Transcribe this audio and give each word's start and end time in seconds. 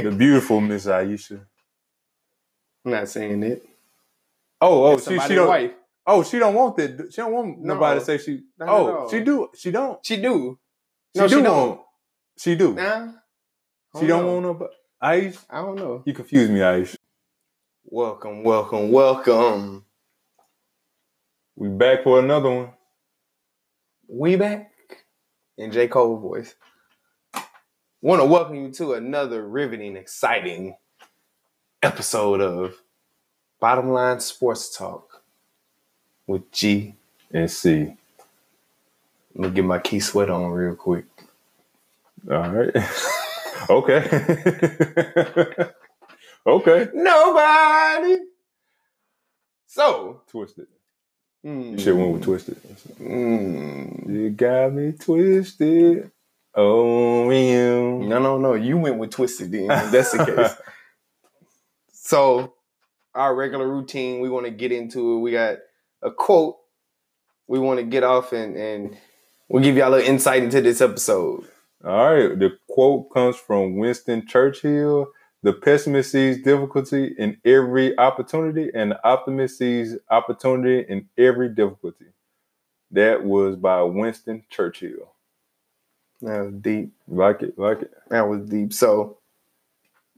the 0.00 0.12
beautiful 0.12 0.60
Miss 0.60 0.86
Ayesha. 0.86 1.40
I'm 2.84 2.92
not 2.92 3.08
saying 3.08 3.42
it. 3.44 3.64
Oh, 4.60 4.84
oh, 4.86 4.94
It's 4.94 5.06
she, 5.06 5.18
she 5.20 5.34
don't. 5.34 5.48
wife. 5.48 5.72
Oh, 6.06 6.22
she 6.24 6.38
don't 6.38 6.54
want 6.54 6.76
that. 6.78 7.08
She 7.12 7.18
don't 7.18 7.32
want 7.32 7.58
No. 7.60 7.74
nobody 7.74 8.00
to 8.00 8.06
say 8.06 8.18
she. 8.18 8.44
Oh, 8.60 9.08
she 9.10 9.20
do. 9.20 9.48
She 9.56 9.70
don't. 9.72 10.04
She 10.04 10.16
do. 10.18 10.58
She 11.14 11.20
No, 11.20 11.28
do 11.28 11.36
she 11.36 11.42
don't. 11.42 11.68
want. 11.68 11.80
She 12.38 12.56
do. 12.56 12.74
Nah. 12.74 13.12
She 13.98 14.06
don't 14.06 14.24
know. 14.24 14.32
want 14.34 14.42
nobody. 14.44 14.72
Ayesha, 15.02 15.38
I 15.50 15.62
don't 15.62 15.76
know. 15.76 16.02
you 16.06 16.14
confuse 16.14 16.50
me, 16.50 16.62
Ayesha. 16.62 16.96
Welcome, 17.84 18.44
welcome, 18.44 18.92
welcome. 18.92 19.84
We 21.56 21.68
back 21.68 22.04
for 22.04 22.20
another 22.20 22.50
one. 22.50 22.70
We 24.08 24.36
back 24.36 24.72
in 25.58 25.72
J. 25.72 25.88
Cole 25.88 26.18
voice. 26.18 26.54
Want 28.06 28.20
to 28.20 28.24
welcome 28.24 28.54
you 28.54 28.70
to 28.74 28.92
another 28.92 29.44
riveting, 29.44 29.96
exciting 29.96 30.76
episode 31.82 32.40
of 32.40 32.76
Bottom 33.58 33.90
Line 33.90 34.20
Sports 34.20 34.76
Talk 34.76 35.24
with 36.24 36.48
G. 36.52 36.94
And 37.32 37.50
C. 37.50 37.96
Let 39.34 39.50
me 39.50 39.56
get 39.56 39.64
my 39.64 39.80
key 39.80 39.98
sweat 39.98 40.30
on 40.30 40.52
real 40.52 40.76
quick. 40.76 41.06
All 42.30 42.48
right. 42.48 42.76
okay. 43.70 44.06
okay. 46.46 46.88
Nobody. 46.94 48.18
So, 49.66 50.22
Twisted. 50.30 50.68
mm, 51.44 51.80
Shit 51.80 51.96
went 51.96 52.12
with 52.12 52.22
twisted. 52.22 52.56
mm, 53.00 54.08
You 54.08 54.30
got 54.30 54.74
me 54.74 54.92
twisted. 54.92 56.12
Oh, 56.56 57.30
you. 57.30 58.02
no, 58.08 58.18
no, 58.18 58.38
no. 58.38 58.54
You 58.54 58.78
went 58.78 58.98
with 58.98 59.10
Twisted 59.10 59.52
then. 59.52 59.68
That's 59.68 60.12
the 60.12 60.24
case. 60.24 60.56
So, 62.08 62.54
our 63.16 63.34
regular 63.34 63.66
routine, 63.66 64.20
we 64.20 64.28
want 64.28 64.46
to 64.46 64.52
get 64.52 64.70
into 64.70 65.16
it. 65.16 65.20
We 65.22 65.32
got 65.32 65.58
a 66.02 66.12
quote 66.12 66.56
we 67.48 67.58
want 67.58 67.78
to 67.78 67.84
get 67.84 68.02
off 68.02 68.32
and, 68.32 68.56
and 68.56 68.96
we'll 69.48 69.62
give 69.62 69.76
y'all 69.76 69.90
a 69.90 69.96
little 69.96 70.08
insight 70.08 70.42
into 70.42 70.60
this 70.60 70.80
episode. 70.80 71.44
All 71.84 72.14
right. 72.14 72.38
The 72.38 72.50
quote 72.68 73.12
comes 73.12 73.36
from 73.36 73.76
Winston 73.76 74.26
Churchill. 74.26 75.08
The 75.42 75.52
pessimist 75.52 76.10
sees 76.10 76.42
difficulty 76.42 77.14
in 77.18 77.36
every 77.44 77.96
opportunity, 77.98 78.70
and 78.74 78.90
the 78.90 79.08
optimist 79.08 79.58
sees 79.58 79.96
opportunity 80.10 80.84
in 80.88 81.08
every 81.16 81.50
difficulty. 81.50 82.06
That 82.90 83.22
was 83.22 83.54
by 83.54 83.82
Winston 83.82 84.44
Churchill. 84.50 85.12
That 86.22 86.40
was 86.40 86.54
deep. 86.60 86.92
Like 87.08 87.42
it, 87.42 87.58
like 87.58 87.82
it. 87.82 87.90
That 88.10 88.28
was 88.28 88.40
deep. 88.48 88.72
So, 88.72 89.18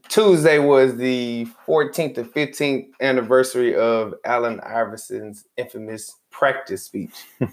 Tuesday 0.07 0.57
was 0.59 0.95
the 0.95 1.47
14th 1.67 2.15
to 2.15 2.23
15th 2.23 2.87
anniversary 3.01 3.75
of 3.75 4.13
Allen 4.25 4.59
Iverson's 4.61 5.45
infamous 5.57 6.15
practice 6.31 6.83
speech. 6.83 7.25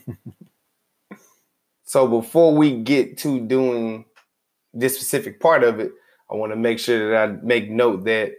so, 1.84 2.06
before 2.06 2.54
we 2.54 2.82
get 2.82 3.18
to 3.18 3.40
doing 3.40 4.04
this 4.72 4.94
specific 4.96 5.40
part 5.40 5.64
of 5.64 5.80
it, 5.80 5.92
I 6.30 6.34
want 6.34 6.52
to 6.52 6.56
make 6.56 6.78
sure 6.78 7.10
that 7.10 7.28
I 7.28 7.32
make 7.42 7.70
note 7.70 8.04
that 8.04 8.32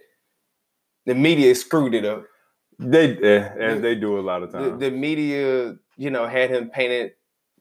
the 1.06 1.16
media 1.16 1.54
screwed 1.56 1.94
it 1.94 2.06
up. 2.06 2.26
They, 2.80 3.18
eh, 3.18 3.50
as 3.60 3.82
they 3.82 3.96
do 3.96 4.20
a 4.20 4.22
lot 4.22 4.44
of 4.44 4.52
The, 4.52 4.60
times. 4.60 4.80
the 4.80 4.92
media, 4.92 5.76
you 5.96 6.12
know, 6.12 6.28
had 6.28 6.52
him 6.52 6.70
painted 6.70 7.14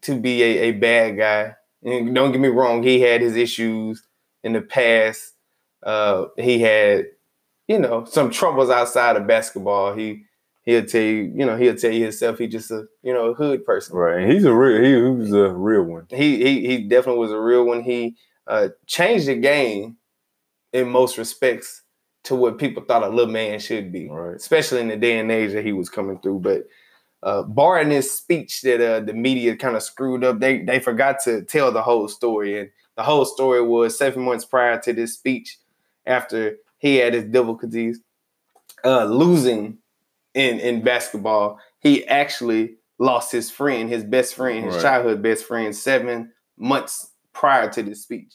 to 0.02 0.20
be 0.20 0.42
a, 0.42 0.58
a 0.64 0.72
bad 0.72 1.16
guy. 1.16 1.54
And 1.84 2.14
don't 2.14 2.32
get 2.32 2.40
me 2.40 2.48
wrong, 2.48 2.82
he 2.82 3.00
had 3.00 3.20
his 3.20 3.36
issues 3.36 4.02
in 4.42 4.52
the 4.52 4.62
past. 4.62 5.34
Uh, 5.82 6.26
he 6.36 6.60
had, 6.60 7.06
you 7.68 7.78
know, 7.78 8.04
some 8.04 8.30
troubles 8.30 8.70
outside 8.70 9.16
of 9.16 9.26
basketball. 9.26 9.94
He 9.94 10.24
he'll 10.64 10.84
tell 10.84 11.02
you, 11.02 11.32
you 11.34 11.44
know, 11.46 11.56
he'll 11.56 11.76
tell 11.76 11.92
you 11.92 12.04
himself 12.04 12.38
he 12.38 12.46
just 12.48 12.70
a 12.70 12.84
you 13.02 13.12
know 13.12 13.26
a 13.26 13.34
hood 13.34 13.64
person. 13.64 13.96
right, 13.96 14.22
and 14.22 14.32
he's 14.32 14.44
a 14.44 14.52
real. 14.54 14.82
He, 14.82 14.90
he 14.94 15.00
was 15.22 15.32
a 15.32 15.50
real 15.52 15.82
one. 15.82 16.06
He 16.10 16.42
he 16.42 16.66
he 16.66 16.78
definitely 16.88 17.20
was 17.20 17.32
a 17.32 17.40
real 17.40 17.64
one. 17.64 17.82
He 17.82 18.16
uh, 18.46 18.68
changed 18.86 19.26
the 19.28 19.36
game 19.36 19.96
in 20.72 20.88
most 20.88 21.18
respects 21.18 21.82
to 22.24 22.34
what 22.34 22.58
people 22.58 22.82
thought 22.84 23.04
a 23.04 23.08
little 23.08 23.32
man 23.32 23.58
should 23.60 23.92
be 23.92 24.08
Right. 24.08 24.34
especially 24.36 24.80
in 24.80 24.88
the 24.88 24.96
day 24.96 25.18
and 25.18 25.30
age 25.30 25.52
that 25.52 25.64
he 25.64 25.72
was 25.72 25.88
coming 25.88 26.18
through. 26.20 26.40
But 26.40 26.64
uh, 27.26 27.42
barring 27.42 27.88
this 27.88 28.12
speech 28.12 28.60
that 28.62 28.80
uh, 28.80 29.00
the 29.00 29.12
media 29.12 29.56
kind 29.56 29.74
of 29.74 29.82
screwed 29.82 30.22
up, 30.22 30.38
they 30.38 30.62
they 30.62 30.78
forgot 30.78 31.16
to 31.24 31.42
tell 31.42 31.72
the 31.72 31.82
whole 31.82 32.06
story. 32.06 32.60
And 32.60 32.70
the 32.96 33.02
whole 33.02 33.24
story 33.24 33.60
was 33.60 33.98
seven 33.98 34.22
months 34.22 34.44
prior 34.44 34.80
to 34.82 34.92
this 34.92 35.14
speech, 35.14 35.58
after 36.06 36.56
he 36.78 36.96
had 36.96 37.14
his 37.14 37.24
difficulties 37.24 38.00
uh, 38.84 39.06
losing 39.06 39.78
in 40.34 40.60
in 40.60 40.82
basketball, 40.82 41.58
he 41.80 42.06
actually 42.06 42.76
lost 43.00 43.32
his 43.32 43.50
friend, 43.50 43.88
his 43.90 44.04
best 44.04 44.36
friend, 44.36 44.64
his 44.64 44.74
Right. 44.74 44.82
childhood 44.82 45.20
best 45.20 45.46
friend, 45.46 45.74
seven 45.74 46.32
months 46.56 47.10
prior 47.32 47.68
to 47.70 47.82
this 47.82 48.04
speech. 48.04 48.34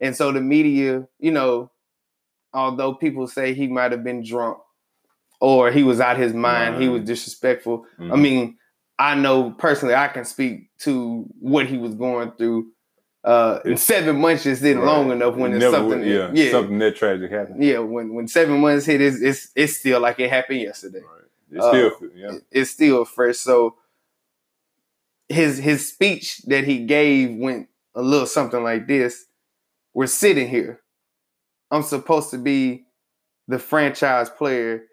And 0.00 0.16
so 0.16 0.32
the 0.32 0.40
media, 0.40 1.06
you 1.18 1.32
know, 1.32 1.70
although 2.54 2.94
people 2.94 3.26
say 3.26 3.52
he 3.52 3.66
might 3.66 3.92
have 3.92 4.02
been 4.02 4.24
drunk 4.24 4.58
or 5.40 5.70
he 5.70 5.82
was 5.82 6.00
out 6.00 6.16
his 6.18 6.32
mind, 6.32 6.80
he 6.82 6.88
was 6.88 7.02
disrespectful. 7.02 7.84
I 7.98 8.02
Mhm. 8.02 8.20
mean, 8.22 8.58
I 8.98 9.14
know 9.14 9.50
personally 9.50 9.94
I 9.94 10.08
can 10.08 10.24
speak 10.24 10.70
to 10.80 11.24
what 11.40 11.66
he 11.66 11.76
was 11.78 11.94
going 11.94 12.32
through. 12.32 12.68
Uh, 13.24 13.58
and 13.64 13.78
seven 13.78 14.20
months 14.20 14.44
just 14.44 14.62
isn't 14.62 14.84
long 14.84 15.10
enough 15.10 15.34
when 15.34 15.50
Never 15.58 15.76
something. 15.76 16.02
yeah, 16.04 16.30
yeah, 16.32 16.50
something 16.52 16.78
that 16.78 16.94
tragic 16.96 17.30
happened. 17.30 17.62
yeah. 17.62 17.78
When 17.80 18.14
when 18.14 18.28
seven 18.28 18.60
months 18.60 18.86
hit, 18.86 19.00
it's 19.00 19.20
it's, 19.20 19.50
it's 19.56 19.76
still 19.78 20.00
like 20.00 20.20
it 20.20 20.30
happened 20.30 20.60
yesterday 20.60 21.00
Right. 21.00 21.22
It's 21.50 21.66
still, 21.66 21.86
Uh, 21.86 22.06
yeah. 22.14 22.38
it's 22.52 22.70
still 22.70 23.04
fresh. 23.04 23.36
So 23.38 23.76
his 25.28 25.58
his 25.58 25.88
speech 25.88 26.38
that 26.46 26.64
he 26.64 26.84
gave 26.86 27.36
went 27.36 27.68
a 27.94 28.02
little 28.02 28.26
something 28.26 28.62
like 28.62 28.86
this. 28.86 29.26
We're 29.92 30.06
sitting 30.06 30.48
here. 30.48 30.80
I'm 31.70 31.82
supposed 31.82 32.30
to 32.30 32.38
be 32.38 32.84
the 33.48 33.58
franchise 33.58 34.30
player, 34.30 34.84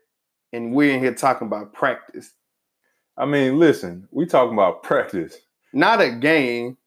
and 0.53 0.71
we're 0.71 0.93
in 0.93 1.01
here 1.01 1.13
talking 1.13 1.47
about 1.47 1.73
practice. 1.73 2.31
I 3.17 3.25
mean, 3.25 3.59
listen, 3.59 4.07
we 4.11 4.25
talking 4.25 4.53
about 4.53 4.83
practice. 4.83 5.35
Not 5.73 5.99
a 5.99 6.11
game, 6.11 6.77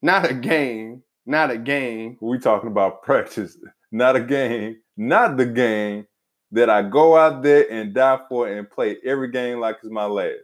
not 0.00 0.30
a 0.30 0.34
game, 0.34 1.02
not 1.26 1.50
a 1.50 1.58
game. 1.58 2.16
We 2.20 2.38
talking 2.38 2.70
about 2.70 3.02
practice, 3.02 3.58
not 3.90 4.16
a 4.16 4.20
game, 4.20 4.78
not 4.96 5.36
the 5.36 5.46
game 5.46 6.06
that 6.52 6.70
I 6.70 6.82
go 6.82 7.16
out 7.16 7.42
there 7.42 7.70
and 7.70 7.92
die 7.92 8.20
for 8.28 8.48
and 8.48 8.70
play 8.70 8.96
every 9.04 9.30
game 9.30 9.60
like 9.60 9.78
it's 9.82 9.92
my 9.92 10.06
last. 10.06 10.38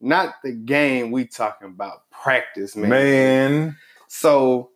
Not 0.00 0.34
the 0.44 0.52
game 0.52 1.10
we 1.10 1.26
talking 1.26 1.68
about 1.68 2.08
practice, 2.10 2.76
man. 2.76 2.90
Man, 2.90 3.76
So 4.08 4.70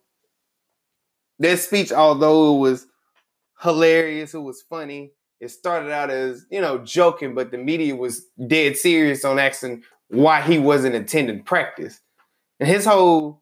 that 1.39 1.59
speech, 1.59 1.91
although 1.91 2.55
it 2.55 2.59
was 2.59 2.87
hilarious, 3.61 4.33
it 4.33 4.39
was 4.39 4.61
funny. 4.61 5.11
It 5.45 5.51
started 5.51 5.91
out 5.91 6.09
as 6.09 6.45
you 6.49 6.59
know 6.59 6.79
joking, 6.79 7.35
but 7.35 7.51
the 7.51 7.57
media 7.57 7.95
was 7.95 8.25
dead 8.47 8.77
serious 8.77 9.23
on 9.23 9.39
asking 9.39 9.83
why 10.09 10.41
he 10.41 10.57
wasn't 10.57 10.95
attending 10.95 11.43
practice, 11.43 12.01
and 12.59 12.67
his 12.67 12.85
whole 12.85 13.41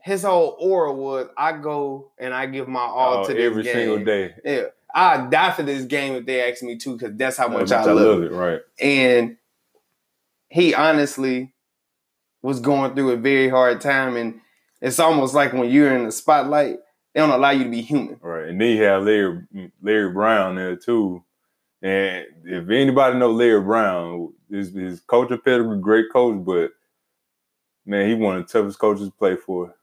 his 0.00 0.22
whole 0.22 0.56
aura 0.60 0.92
was, 0.92 1.28
"I 1.36 1.52
go 1.52 2.12
and 2.18 2.32
I 2.32 2.46
give 2.46 2.68
my 2.68 2.80
all 2.80 3.18
oh, 3.18 3.26
to 3.26 3.34
this 3.34 3.42
every 3.42 3.64
game. 3.64 3.74
single 3.74 4.04
day. 4.04 4.34
Yeah, 4.44 4.62
I 4.94 5.26
die 5.26 5.50
for 5.50 5.64
this 5.64 5.84
game 5.84 6.14
if 6.14 6.26
they 6.26 6.48
ask 6.50 6.62
me 6.62 6.78
to, 6.78 6.96
because 6.96 7.16
that's 7.16 7.36
how 7.36 7.48
much 7.48 7.72
I, 7.72 7.82
I 7.82 7.84
love 7.86 7.96
love 7.96 8.22
it, 8.22 8.32
right? 8.32 8.60
and 8.80 9.36
he 10.48 10.74
honestly 10.74 11.52
was 12.42 12.60
going 12.60 12.94
through 12.94 13.10
a 13.10 13.16
very 13.16 13.48
hard 13.48 13.80
time 13.80 14.16
and 14.16 14.40
it's 14.80 14.98
almost 14.98 15.34
like 15.34 15.52
when 15.52 15.70
you're 15.70 15.94
in 15.94 16.04
the 16.04 16.12
spotlight 16.12 16.78
they 17.18 17.26
don't 17.26 17.34
allow 17.34 17.50
you 17.50 17.64
to 17.64 17.70
be 17.70 17.82
human 17.82 18.16
Right. 18.22 18.48
And 18.48 18.60
then 18.60 18.76
you 18.76 18.82
have 18.84 19.02
Larry 19.02 19.42
Larry 19.82 20.12
Brown 20.12 20.54
there 20.54 20.76
too. 20.76 21.24
And 21.82 22.26
if 22.44 22.70
anybody 22.70 23.18
know 23.18 23.32
Larry 23.32 23.60
Brown, 23.60 24.32
his, 24.48 24.72
his 24.72 25.00
coaching 25.00 25.40
pedigree, 25.44 25.80
great 25.80 26.12
coach, 26.12 26.44
but 26.44 26.70
man, 27.84 28.08
he 28.08 28.14
one 28.14 28.36
of 28.36 28.46
the 28.46 28.52
toughest 28.52 28.78
coaches 28.78 29.08
to 29.08 29.12
play 29.12 29.34
for. 29.34 29.74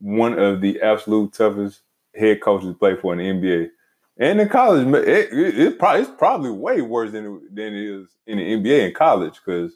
One 0.00 0.38
of 0.38 0.62
the 0.62 0.80
absolute 0.80 1.34
toughest 1.34 1.82
head 2.14 2.40
coaches 2.40 2.68
to 2.68 2.74
play 2.74 2.96
for 2.96 3.12
in 3.12 3.18
the 3.18 3.48
NBA. 3.48 3.68
And 4.16 4.40
in 4.40 4.48
college, 4.48 4.86
it, 4.86 5.32
it, 5.32 5.58
it 5.58 5.78
probably, 5.78 6.02
it's 6.02 6.10
probably 6.16 6.50
way 6.52 6.80
worse 6.80 7.12
than 7.12 7.26
it, 7.26 7.54
than 7.54 7.74
it 7.74 7.84
is 7.84 8.08
in 8.26 8.38
the 8.38 8.44
NBA 8.44 8.88
in 8.88 8.94
college 8.94 9.34
because 9.44 9.72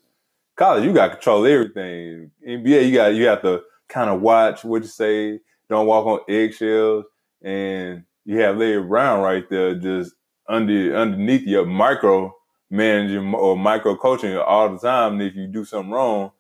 college 0.56 0.84
you 0.84 0.94
got 0.94 1.08
to 1.08 1.14
control 1.16 1.44
everything. 1.44 2.30
NBA 2.46 2.88
you 2.88 2.94
got 2.94 3.14
you 3.14 3.26
have 3.26 3.42
to 3.42 3.62
kind 3.88 4.08
of 4.08 4.22
watch 4.22 4.64
what 4.64 4.80
you 4.80 4.88
say, 4.88 5.40
don't 5.72 5.86
walk 5.86 6.06
on 6.06 6.20
eggshells, 6.28 7.04
and 7.42 8.04
you 8.24 8.38
have 8.40 8.56
Larry 8.56 8.82
Brown 8.82 9.20
right 9.20 9.48
there 9.50 9.74
just 9.74 10.14
under 10.48 10.96
underneath 10.96 11.42
your 11.42 11.66
micro 11.66 12.34
managing 12.70 13.34
or 13.34 13.56
micro 13.56 13.96
coaching 13.96 14.36
all 14.36 14.69
the 14.70 14.78
time. 14.78 15.14
And 15.14 15.22
if 15.22 15.34
you 15.34 15.46
do 15.46 15.64
something 15.64 15.90
wrong, 15.90 16.30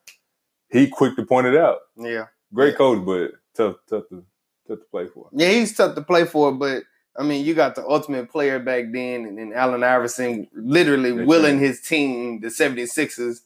he 0.70 0.86
quick 0.88 1.16
to 1.16 1.26
point 1.26 1.46
it 1.46 1.56
out. 1.56 1.78
yeah 1.96 2.26
Great 2.54 2.76
coach, 2.76 3.04
but 3.04 3.32
tough, 3.56 3.76
tough 3.88 4.04
to 4.10 4.24
tough 4.68 4.78
to 4.78 4.84
play 4.90 5.06
for. 5.08 5.28
yeah 5.32 5.48
he's 5.48 5.74
tough 5.76 5.94
to 5.94 6.02
play 6.02 6.24
for 6.24 6.52
but 6.52 6.84
I 7.18 7.24
mean, 7.24 7.44
you 7.44 7.52
got 7.52 7.74
the 7.74 7.86
ultimate 7.86 8.30
player 8.30 8.58
back 8.58 8.84
then, 8.90 9.26
and 9.26 9.36
then 9.36 9.52
Allen 9.54 9.84
Iverson 9.84 10.48
literally 10.54 11.12
That's 11.12 11.28
willing 11.28 11.56
right. 11.58 11.66
his 11.66 11.82
team, 11.82 12.40
the 12.40 12.48
76ers, 12.48 13.40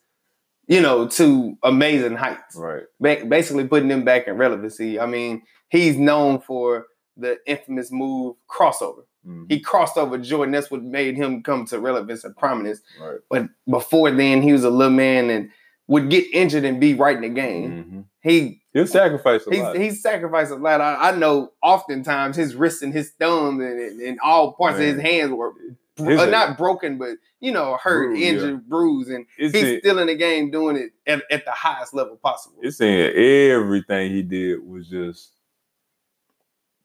you 0.68 0.80
know, 0.80 1.08
to 1.08 1.58
amazing 1.64 2.14
heights. 2.14 2.54
Right. 2.54 2.84
Ba- 3.00 3.24
basically 3.28 3.66
putting 3.66 3.88
them 3.88 4.04
back 4.04 4.28
in 4.28 4.36
relevancy. 4.36 5.00
I 5.00 5.06
mean, 5.06 5.42
he's 5.68 5.96
known 5.96 6.40
for 6.40 6.86
the 7.16 7.38
infamous 7.46 7.90
move 7.90 8.36
crossover. 8.48 9.04
Mhm. 9.26 9.50
He 9.50 9.58
crossed 9.60 9.96
over 9.96 10.18
Jordan. 10.18 10.52
That's 10.52 10.70
what 10.70 10.82
made 10.82 11.16
him 11.16 11.42
come 11.42 11.64
to 11.66 11.80
relevance 11.80 12.22
and 12.24 12.36
prominence. 12.36 12.80
Right. 13.00 13.18
But 13.30 13.46
before 13.68 14.10
then, 14.10 14.42
he 14.42 14.52
was 14.52 14.64
a 14.64 14.70
little 14.70 14.92
man 14.92 15.30
and 15.30 15.50
would 15.88 16.10
get 16.10 16.24
injured 16.32 16.64
and 16.64 16.80
be 16.80 16.94
right 16.94 17.16
in 17.16 17.22
the 17.22 17.28
game. 17.28 17.70
Mhm. 17.70 18.04
He 18.22 18.60
He'll 18.72 18.86
sacrifice 18.86 19.46
a 19.46 19.50
he's, 19.50 19.60
lot. 19.60 19.76
he's 19.76 20.02
sacrificed 20.02 20.50
a 20.50 20.56
lot. 20.56 20.80
I, 20.80 21.10
I 21.10 21.16
know 21.16 21.52
oftentimes 21.62 22.36
his 22.36 22.54
wrists 22.54 22.82
and 22.82 22.92
his 22.92 23.10
thumbs 23.18 23.62
and, 23.62 24.00
and, 24.00 24.18
all 24.20 24.52
parts 24.52 24.78
of 24.78 24.84
his 24.84 25.00
hands 25.00 25.32
were 25.32 25.52
His- 25.96 26.20
uh, 26.20 26.26
not 26.26 26.58
broken, 26.58 26.98
but 26.98 27.16
you 27.40 27.52
know, 27.52 27.78
hurt, 27.82 28.08
Bruised, 28.08 28.20
yeah. 28.22 28.28
injured, 28.28 28.68
bruised, 28.68 29.10
and 29.10 29.26
It's 29.38 29.54
he's 29.54 29.64
in- 29.64 29.80
still 29.80 29.98
in 30.00 30.08
the 30.08 30.14
game 30.16 30.50
doing 30.50 30.76
it 30.76 30.90
at, 31.06 31.22
at 31.30 31.44
the 31.44 31.52
highest 31.52 31.94
level 31.94 32.16
possible. 32.16 32.58
it's 32.62 32.80
in 32.80 33.12
everything 33.50 34.10
he 34.12 34.22
did 34.22 34.66
was 34.66 34.88
just 34.88 35.32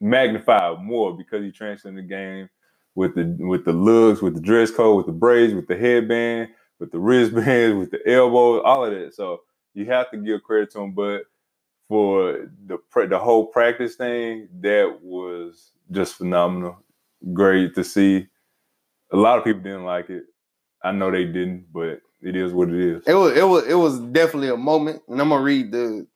magnified 0.01 0.79
more 0.83 1.17
because 1.17 1.43
he 1.43 1.51
transcended 1.51 2.05
the 2.05 2.09
game 2.09 2.49
with 2.95 3.15
the 3.15 3.37
with 3.39 3.65
the 3.65 3.73
looks, 3.73 4.21
with 4.21 4.35
the 4.35 4.41
dress 4.41 4.71
code, 4.71 4.97
with 4.97 5.07
the 5.07 5.13
braids, 5.13 5.53
with 5.53 5.67
the 5.67 5.77
headband, 5.77 6.49
with 6.79 6.91
the 6.91 6.99
wristbands, 6.99 7.77
with 7.79 7.91
the 7.91 8.07
elbows, 8.11 8.63
all 8.65 8.85
of 8.85 8.93
that. 8.93 9.15
So 9.15 9.41
you 9.73 9.85
have 9.87 10.11
to 10.11 10.17
give 10.17 10.43
credit 10.43 10.71
to 10.73 10.81
him. 10.81 10.93
But 10.93 11.23
for 11.89 12.49
the 12.67 12.79
the 13.07 13.19
whole 13.19 13.47
practice 13.47 13.95
thing, 13.95 14.49
that 14.61 14.99
was 15.01 15.71
just 15.91 16.15
phenomenal. 16.15 16.77
Great 17.33 17.75
to 17.75 17.83
see. 17.83 18.27
A 19.11 19.17
lot 19.17 19.37
of 19.37 19.43
people 19.43 19.61
didn't 19.61 19.85
like 19.85 20.09
it. 20.09 20.23
I 20.83 20.91
know 20.91 21.11
they 21.11 21.25
didn't, 21.25 21.67
but 21.73 22.01
it 22.21 22.35
is 22.35 22.53
what 22.53 22.69
it 22.69 22.75
is. 22.79 23.03
It 23.07 23.13
was 23.13 23.37
it 23.37 23.43
was 23.47 23.67
it 23.67 23.75
was 23.75 23.99
definitely 23.99 24.49
a 24.49 24.57
moment, 24.57 25.01
and 25.07 25.21
I'm 25.21 25.29
gonna 25.29 25.43
read 25.43 25.71
the 25.71 26.07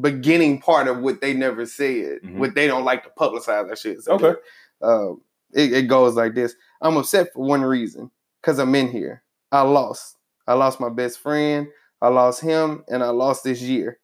beginning 0.00 0.60
part 0.60 0.88
of 0.88 0.98
what 0.98 1.20
they 1.20 1.32
never 1.34 1.66
said, 1.66 2.20
Mhm. 2.22 2.38
what 2.38 2.54
they 2.54 2.66
don't 2.66 2.84
like 2.84 3.02
to 3.04 3.10
publicize. 3.18 3.68
that 3.68 3.78
shit. 3.78 4.00
say. 4.02 4.12
Okay. 4.12 4.34
Um, 4.82 5.22
it, 5.52 5.72
it 5.72 5.82
goes 5.88 6.14
like 6.14 6.34
this: 6.34 6.54
I'm 6.82 6.96
upset 6.96 7.32
for 7.32 7.44
one 7.46 7.62
reason, 7.62 8.10
because 8.42 8.58
I'm 8.58 8.74
in 8.74 8.88
here. 8.88 9.22
I 9.52 9.62
lost. 9.62 10.16
I 10.46 10.54
lost 10.54 10.80
my 10.80 10.88
best 10.90 11.18
friend. 11.20 11.68
I 12.02 12.08
lost 12.08 12.40
him, 12.42 12.84
and 12.88 13.02
I 13.02 13.08
lost 13.08 13.44
this 13.44 13.60
year. 13.62 13.98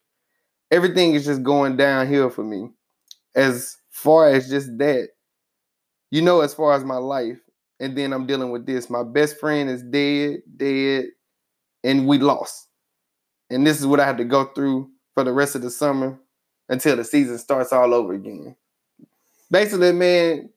Everything 0.71 1.15
is 1.15 1.25
just 1.27 1.43
going 1.43 1.77
downhill 1.77 2.31
for 2.31 2.43
me. 2.43 2.71
As 3.35 3.77
far 3.91 4.29
as 4.29 4.49
just 4.49 4.77
that, 4.79 5.09
you 6.11 6.23
know, 6.23 6.41
as 6.41 6.55
far 6.55 6.73
as 6.75 6.85
my 6.85 6.97
life, 6.97 7.39
and 7.81 7.97
then 7.97 8.13
I'm 8.13 8.27
dealing 8.27 8.51
with 8.51 8.65
this. 8.67 8.89
My 8.89 9.03
best 9.03 9.39
friend 9.39 9.69
is 9.69 9.83
dead, 9.83 10.43
dead, 10.57 11.07
and 11.85 12.07
we 12.07 12.19
lost. 12.19 12.69
And 13.51 13.67
this 13.67 13.79
is 13.81 13.87
what 13.87 14.01
I 14.01 14.07
had 14.07 14.19
to 14.19 14.25
go 14.25 14.45
through 14.55 14.91
for 15.15 15.25
the 15.25 15.33
rest 15.33 15.55
of 15.55 15.63
the 15.63 15.71
summer 15.71 16.19
until 16.69 16.97
the 16.97 17.05
season 17.05 17.39
starts 17.39 17.73
all 17.73 17.93
over 17.95 18.13
again. 18.15 18.57
Basically, 19.51 19.93
man, 19.93 20.51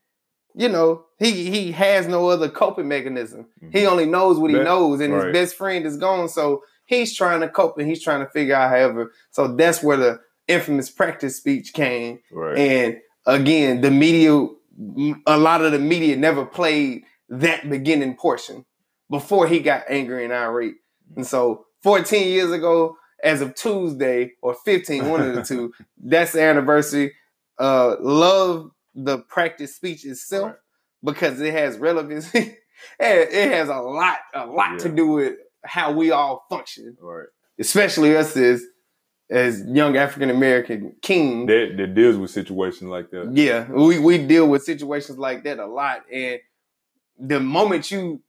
you 0.54 0.69
know, 0.69 1.06
he 1.19 1.50
he 1.52 1.72
has 1.74 2.07
no 2.07 2.30
other 2.30 2.50
coping 2.50 2.88
mechanism. 2.88 3.48
He 3.72 3.80
Mhm. 3.81 3.92
only 3.92 4.06
knows 4.06 4.40
what 4.40 4.52
he 4.52 4.57
knows, 4.60 5.02
and 5.02 5.13
right. 5.13 5.25
his 5.28 5.34
best 5.34 5.56
friend 5.56 5.86
is 5.86 5.98
gone. 5.98 6.30
So 6.30 6.63
he's 6.86 7.13
trying 7.16 7.42
to 7.42 7.50
cope 7.50 7.78
and 7.78 7.90
he's 7.90 8.02
trying 8.04 8.22
to 8.25 8.31
figure 8.31 8.56
out 8.56 8.69
however. 8.69 9.12
So 9.31 9.48
that's 9.48 9.84
where 9.84 9.98
the 9.98 10.19
infamous 10.48 10.90
practice 10.90 11.36
speech 11.36 11.74
came. 11.74 12.19
right. 12.31 12.58
And 12.58 12.98
again, 13.25 13.81
the 13.81 13.90
media, 13.92 14.48
a 15.25 15.38
lot 15.38 15.62
of 15.63 15.72
the 15.72 15.80
media 15.80 16.16
never 16.16 16.46
played 16.46 17.04
that 17.28 17.68
beginning 17.69 18.16
portion 18.16 18.63
before 19.10 19.48
he 19.48 19.60
got 19.60 19.84
angry 19.90 20.24
and 20.24 20.31
irate. 20.31 20.75
And 21.16 21.25
so 21.25 21.66
14 21.81 22.28
years 22.28 22.51
ago, 22.51 22.96
as 23.23 23.41
of 23.41 23.56
Tuesday 23.56 24.33
or 24.41 24.56
15, 24.65 25.07
one 25.09 25.21
of 25.21 25.35
the 25.35 25.44
two, 25.51 25.73
that's 25.97 26.33
the 26.33 26.41
anniversary. 26.41 27.13
Uh, 27.57 27.95
love 28.00 28.71
the 28.94 29.19
practice 29.19 29.75
speech 29.75 30.06
itself 30.06 30.45
Right. 30.51 30.56
because 31.03 31.39
it 31.41 31.53
has 31.53 31.77
relevancy. 31.77 32.38
it 33.00 33.29
it 33.33 33.51
has 33.51 33.69
a 33.69 33.77
lot, 33.77 34.17
a 34.33 34.45
lot 34.45 34.79
to 34.79 34.89
do 34.89 35.07
with 35.07 35.35
how 35.63 35.91
we 35.91 36.12
all 36.12 36.45
function, 36.50 36.95
right. 37.01 37.27
especially 37.59 38.15
us 38.15 38.35
as 38.38 38.63
as 39.31 39.63
young 39.67 39.97
African 39.97 40.29
American 40.29 40.95
kings. 41.01 41.47
that 41.47 41.75
that 41.77 41.95
deals 41.95 42.17
with 42.17 42.29
situations 42.31 42.89
like 42.89 43.09
that. 43.12 43.31
Yeah, 43.33 43.69
we, 43.71 43.97
we 44.00 44.17
deal 44.19 44.47
with 44.47 44.63
situations 44.63 45.17
like 45.17 45.44
that 45.45 45.57
a 45.59 45.65
lot. 45.65 46.03
And 46.12 46.39
the 47.17 47.39
moment 47.39 47.89
you 47.91 48.21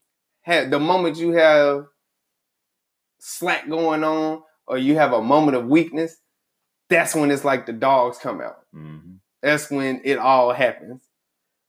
have 0.42 0.70
the 0.70 0.78
moment 0.80 1.18
you 1.18 1.32
have 1.32 1.86
slack 3.18 3.68
going 3.68 4.04
on 4.04 4.42
or 4.66 4.78
you 4.78 4.96
have 4.96 5.12
a 5.12 5.22
moment 5.22 5.56
of 5.56 5.66
weakness, 5.66 6.16
that's 6.88 7.14
when 7.14 7.30
it's 7.30 7.44
like 7.44 7.66
the 7.66 7.72
dogs 7.72 8.18
come 8.18 8.40
out. 8.40 8.58
Mhm. 8.74 9.18
That's 9.42 9.70
when 9.70 10.00
it 10.04 10.18
all 10.18 10.52
happens. 10.52 11.02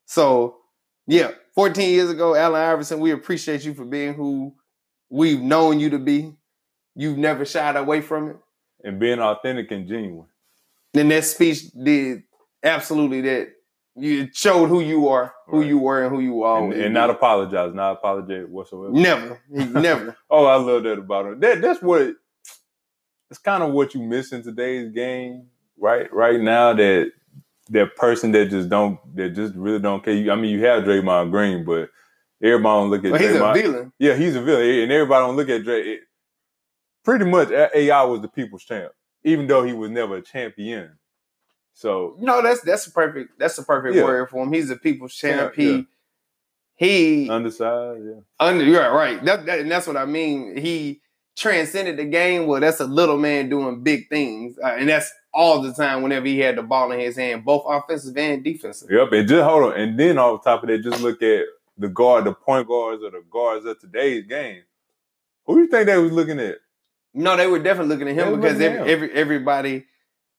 So 0.05 0.57
yeah, 1.07 1.31
14 1.55 1.89
years 1.89 2.09
ago, 2.09 2.35
Allen 2.35 2.61
Iverson, 2.61 2.99
we 2.99 3.11
appreciate 3.11 3.63
you 3.65 3.73
for 3.73 3.85
being 3.85 4.13
who 4.13 4.53
we've 5.09 5.41
known 5.41 5.79
you 5.79 5.89
to 5.91 5.99
be. 5.99 6.33
You've 6.95 7.17
never 7.17 7.45
shied 7.45 7.75
away 7.75 8.01
from 8.01 8.29
it. 8.29 8.37
And 8.83 8.99
being 8.99 9.19
authentic 9.19 9.71
and 9.71 9.87
genuine. 9.87 10.27
And 10.93 11.11
that 11.11 11.23
speech 11.25 11.71
did 11.71 12.23
absolutely 12.63 13.21
that. 13.21 13.49
You 13.95 14.27
showed 14.33 14.67
who 14.67 14.81
you 14.81 15.07
are, 15.07 15.33
who 15.47 15.59
Right. 15.61 15.67
you 15.67 15.79
were, 15.79 16.03
and 16.05 16.13
who 16.15 16.21
you 16.21 16.43
And, 16.45 16.73
and 16.73 16.93
not 16.93 17.09
apologize, 17.09 17.73
not 17.73 17.93
apologetic 17.93 18.47
whatsoever. 18.47 18.93
never, 18.93 19.41
never. 19.49 20.15
Oh, 20.29 20.45
I 20.45 20.55
love 20.57 20.83
that 20.83 20.99
about 20.99 21.25
him. 21.25 21.39
That 21.39 21.61
that's 21.61 21.81
what 21.81 22.13
it's 23.29 23.39
kind 23.39 23.63
of 23.63 23.73
what 23.73 23.93
you 23.93 24.01
miss 24.01 24.31
in 24.31 24.43
today's 24.43 24.91
game, 24.91 25.47
right? 25.77 26.11
Right 26.13 26.39
now, 26.39 26.73
that 26.73 27.11
that 27.69 27.95
person 27.95 28.31
that 28.31 28.49
just 28.49 28.69
don't 28.69 28.97
that 29.15 29.29
just 29.31 29.53
really 29.55 29.79
don't 29.79 30.03
care. 30.03 30.31
I 30.31 30.35
mean, 30.35 30.51
you 30.51 30.65
have 30.65 30.83
Draymond 30.83 31.31
Green, 31.31 31.65
but 31.65 31.89
everybody 32.41 32.63
don't 32.81 32.89
look 32.89 33.05
at 33.05 33.11
But 33.11 33.21
he's 33.21 33.31
a 33.35 33.53
villain. 33.53 33.93
yeah, 33.99 34.15
he's 34.15 34.35
a 34.35 34.41
villain, 34.41 34.65
and 34.83 34.91
everybody 34.91 35.25
don't 35.25 35.35
look 35.35 35.49
at 35.49 35.63
Dray. 35.63 35.99
Pretty 37.03 37.25
much, 37.25 37.49
AI 37.51 38.03
was 38.03 38.21
the 38.21 38.27
people's 38.27 38.63
champ, 38.65 38.91
even 39.23 39.47
though 39.47 39.63
he 39.63 39.73
was 39.73 39.89
never 39.89 40.17
a 40.17 40.21
champion. 40.21 40.91
So 41.73 42.15
No, 42.19 42.41
that's 42.41 42.61
that's 42.61 42.87
a 42.87 42.91
perfect. 42.91 43.37
That's 43.39 43.57
a 43.57 43.63
perfect 43.63 43.95
Yeah. 43.95 44.03
word 44.03 44.29
for 44.29 44.43
him. 44.43 44.51
He's 44.51 44.69
a 44.69 44.75
people's 44.77 45.13
champ. 45.13 45.53
Yeah, 45.57 45.63
he 45.63 45.75
yeah. 45.75 45.81
he 46.75 47.29
undersized, 47.29 48.03
yeah. 48.05 48.19
under 48.39 48.63
you're 48.63 48.93
right. 48.93 49.23
That, 49.23 49.45
that 49.45 49.59
and 49.59 49.71
that's 49.71 49.87
what 49.87 49.95
I 49.97 50.05
mean. 50.05 50.57
He 50.57 51.01
transcended 51.37 51.97
the 51.97 52.05
game. 52.05 52.47
Well, 52.47 52.59
that's 52.59 52.79
a 52.81 52.85
little 52.85 53.17
man 53.17 53.49
doing 53.49 53.83
big 53.83 54.09
things, 54.09 54.57
uh, 54.61 54.75
and 54.77 54.89
that's 54.89 55.11
all 55.33 55.61
the 55.61 55.71
time. 55.71 56.01
Whenever 56.01 56.25
he 56.25 56.39
had 56.39 56.57
the 56.57 56.63
ball 56.63 56.91
in 56.91 56.99
his 56.99 57.15
hand, 57.15 57.45
both 57.45 57.63
offensive 57.67 58.17
and 58.17 58.43
defensive. 58.43 58.89
Yep, 58.91 59.11
and 59.13 59.27
just 59.27 59.43
hold 59.43 59.71
on, 59.71 59.79
and 59.79 59.97
then 59.97 60.17
on 60.17 60.41
top 60.41 60.63
of 60.63 60.69
that, 60.69 60.83
just 60.83 61.01
look 61.01 61.21
at 61.21 61.45
the 61.77 61.87
guard, 61.87 62.25
the 62.25 62.33
point 62.33 62.67
guards, 62.67 63.03
or 63.03 63.11
the 63.11 63.23
guards 63.29 63.65
of 63.65 63.79
today's 63.79 64.25
game. 64.25 64.63
Who 65.45 65.55
do 65.55 65.61
you 65.61 65.67
think 65.67 65.85
they 65.85 65.97
was 65.97 66.11
looking 66.11 66.39
at? 66.39 66.57
No, 67.13 67.37
they 67.37 67.47
were 67.47 67.59
definitely 67.59 67.95
looking 67.95 68.09
at 68.09 68.27
him 68.27 68.35
because 68.35 68.59
every, 68.59 68.91
every 68.91 69.11
everybody 69.13 69.85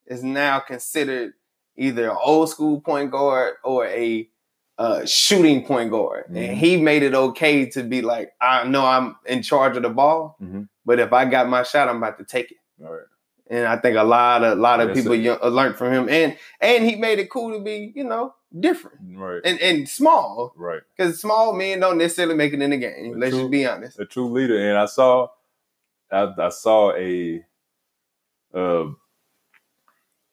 is 0.07 0.23
now 0.23 0.59
considered 0.61 1.33
either 1.77 2.11
an 2.11 2.17
old 2.23 2.51
school 2.51 2.81
point 2.81 3.11
guard 3.11 3.55
or 3.65 3.87
a 3.87 4.29
uh, 4.79 5.05
shooting 5.05 5.65
point 5.67 5.91
guard, 5.91 6.25
Mhm. 6.31 6.37
and 6.51 6.57
he 6.57 6.77
made 6.77 7.03
it 7.03 7.13
okay 7.15 7.67
to 7.71 7.83
be 7.83 8.01
like, 8.01 8.33
I 8.41 8.65
know 8.65 8.87
I'm 8.87 9.17
in 9.27 9.43
charge 9.43 9.77
of 9.77 9.83
the 9.83 9.89
ball, 9.91 10.37
Mhm. 10.41 10.69
but 10.87 11.01
if 11.01 11.13
I 11.13 11.25
got 11.25 11.49
my 11.49 11.65
shot, 11.65 11.89
I'm 11.89 11.97
about 11.97 12.19
to 12.19 12.25
take 12.25 12.53
it. 12.53 12.59
Right, 12.79 13.03
And 13.51 13.67
I 13.67 13.77
think 13.79 13.97
a 13.97 14.05
lot 14.05 14.45
of 14.45 14.57
a 14.57 14.61
lot 14.61 14.79
of 14.81 14.89
That's 14.89 15.01
people 15.01 15.17
young, 15.17 15.41
learned 15.41 15.77
from 15.77 15.93
him, 15.93 16.09
and 16.09 16.37
and 16.61 16.85
he 16.85 16.95
made 16.95 17.19
it 17.19 17.29
cool 17.29 17.53
to 17.59 17.61
be 17.65 17.93
you 17.97 18.05
know 18.05 18.35
different 18.61 18.99
right, 19.17 19.41
and 19.45 19.61
and 19.61 19.89
small 19.89 20.53
right. 20.57 20.83
because 20.97 21.21
small 21.21 21.53
men 21.55 21.81
don't 21.81 21.99
necessarily 21.99 22.37
make 22.37 22.53
it 22.53 22.63
in 22.63 22.71
the 22.71 22.77
game. 22.77 23.11
But 23.13 23.19
Let's 23.19 23.33
true. 23.33 23.41
just 23.43 23.51
be 23.51 23.67
honest. 23.67 23.99
A 23.99 24.07
true 24.07 24.31
leader, 24.31 24.57
and 24.59 24.79
I 24.79 24.87
saw, 24.87 25.29
I, 26.13 26.33
I 26.39 26.49
saw 26.51 26.93
a, 26.95 27.45
uh, 28.55 28.87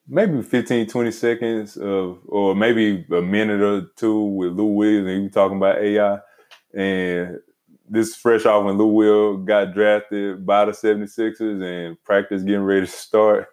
maybe 0.08 0.42
15, 0.42 0.88
20 0.88 1.12
seconds 1.12 1.78
of, 1.78 2.20
or 2.28 2.56
maybe 2.56 3.06
a 3.12 3.22
minute 3.22 3.62
or 3.62 3.88
two 3.96 4.20
with 4.22 4.54
Lou 4.54 4.66
Williams, 4.66 5.08
and 5.08 5.18
he 5.18 5.24
was 5.24 5.32
talking 5.34 5.58
about 5.58 5.78
AI, 5.80 6.20
and 6.74 7.40
this 7.88 8.16
fresh 8.16 8.46
off 8.46 8.66
when 8.66 8.78
Lou 8.78 8.88
Will 8.88 9.38
got 9.38 9.74
drafted 9.74 10.46
by 10.46 10.66
the 10.66 10.72
76ers 10.72 11.62
and 11.64 12.04
practice 12.04 12.42
getting 12.44 12.62
ready 12.64 12.86
to 12.86 12.92
start. 12.92 13.48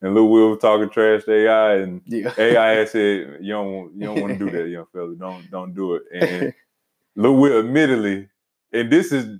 And 0.00 0.14
Lou 0.14 0.26
Will 0.26 0.50
was 0.50 0.58
talking 0.60 0.88
trash 0.90 1.24
to 1.24 1.32
AI, 1.34 1.76
and 1.76 2.02
Yeah. 2.06 2.32
AI 2.38 2.68
had 2.76 2.88
said, 2.88 3.38
"You 3.40 3.52
don't, 3.54 3.72
want- 3.72 3.94
you 3.96 4.00
don't 4.06 4.20
want 4.20 4.38
to 4.38 4.44
do 4.44 4.50
that, 4.56 4.68
young 4.68 4.86
fella. 4.92 5.14
Don't, 5.16 5.50
don't 5.50 5.74
do 5.74 5.94
it." 5.96 6.02
And 6.12 6.54
Lou 7.16 7.32
Will, 7.32 7.58
admittedly, 7.60 8.28
and 8.72 8.92
this 8.92 9.10
is 9.10 9.38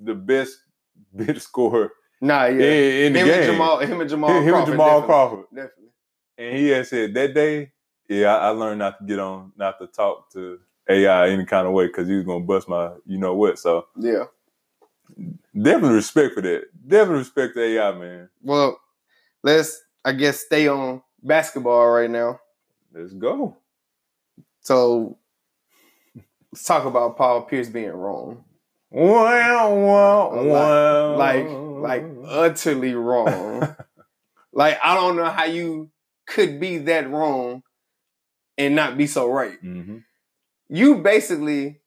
the 0.00 0.14
best 0.14 0.56
bit 1.16 1.42
scorer 1.42 1.90
Nah, 2.22 2.46
yeah. 2.46 2.52
in, 2.52 3.06
in 3.06 3.12
the 3.12 3.18
him 3.20 3.26
game. 3.26 3.34
and 3.42 3.52
Jamal, 3.52 3.78
him 3.80 4.00
and 4.00 4.10
Jamal, 4.10 4.30
him, 4.30 4.42
him 4.44 4.54
and 4.54 4.66
Jamal 4.66 4.86
definitely. 5.00 5.06
Crawford, 5.06 5.44
Definitely. 5.54 5.77
And 6.38 6.56
he 6.56 6.68
had 6.68 6.86
said 6.86 7.12
that 7.14 7.34
day, 7.34 7.72
"Yeah, 8.08 8.36
I, 8.36 8.46
I 8.46 8.50
learned 8.50 8.78
not 8.78 8.98
to 9.00 9.04
get 9.04 9.18
on, 9.18 9.52
not 9.56 9.78
to 9.80 9.86
talk 9.88 10.30
to 10.32 10.58
AI 10.88 11.28
any 11.30 11.44
kind 11.44 11.66
of 11.66 11.72
way 11.74 11.88
because 11.88 12.08
he 12.08 12.14
was 12.14 12.24
gonna 12.24 12.44
bust 12.44 12.68
my 12.68 12.92
you 13.06 13.18
know 13.18 13.34
what. 13.34 13.58
So 13.58 13.86
Yeah. 13.98 14.24
definitely 15.60 15.96
respect 15.96 16.34
for 16.34 16.40
that. 16.42 16.64
Definitely 16.86 17.18
respect 17.20 17.54
the 17.54 17.62
AI 17.62 17.92
man. 17.92 18.28
Well, 18.42 18.80
let's 19.42 19.80
I 20.04 20.12
guess 20.12 20.40
stay 20.40 20.68
on 20.68 21.02
basketball 21.22 21.88
right 21.90 22.10
now. 22.10 22.40
Let's 22.94 23.12
go. 23.12 23.56
So 24.60 25.18
let's 26.52 26.64
talk 26.64 26.84
about 26.84 27.16
Paul 27.16 27.42
Pierce 27.42 27.68
being 27.68 27.90
wrong. 27.92 28.44
Wow, 28.90 29.74
wow, 29.74 30.34
Like- 30.42 30.46
wow. 30.46 31.16
Like 31.16 31.48
like 31.78 32.04
utterly 32.26 32.94
wrong. 32.94 33.76
like 34.52 34.78
I 34.82 34.94
don't 34.94 35.16
know 35.16 35.24
how 35.30 35.44
you 35.44 35.90
could 36.28 36.60
be 36.60 36.78
that 36.78 37.10
wrong 37.10 37.62
and 38.56 38.74
not 38.76 38.96
be 38.98 39.06
so 39.06 39.28
right. 39.30 39.60
Mhm. 39.62 40.04
You 40.68 40.96
basically 40.96 41.80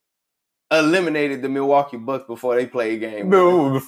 eliminated 0.71 1.41
the 1.41 1.49
Milwaukee 1.49 1.97
Bucks 1.97 2.25
before 2.27 2.55
they 2.55 2.65
played 2.65 2.99
game. 3.01 3.29
Before, 3.29 3.81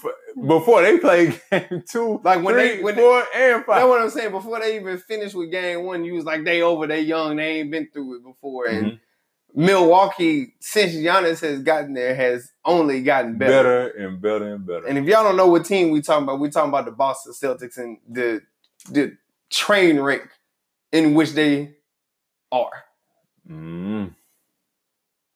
before- 0.47 0.81
they 0.81 0.97
play 0.99 1.33
game 1.51 1.83
two, 1.89 2.19
Like 2.23 2.43
when 2.43 2.55
they- 2.57 2.75
three, 2.75 2.83
when 2.83 2.95
they- 2.95 3.01
four, 3.01 3.23
and 3.33 3.63
That's 3.67 3.85
what 3.87 4.01
I'm 4.01 4.09
saying. 4.09 4.31
Before 4.31 4.59
they 4.59 4.75
even 4.75 4.97
finished 4.97 5.33
with 5.35 5.49
game 5.51 5.83
one, 5.85 6.03
you 6.03 6.13
was 6.13 6.25
like, 6.25 6.43
they 6.43 6.61
over, 6.61 6.85
they 6.87 7.01
young, 7.01 7.37
they 7.37 7.59
ain't 7.59 7.71
been 7.71 7.89
through 7.93 8.17
it 8.17 8.23
before. 8.23 8.65
And 8.67 8.85
Mhm. 8.93 8.99
Milwaukee, 9.55 10.55
since 10.59 10.93
Giannis 10.93 11.39
has 11.41 11.61
gotten 11.61 11.93
there, 11.93 12.15
has 12.15 12.51
only 12.65 13.01
gotten 13.03 13.37
better. 13.37 13.51
better 13.53 13.87
and 14.07 14.21
better 14.21 14.53
and 14.55 14.65
better. 14.65 14.85
And 14.87 14.97
if 14.97 15.05
y'all 15.05 15.23
don't 15.23 15.37
know 15.37 15.47
what 15.47 15.65
team 15.65 15.91
we 15.91 16.01
talking 16.01 16.23
about, 16.23 16.39
we 16.39 16.49
talking 16.49 16.69
about 16.69 16.85
the 16.85 16.91
Boston 16.91 17.33
Celtics 17.33 17.77
and 17.77 17.97
the 18.09 18.41
the 18.89 19.15
train 19.49 19.99
wreck 19.99 20.29
in 20.93 21.15
which 21.15 21.31
they 21.31 21.75
are. 22.51 22.71
Mm. 23.49 24.15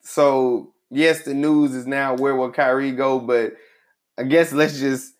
So 0.02 0.74
yes, 0.90 1.24
the 1.24 1.34
news 1.34 1.76
is 1.76 1.86
now 1.86 2.16
where 2.16 2.36
will 2.36 2.52
Kyrie 2.52 2.94
go, 2.94 3.20
but 3.20 3.54
I 4.18 4.24
guess 4.24 4.54
let's 4.54 4.80
just 4.80 5.14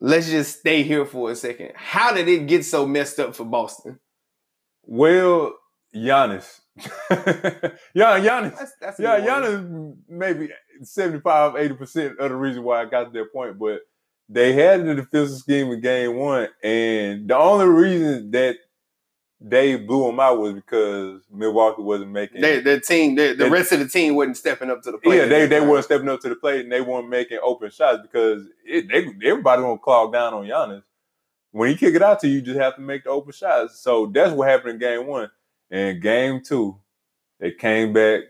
let's 0.00 0.28
just 0.28 0.58
stay 0.58 0.82
here 0.82 1.04
for 1.04 1.30
a 1.30 1.36
second. 1.36 1.72
How 1.76 2.12
did 2.12 2.26
it 2.26 2.48
get 2.48 2.64
so 2.64 2.86
messed 2.86 3.20
up 3.20 3.36
for 3.36 3.44
Boston? 3.44 4.00
Well, 4.82 5.54
Giannis. 5.94 6.60
yeah, 7.94 8.18
Giannis. 8.18 8.58
That's 8.58 8.72
that's 8.80 8.98
Yeah. 8.98 9.20
Giannis 9.20 9.94
maybe 10.08 10.48
75, 10.82 11.54
80% 11.54 12.18
of 12.18 12.30
the 12.30 12.36
reason 12.36 12.62
why 12.62 12.80
I 12.80 12.84
got 12.86 13.04
to 13.04 13.10
that 13.10 13.32
point, 13.32 13.58
but 13.58 13.80
they 14.28 14.52
had 14.52 14.86
the 14.86 14.94
defensive 14.94 15.38
scheme 15.38 15.70
in 15.72 15.80
game 15.80 16.16
one, 16.16 16.48
and 16.62 17.28
the 17.28 17.36
only 17.36 17.66
reason 17.66 18.30
that 18.32 18.56
they 19.40 19.76
blew 19.76 20.06
them 20.06 20.18
out 20.18 20.38
was 20.40 20.52
because 20.54 21.22
Milwaukee 21.32 21.82
wasn't 21.82 22.10
making 22.10 22.40
They, 22.40 22.60
the 22.60 22.80
team, 22.80 23.14
the, 23.14 23.28
the 23.28 23.44
They- 23.44 23.50
rest 23.50 23.70
of 23.72 23.78
the 23.78 23.88
team 23.88 24.16
wasn't 24.16 24.36
stepping 24.36 24.68
up 24.70 24.82
to 24.82 24.90
the 24.90 24.98
plate. 24.98 25.16
yeah, 25.18 25.26
they 25.26 25.46
they 25.46 25.60
weren't 25.60 25.84
stepping 25.84 26.08
up 26.08 26.20
to 26.22 26.28
the 26.28 26.34
plate 26.36 26.62
and 26.62 26.72
they 26.72 26.80
weren't 26.80 27.08
making 27.08 27.38
open 27.42 27.70
shots 27.70 28.00
because 28.02 28.46
it, 28.64 28.88
they 28.88 29.06
everybody 29.28 29.62
gonna 29.62 29.78
clog 29.78 30.12
down 30.12 30.34
on 30.34 30.44
Giannis. 30.44 30.82
When 31.52 31.70
he 31.70 31.76
kick 31.76 31.94
it 31.94 32.02
out 32.02 32.20
to 32.20 32.28
you, 32.28 32.34
you 32.36 32.42
just 32.42 32.58
have 32.58 32.74
to 32.76 32.80
make 32.82 33.04
the 33.04 33.10
open 33.10 33.32
shots. 33.32 33.80
So 33.80 34.06
that's 34.06 34.32
what 34.32 34.48
happened 34.48 34.72
in 34.72 34.78
game 34.78 35.06
one. 35.06 35.30
And 35.70 36.00
game 36.02 36.42
two, 36.42 36.76
they 37.40 37.52
came 37.52 37.92
back, 37.92 38.22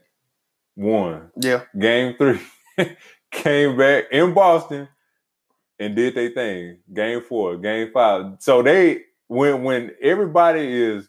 one. 0.75 1.31
Yeah, 1.41 1.63
Game 1.79 2.15
three, 2.17 2.41
came 3.31 3.77
back 3.77 4.05
in 4.13 4.35
Boston 4.35 4.89
and 5.79 5.97
did 5.97 6.15
their 6.15 6.31
thing. 6.31 6.79
Game 6.93 7.23
four, 7.23 7.57
game 7.57 7.91
five. 7.93 8.37
So 8.41 8.63
they 8.63 9.03
when 9.29 9.63
when 9.63 9.93
everybody 10.03 10.83
is 10.83 11.09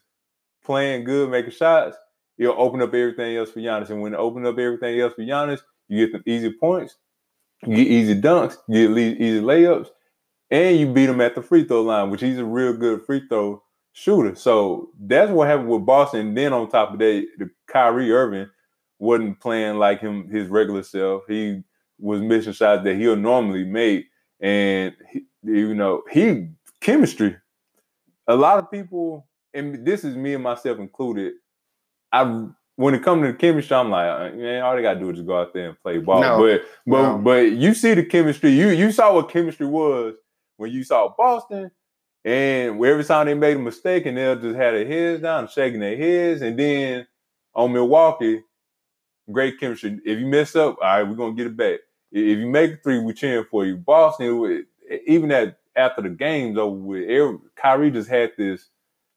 playing 0.63 1.05
good, 1.05 1.29
making 1.29 1.51
shots, 1.51 1.97
it'll 2.37 2.59
open 2.61 2.81
up 2.81 2.93
everything 2.93 3.35
else 3.35 3.51
for 3.51 3.59
Giannis. 3.59 3.89
And 3.89 4.01
when 4.01 4.13
it 4.13 4.17
open 4.17 4.45
up 4.45 4.57
everything 4.59 4.99
else 4.99 5.13
for 5.13 5.21
Giannis, 5.21 5.61
you 5.87 6.05
get 6.05 6.11
them 6.11 6.23
easy 6.25 6.53
points, 6.53 6.97
you 7.65 7.75
get 7.75 7.87
easy 7.87 8.21
dunks, 8.21 8.57
you 8.67 8.93
get 8.93 9.21
easy 9.21 9.41
layups, 9.41 9.87
and 10.51 10.77
you 10.77 10.91
beat 10.91 11.09
him 11.09 11.21
at 11.21 11.35
the 11.35 11.41
free 11.41 11.63
throw 11.63 11.81
line, 11.81 12.09
which 12.09 12.21
he's 12.21 12.37
a 12.37 12.45
real 12.45 12.73
good 12.73 13.05
free 13.05 13.23
throw 13.27 13.63
shooter. 13.93 14.35
So 14.35 14.89
that's 14.99 15.31
what 15.31 15.47
happened 15.47 15.69
with 15.69 15.85
Boston. 15.85 16.27
And 16.27 16.37
then 16.37 16.53
on 16.53 16.69
top 16.69 16.93
of 16.93 16.99
that, 16.99 17.25
the 17.37 17.49
Kyrie 17.67 18.11
Irving 18.11 18.49
wasn't 18.99 19.39
playing 19.39 19.77
like 19.77 20.01
him 20.01 20.29
his 20.29 20.47
regular 20.47 20.83
self. 20.83 21.23
He 21.27 21.63
was 21.99 22.21
missing 22.21 22.53
shots 22.53 22.83
that 22.83 22.95
he'll 22.95 23.15
normally 23.15 23.65
make, 23.65 24.05
and 24.39 24.93
he, 25.11 25.25
you 25.43 25.73
know 25.73 26.03
he 26.11 26.49
chemistry. 26.81 27.35
A 28.29 28.35
lot 28.35 28.59
of 28.59 28.69
people, 28.69 29.27
and 29.55 29.85
this 29.85 30.03
is 30.03 30.15
me 30.15 30.35
and 30.35 30.43
myself 30.43 30.77
included. 30.77 31.33
I 32.11 32.47
when 32.75 32.93
it 32.93 33.03
comes 33.03 33.23
to 33.23 33.33
the 33.33 33.37
chemistry, 33.37 33.75
I'm 33.75 33.89
like, 33.89 34.07
uh, 34.07 34.35
man, 34.37 34.61
all 34.63 34.75
they 34.75 34.81
gotta 34.81 34.99
do 34.99 35.09
is 35.09 35.17
just 35.17 35.27
go 35.27 35.41
out 35.41 35.53
there 35.53 35.69
and 35.69 35.81
play 35.81 35.97
ball. 35.97 36.21
No. 36.21 36.37
But 36.37 36.61
but 36.87 37.01
No. 37.01 37.17
but 37.17 37.51
you 37.51 37.73
see 37.73 37.93
the 37.95 38.05
chemistry. 38.05 38.51
You 38.51 38.69
you 38.69 38.91
saw 38.91 39.13
what 39.13 39.29
chemistry 39.29 39.65
was 39.65 40.13
when 40.57 40.71
you 40.71 40.83
saw 40.83 41.13
Boston, 41.17 41.71
and 42.23 42.85
every 42.85 43.03
time 43.03 43.25
they 43.25 43.33
made 43.33 43.57
a 43.57 43.59
mistake, 43.59 44.05
and 44.05 44.15
they'll 44.15 44.35
just 44.35 44.55
have 44.55 44.73
their 44.73 44.85
heads 44.85 45.21
down, 45.23 45.47
shaking 45.49 45.79
their 45.81 45.97
heads, 45.97 46.41
and 46.41 46.57
then 46.57 47.07
on 47.55 47.73
Milwaukee, 47.73 48.43
great 49.31 49.59
chemistry. 49.59 49.99
If 50.05 50.19
you 50.19 50.27
mess 50.27 50.55
up, 50.55 50.77
all 50.81 50.87
right, 50.87 51.03
we're 51.03 51.15
gonna 51.15 51.33
get 51.35 51.47
it 51.47 51.57
back. 51.57 51.79
If 52.11 52.37
you 52.39 52.47
make 52.47 52.73
a 52.73 52.77
three, 52.77 52.99
we 52.99 53.13
cheering 53.13 53.45
for 53.51 53.65
you. 53.65 53.75
Boston, 53.75 54.65
even 55.05 55.31
at 55.31 55.58
after 55.75 56.01
the 56.01 56.09
game's 56.09 56.57
over 56.57 56.75
with, 56.75 57.09
every, 57.09 57.37
Kyrie 57.55 57.91
just 57.91 58.09
had 58.09 58.31
this 58.37 58.67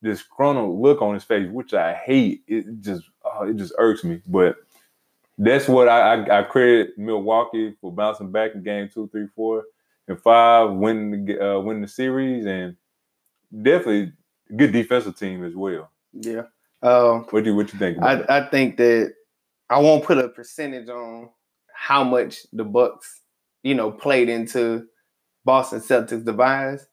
this 0.03 0.19
disgruntled 0.19 0.81
look 0.81 1.01
on 1.01 1.15
his 1.15 1.25
face, 1.25 1.49
which 1.51 1.75
I 1.75 1.95
hate. 1.95 2.43
It 2.49 2.81
just 2.81 3.05
oh, 3.25 3.45
it 3.49 3.57
just 3.57 3.73
irks 3.79 4.05
me. 4.05 4.21
But 4.27 4.57
that's 5.39 5.69
what 5.69 5.89
I, 5.89 6.15
I, 6.15 6.41
I 6.41 6.43
credit 6.43 6.99
Milwaukee 6.99 7.75
for 7.81 7.93
bouncing 7.93 8.33
back 8.33 8.55
in 8.55 8.63
game 8.63 8.91
two, 8.93 9.09
three, 9.09 9.29
four, 9.35 9.65
and 10.09 10.21
five, 10.21 10.73
winning 10.73 11.25
the 11.25 11.57
uh, 11.57 11.61
winning 11.61 11.83
the 11.83 11.89
series, 11.89 12.47
and 12.47 12.77
definitely 13.63 14.13
a 14.51 14.55
good 14.55 14.73
defensive 14.73 15.17
team 15.17 15.45
as 15.45 15.55
well. 15.55 15.91
yeah. 16.13 16.43
Um, 16.83 17.27
What 17.31 17.45
do 17.45 17.51
you 17.51 17.57
what 17.57 17.73
you 17.73 17.79
think? 17.79 17.99
I 18.03 18.25
I 18.29 18.51
think 18.51 18.77
that 18.79 19.15
I 19.71 19.79
won't 19.79 20.05
put 20.05 20.19
a 20.19 20.29
percentage 20.29 20.89
on 20.89 21.31
how 21.73 22.03
much 22.03 22.47
the 22.53 22.65
Bucks, 22.65 23.21
you 23.63 23.75
know, 23.75 23.91
played 23.91 24.29
into 24.29 24.87
Boston 25.45 25.81
Celtics 25.81 26.25
demise. 26.25 26.87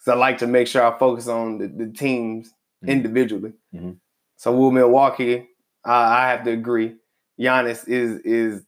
So 0.00 0.12
I 0.12 0.16
like 0.16 0.38
to 0.38 0.46
make 0.46 0.66
sure 0.68 0.82
I 0.84 0.96
focus 0.98 1.28
on 1.28 1.58
the, 1.58 1.66
the 1.68 1.92
teams 1.92 2.52
Mhm. 2.84 2.88
individually. 2.88 3.52
Mhm. 3.74 3.98
So 4.36 4.56
with 4.56 4.74
Milwaukee, 4.74 5.48
I, 5.84 6.24
I 6.26 6.30
have 6.30 6.44
to 6.44 6.50
agree. 6.52 6.94
Giannis 7.40 7.86
is 7.88 8.20
is 8.20 8.62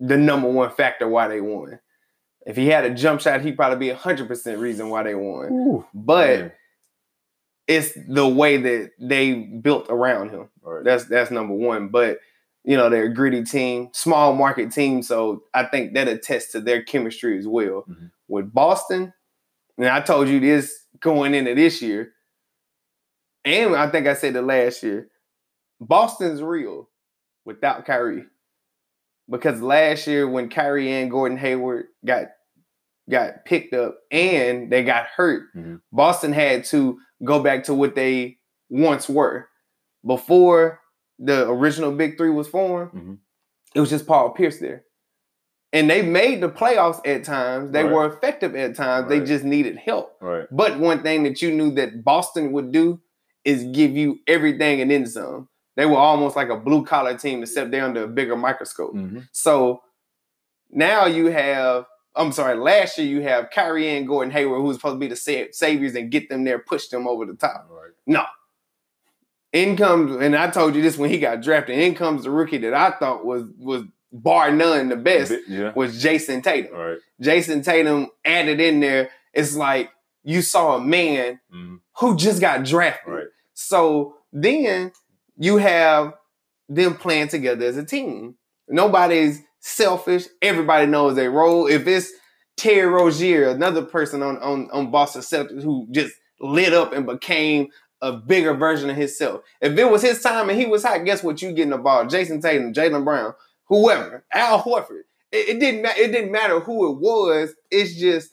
the 0.00 0.16
number 0.16 0.48
one 0.48 0.70
factor 0.70 1.08
why 1.08 1.26
they 1.28 1.40
won. 1.40 1.80
If 2.46 2.56
he 2.56 2.68
had 2.68 2.84
a 2.84 2.94
jump 2.94 3.20
shot, 3.20 3.40
he'd 3.40 3.56
probably 3.56 3.78
be 3.88 3.92
hundred 3.92 4.28
percent 4.28 4.60
reason 4.60 4.88
why 4.90 5.02
they 5.02 5.14
won. 5.16 5.52
Ooh, 5.52 5.86
But 5.92 6.38
man. 6.40 6.52
it's 7.66 7.92
the 8.08 8.26
way 8.26 8.56
that 8.56 8.90
they 8.98 9.34
built 9.34 9.86
around 9.90 10.30
him. 10.30 10.48
Right. 10.62 10.84
That's 10.84 11.04
that's 11.06 11.30
number 11.30 11.54
one. 11.54 11.88
But 11.88 12.18
you 12.64 12.76
know, 12.76 12.88
they're 12.90 13.04
a 13.04 13.14
gritty 13.14 13.44
team, 13.44 13.88
small 13.92 14.34
market 14.34 14.70
team. 14.72 15.02
So 15.02 15.44
I 15.54 15.64
think 15.64 15.94
that 15.94 16.06
attests 16.08 16.52
to 16.52 16.60
their 16.60 16.82
chemistry 16.82 17.38
as 17.38 17.46
well. 17.46 17.84
Mhm. 17.88 18.10
With 18.28 18.52
Boston, 18.52 19.12
and 19.78 19.88
I 19.88 20.00
told 20.00 20.28
you 20.28 20.38
this 20.40 20.72
going 21.00 21.34
into 21.34 21.54
this 21.54 21.80
year, 21.82 22.12
and 23.44 23.74
I 23.74 23.88
think 23.90 24.06
I 24.06 24.14
said 24.14 24.36
it 24.36 24.42
last 24.42 24.82
year, 24.82 25.08
Boston's 25.80 26.42
real 26.42 26.90
without 27.44 27.86
Kyrie. 27.86 28.24
Because 29.30 29.60
last 29.62 30.06
year 30.06 30.28
when 30.28 30.48
Kyrie 30.48 30.92
and 30.92 31.10
Gordon 31.10 31.38
Hayward 31.38 31.86
got 32.04 32.28
got 33.10 33.44
picked 33.46 33.72
up 33.72 33.96
and 34.10 34.70
they 34.70 34.84
got 34.84 35.06
hurt, 35.06 35.44
Mhm. 35.56 35.80
Boston 35.92 36.32
had 36.32 36.64
to 36.64 36.98
go 37.24 37.42
back 37.42 37.64
to 37.64 37.74
what 37.74 37.94
they 37.94 38.38
once 38.68 39.08
were. 39.08 39.48
Before 40.04 40.80
the 41.18 41.48
original 41.48 41.92
Big 41.92 42.18
Three 42.18 42.28
was 42.30 42.48
formed, 42.48 42.92
Mhm. 42.92 43.18
it 43.74 43.80
was 43.80 43.88
just 43.90 44.06
Paul 44.06 44.30
Pierce 44.32 44.58
there. 44.58 44.84
And 45.72 45.90
they 45.90 46.00
made 46.02 46.40
the 46.40 46.48
playoffs 46.48 47.06
at 47.06 47.24
times. 47.24 47.72
They 47.72 47.84
Right. 47.84 47.92
were 47.92 48.06
effective 48.06 48.56
at 48.56 48.74
times. 48.74 49.08
They 49.08 49.20
just 49.20 49.44
needed 49.44 49.76
help. 49.76 50.16
Right. 50.20 50.46
But 50.50 50.78
one 50.78 51.02
thing 51.02 51.24
that 51.24 51.42
you 51.42 51.50
knew 51.52 51.70
that 51.72 52.02
Boston 52.04 52.52
would 52.52 52.72
do 52.72 53.00
is 53.44 53.64
give 53.64 53.90
you 53.96 54.18
everything 54.26 54.80
and 54.80 54.90
then 54.90 55.04
some. 55.06 55.48
They 55.76 55.84
were 55.86 55.96
almost 55.98 56.36
like 56.36 56.48
a 56.48 56.56
blue 56.56 56.84
collar 56.84 57.16
team, 57.16 57.42
except 57.42 57.70
they're 57.70 57.84
under 57.84 58.04
a 58.04 58.08
bigger 58.08 58.34
microscope. 58.36 58.94
Mhm. 58.94 59.28
So 59.32 59.82
now 60.70 61.04
you 61.06 61.26
have, 61.26 61.84
I'm 62.16 62.32
sorry, 62.32 62.56
last 62.56 62.96
year 62.98 63.06
you 63.06 63.20
have 63.22 63.50
Kyrie 63.50 63.94
and 63.96 64.08
Gordon 64.08 64.32
Hayward, 64.32 64.62
who's 64.62 64.76
supposed 64.76 64.94
to 64.96 64.98
be 64.98 65.06
the 65.06 65.16
sa- 65.16 65.50
saviors 65.52 65.94
and 65.94 66.10
get 66.10 66.28
them 66.30 66.44
there, 66.44 66.58
push 66.58 66.88
them 66.88 67.06
over 67.06 67.26
the 67.26 67.34
top. 67.34 67.68
Right. 67.70 67.92
No. 68.06 68.24
In 69.52 69.76
comes, 69.76 70.16
and 70.16 70.34
I 70.36 70.50
told 70.50 70.74
you 70.74 70.82
this 70.82 70.98
when 70.98 71.10
he 71.10 71.18
got 71.18 71.40
drafted. 71.42 71.78
In 71.78 71.94
comes 71.94 72.24
the 72.24 72.30
rookie 72.30 72.58
that 72.58 72.74
I 72.74 72.90
thought 72.90 73.24
was 73.24 73.44
was 73.58 73.84
bar 74.12 74.50
none 74.52 74.88
the 74.88 74.96
best 74.96 75.32
Yeah. 75.48 75.72
was 75.74 76.02
Jayson 76.02 76.42
Tatum. 76.42 76.74
Right. 76.74 76.98
Jayson 77.20 77.62
Tatum 77.62 78.08
added 78.24 78.60
in 78.60 78.80
there. 78.80 79.10
It's 79.34 79.54
like 79.56 79.90
you 80.24 80.42
saw 80.42 80.76
a 80.76 80.80
man 80.80 81.40
Mhm. 81.54 81.80
who 81.98 82.16
just 82.16 82.40
got 82.40 82.64
drafted. 82.64 83.12
Right. 83.12 83.26
So 83.54 84.16
then 84.32 84.92
you 85.36 85.58
have 85.58 86.14
them 86.68 86.94
playing 86.94 87.28
together 87.28 87.66
as 87.66 87.76
a 87.76 87.84
team. 87.84 88.36
Nobody's 88.68 89.40
selfish. 89.60 90.26
Everybody 90.42 90.86
knows 90.86 91.14
their 91.16 91.30
role. 91.30 91.66
If 91.66 91.86
it's 91.86 92.10
Terry 92.56 92.86
Rozier, 92.86 93.48
another 93.48 93.82
person 93.82 94.22
on 94.22 94.38
on 94.38 94.68
on 94.72 94.90
Boston 94.90 95.22
Celtics 95.22 95.62
who 95.62 95.86
just 95.90 96.14
lit 96.40 96.72
up 96.74 96.92
and 96.92 97.06
became 97.06 97.68
a 98.00 98.12
bigger 98.12 98.54
version 98.54 98.90
of 98.90 98.96
himself. 98.96 99.40
If 99.60 99.76
it 99.76 99.90
was 99.90 100.02
his 100.02 100.20
time 100.22 100.48
and 100.50 100.58
he 100.58 100.66
was 100.66 100.84
hot, 100.84 101.04
guess 101.04 101.22
what? 101.24 101.40
You 101.42 101.52
getting 101.52 101.70
the 101.70 101.78
ball? 101.78 102.04
Jayson 102.06 102.40
Tatum, 102.40 102.72
Jaylen 102.72 103.04
Brown, 103.04 103.34
whoever, 103.68 104.24
Al 104.32 104.62
Horford. 104.62 105.02
It, 105.30 105.48
it 105.48 105.60
didn't 105.60 105.82
matter. 105.82 106.00
It 106.00 106.12
didn't 106.12 106.32
matter 106.32 106.60
who 106.60 106.90
it 106.90 106.98
was. 106.98 107.54
It's 107.70 107.94
just 107.94 108.30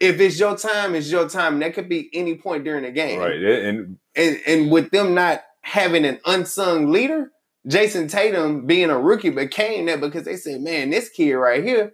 if 0.00 0.20
it's 0.20 0.38
your 0.38 0.56
time, 0.56 0.94
it's 0.94 1.10
your 1.10 1.28
time. 1.28 1.54
And 1.54 1.62
that 1.62 1.74
could 1.74 1.88
be 1.88 2.10
any 2.12 2.36
point 2.36 2.64
during 2.64 2.84
the 2.84 2.90
game. 2.90 3.18
Right. 3.18 3.42
And 3.42 3.98
and 4.14 4.40
and 4.46 4.70
with 4.70 4.90
them 4.90 5.14
not 5.14 5.42
having 5.62 6.04
an 6.04 6.20
unsung 6.24 6.90
leader, 6.90 7.32
Jayson 7.66 8.08
Tatum 8.08 8.66
being 8.66 8.90
a 8.90 8.98
rookie 8.98 9.30
became 9.30 9.86
that 9.86 10.00
because 10.00 10.24
they 10.24 10.36
said, 10.36 10.60
man, 10.60 10.90
this 10.90 11.08
kid 11.08 11.32
right 11.32 11.64
here, 11.64 11.92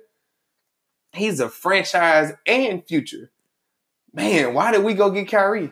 he's 1.12 1.40
a 1.40 1.48
franchise 1.48 2.32
and 2.46 2.86
future. 2.86 3.30
Man, 4.12 4.52
why 4.52 4.72
did 4.72 4.84
we 4.84 4.92
go 4.92 5.10
get 5.10 5.28
Kyrie? 5.28 5.70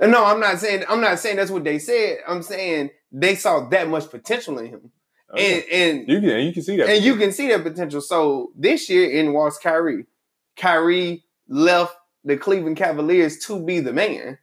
And 0.00 0.12
no, 0.12 0.24
I'm 0.24 0.40
not 0.40 0.58
saying 0.58 0.84
I'm 0.88 1.00
not 1.00 1.18
saying 1.18 1.36
that's 1.36 1.50
what 1.50 1.64
they 1.64 1.78
said. 1.78 2.18
I'm 2.26 2.42
saying 2.42 2.90
they 3.12 3.34
saw 3.34 3.68
that 3.68 3.88
much 3.88 4.10
potential 4.10 4.58
in 4.58 4.66
him. 4.66 4.90
Oh, 5.30 5.34
okay. 5.34 5.62
And 5.62 6.00
and 6.00 6.08
you 6.08 6.20
can 6.20 6.40
you 6.46 6.52
can 6.52 6.62
see 6.62 6.76
that. 6.78 6.88
and 6.88 7.04
you 7.04 7.16
can 7.16 7.32
see 7.32 7.48
that 7.48 7.62
potential. 7.62 8.00
So 8.00 8.52
this 8.56 8.88
year 8.88 9.10
in 9.10 9.32
walks 9.32 9.58
Kyrie. 9.58 10.06
Kyrie 10.56 11.24
left 11.48 11.94
the 12.24 12.36
Cleveland 12.36 12.76
Cavaliers 12.76 13.38
to 13.46 13.64
be 13.64 13.80
the 13.80 13.92
man. 13.92 14.38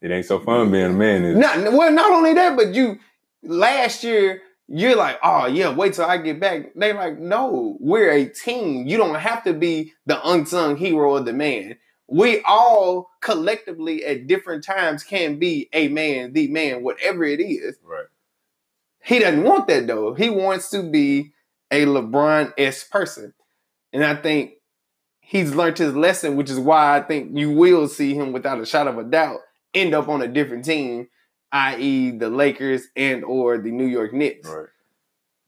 it 0.00 0.10
ain't 0.10 0.26
so 0.26 0.40
fun 0.40 0.70
being 0.70 0.86
a 0.86 0.92
man. 0.92 1.24
Is? 1.24 1.36
Not 1.36 1.72
well, 1.72 1.92
not 1.92 2.10
only 2.12 2.34
that, 2.34 2.56
but 2.56 2.74
you 2.74 2.98
last 3.42 4.02
year 4.02 4.42
you're 4.66 4.96
like, 4.96 5.18
oh 5.22 5.46
yeah, 5.46 5.74
wait 5.74 5.94
till 5.94 6.06
I 6.06 6.16
get 6.16 6.40
back. 6.40 6.72
They 6.74 6.92
like, 6.92 7.18
no, 7.18 7.76
we're 7.80 8.10
a 8.10 8.26
team. 8.26 8.86
You 8.86 8.96
don't 8.96 9.14
have 9.14 9.44
to 9.44 9.52
be 9.52 9.92
the 10.06 10.26
unsung 10.26 10.76
hero 10.76 11.16
of 11.16 11.26
the 11.26 11.32
man. 11.32 11.76
We 12.06 12.42
all 12.42 13.10
collectively 13.20 14.04
at 14.04 14.26
different 14.26 14.64
times 14.64 15.02
can 15.02 15.38
be 15.38 15.68
a 15.72 15.88
man, 15.88 16.32
the 16.32 16.48
man, 16.48 16.82
whatever 16.82 17.24
it 17.24 17.40
is. 17.40 17.76
Right. 17.82 18.06
He 19.04 19.18
doesn't 19.18 19.42
want 19.44 19.66
that 19.68 19.86
though. 19.86 20.14
He 20.14 20.30
wants 20.30 20.70
to 20.70 20.82
be 20.82 21.32
a 21.70 21.84
LeBron 21.86 22.52
s 22.56 22.84
person, 22.84 23.34
and 23.92 24.04
I 24.04 24.14
think 24.16 24.52
he's 25.20 25.54
learned 25.54 25.78
his 25.78 25.94
lesson, 25.94 26.36
which 26.36 26.50
is 26.50 26.58
why 26.58 26.96
I 26.96 27.00
think 27.02 27.36
you 27.36 27.50
will 27.50 27.88
see 27.88 28.14
him 28.14 28.32
without 28.32 28.60
a 28.60 28.66
shot 28.66 28.86
of 28.88 28.98
a 28.98 29.04
doubt 29.04 29.40
end 29.74 29.94
up 29.94 30.08
on 30.08 30.22
a 30.22 30.28
different 30.28 30.64
team, 30.64 31.08
i.e., 31.52 32.10
the 32.12 32.30
Lakers 32.30 32.86
and 32.94 33.24
or 33.24 33.58
the 33.58 33.70
New 33.72 33.86
York 33.86 34.12
Knicks. 34.12 34.48
Right. 34.48 34.68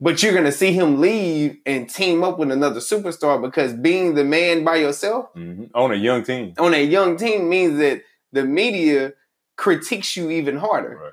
But 0.01 0.23
you're 0.23 0.35
gonna 0.35 0.53
see 0.53 0.73
him 0.73 1.01
leave 1.01 1.59
and 1.65 1.89
team 1.89 2.23
up 2.25 2.39
with 2.39 2.51
another 2.51 2.81
superstar 2.81 3.41
because 3.41 3.73
being 3.73 4.15
the 4.15 4.25
man 4.25 4.65
by 4.65 4.77
yourself 4.77 5.31
hmm 5.35 5.65
On 5.75 5.91
a 5.93 5.95
young 5.97 6.23
team. 6.25 6.53
on 6.59 6.75
a 6.75 6.83
young 6.85 7.17
team 7.17 7.49
means 7.49 7.79
that 7.79 8.03
the 8.33 8.45
media 8.45 9.13
critiques 9.57 10.15
you 10.17 10.31
even 10.31 10.57
harder 10.59 10.99
Right. 11.03 11.13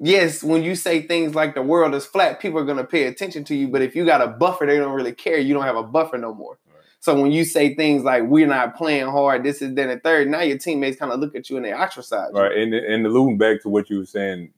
Yes, 0.00 0.42
when 0.42 0.62
you 0.62 0.74
say 0.74 1.06
things 1.06 1.34
like 1.34 1.54
the 1.54 1.62
world 1.62 1.94
is 1.94 2.06
flat, 2.06 2.40
people 2.40 2.58
are 2.58 2.64
going 2.64 2.78
to 2.78 2.84
pay 2.84 3.04
attention 3.04 3.44
to 3.44 3.54
you. 3.54 3.68
But 3.68 3.82
if 3.82 3.94
you 3.94 4.04
got 4.04 4.20
a 4.22 4.26
buffer, 4.28 4.66
they 4.66 4.76
don't 4.78 4.92
really 4.94 5.12
care. 5.14 5.38
You 5.38 5.54
don't 5.54 5.64
have 5.64 5.76
a 5.76 5.82
buffer 5.82 6.18
no 6.18 6.34
more. 6.34 6.58
Right. 6.66 6.82
So 7.00 7.20
when 7.20 7.30
you 7.32 7.44
say 7.44 7.74
things 7.74 8.02
like 8.02 8.24
"we're 8.24 8.46
not 8.46 8.76
playing 8.76 9.06
hard," 9.08 9.44
this 9.44 9.62
is 9.62 9.74
then 9.74 9.90
a 9.90 9.98
third. 9.98 10.28
Now 10.28 10.40
your 10.40 10.58
teammates 10.58 10.98
kind 10.98 11.12
of 11.12 11.20
look 11.20 11.34
at 11.36 11.48
you 11.50 11.56
and 11.56 11.64
they 11.64 11.72
ostracize 11.72 12.30
you. 12.34 12.40
Right. 12.40 12.56
And 12.56 12.74
and 12.74 13.06
alluding 13.06 13.38
back 13.38 13.62
to 13.62 13.68
what 13.68 13.88
you 13.90 13.98
were 13.98 14.06
saying, 14.06 14.52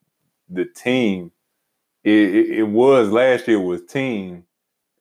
the 0.48 0.64
team, 0.64 1.32
it, 2.04 2.12
it, 2.12 2.50
it 2.58 2.62
was 2.64 3.10
last 3.10 3.46
year 3.48 3.60
was 3.60 3.84
team. 3.84 4.44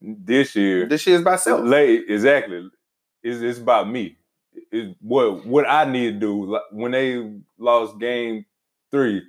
This 0.03 0.55
year, 0.55 0.87
This 0.87 1.05
year 1.05 1.17
is 1.17 1.21
by 1.21 1.35
self. 1.35 1.61
late 1.63 2.05
exactly. 2.09 2.67
It's, 3.21 3.39
it's 3.41 3.59
about 3.59 3.87
me. 3.87 4.17
It's 4.71 4.95
what 4.99 5.45
what 5.45 5.69
I 5.69 5.85
need 5.85 6.13
to 6.13 6.19
do. 6.19 6.45
Like, 6.45 6.63
When 6.71 6.91
they 6.91 7.31
lost 7.59 7.99
game 7.99 8.45
three 8.89 9.21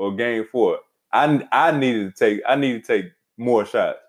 or 0.00 0.16
game 0.16 0.46
four, 0.52 0.80
I 1.12 1.46
I 1.52 1.72
needed 1.78 2.16
to 2.16 2.26
take 2.26 2.42
I 2.48 2.56
need 2.56 2.84
to 2.84 2.88
take 3.02 3.12
more 3.38 3.66
shots. 3.66 4.00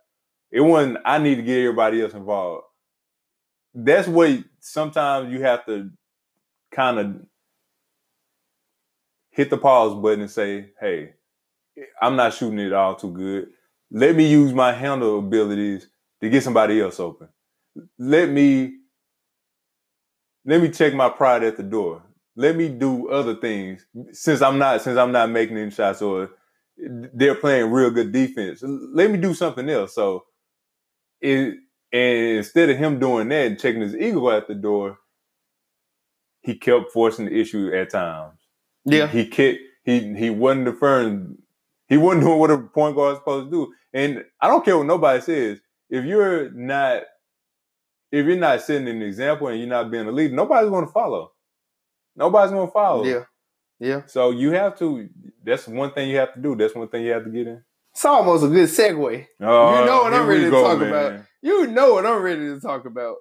It 0.52 0.62
wasn't 0.62 1.00
I 1.06 1.20
need 1.20 1.36
to 1.36 1.44
get 1.44 1.60
everybody 1.60 2.02
else 2.02 2.14
involved. 2.14 2.66
That's 3.74 4.08
what 4.08 4.40
sometimes 4.60 5.32
you 5.34 5.42
have 5.42 5.66
to 5.68 5.92
kind 6.72 7.00
of 7.00 7.16
hit 9.32 9.50
the 9.50 9.58
pause 9.58 9.96
button 10.02 10.22
and 10.22 10.32
say, 10.32 10.72
"Hey, 10.80 11.14
I'm 12.02 12.16
not 12.16 12.34
shooting 12.34 12.60
it 12.60 12.74
all 12.74 12.96
too 12.96 13.12
good. 13.12 13.50
Let 13.92 14.16
me 14.16 14.28
use 14.30 14.54
my 14.54 14.74
handle 14.74 15.20
abilities 15.20 15.88
to 16.22 16.30
get 16.30 16.44
somebody 16.44 16.82
else 16.82 17.00
open. 17.00 17.30
Let 18.00 18.30
me 18.30 18.78
let 20.46 20.62
me 20.62 20.70
check 20.70 20.94
my 20.94 21.10
pride 21.10 21.44
at 21.44 21.58
the 21.58 21.64
door. 21.64 22.04
Let 22.36 22.56
me 22.56 22.70
do 22.70 23.10
other 23.10 23.36
things 23.36 23.86
since 24.14 24.42
I'm 24.42 24.58
not 24.58 24.82
since 24.82 24.98
I'm 24.98 25.12
not 25.12 25.30
making 25.30 25.58
any 25.58 25.72
shots 25.72 26.02
or 26.02 26.32
they're 26.78 27.36
playing 27.36 27.72
real 27.72 27.92
good 27.92 28.12
defense. 28.12 28.64
Let 28.64 29.12
me 29.12 29.18
do 29.18 29.34
something 29.34 29.70
else. 29.70 29.96
So 29.96 30.26
it 31.22 31.56
and 31.94 32.18
instead 32.38 32.70
of 32.70 32.78
him 32.78 33.00
doing 33.00 33.30
that 33.30 33.48
and 33.48 33.60
checking 33.60 33.82
his 33.82 33.96
ego 33.96 34.30
at 34.32 34.48
the 34.48 34.56
door, 34.56 35.00
he 36.42 36.56
kept 36.56 36.92
forcing 36.94 37.26
the 37.26 37.40
issue 37.40 37.72
at 37.76 37.92
times. 37.92 38.40
Yeah, 38.86 39.08
He 39.08 39.28
kept 39.28 39.60
he 39.84 40.14
he 40.16 40.30
wasn't 40.30 40.66
deferring. 40.66 41.38
He 41.88 41.98
wasn't 41.98 42.24
doing 42.26 42.40
what 42.40 42.52
a 42.52 42.58
point 42.60 42.96
guard 42.96 43.14
is 43.14 43.20
supposed 43.20 43.48
to 43.48 43.52
do. 43.52 43.74
And 43.94 44.24
I 44.40 44.48
don't 44.48 44.64
care 44.64 44.78
what 44.78 44.88
nobody 44.88 45.22
says. 45.22 45.60
If 45.90 46.06
you're 46.06 46.52
not 46.52 47.04
if 48.12 48.26
you're 48.26 48.38
not 48.38 48.62
setting 48.62 48.88
an 48.88 49.02
example 49.02 49.48
and 49.48 49.60
you're 49.60 49.70
not 49.70 49.92
being 49.92 50.08
a 50.08 50.12
leader, 50.12 50.36
nobody's 50.36 50.70
going 50.70 50.86
to 50.86 50.92
follow. 50.92 51.32
Nobody's 52.22 52.52
to 52.52 52.68
follow. 52.72 53.04
yeah, 53.04 53.24
yeah. 53.80 54.04
So 54.06 54.30
you 54.32 54.52
have 54.52 54.78
to. 54.80 55.10
That's 55.44 55.68
one 55.68 55.92
thing 55.92 56.10
you 56.10 56.18
have 56.18 56.34
to 56.36 56.40
do. 56.40 56.56
That's 56.56 56.76
one 56.76 56.88
thing 56.88 57.04
you 57.04 57.12
have 57.14 57.24
to 57.26 57.32
get 57.32 57.48
in. 57.48 57.64
It's 57.94 58.06
almost 58.06 58.44
a 58.46 58.48
good 58.48 58.70
segue. 58.70 59.26
Oh, 59.42 59.80
You 59.80 59.86
know 59.86 60.04
what 60.04 60.14
I'm 60.14 60.28
ready 60.28 60.44
to 60.46 60.52
go, 60.52 60.62
talk 60.64 60.80
man. 60.80 60.88
about. 60.90 61.26
You 61.42 61.66
know 61.68 61.94
what 61.96 62.06
I'm 62.06 62.22
ready 62.22 62.42
to 62.48 62.60
talk 62.62 62.86
about. 62.86 63.16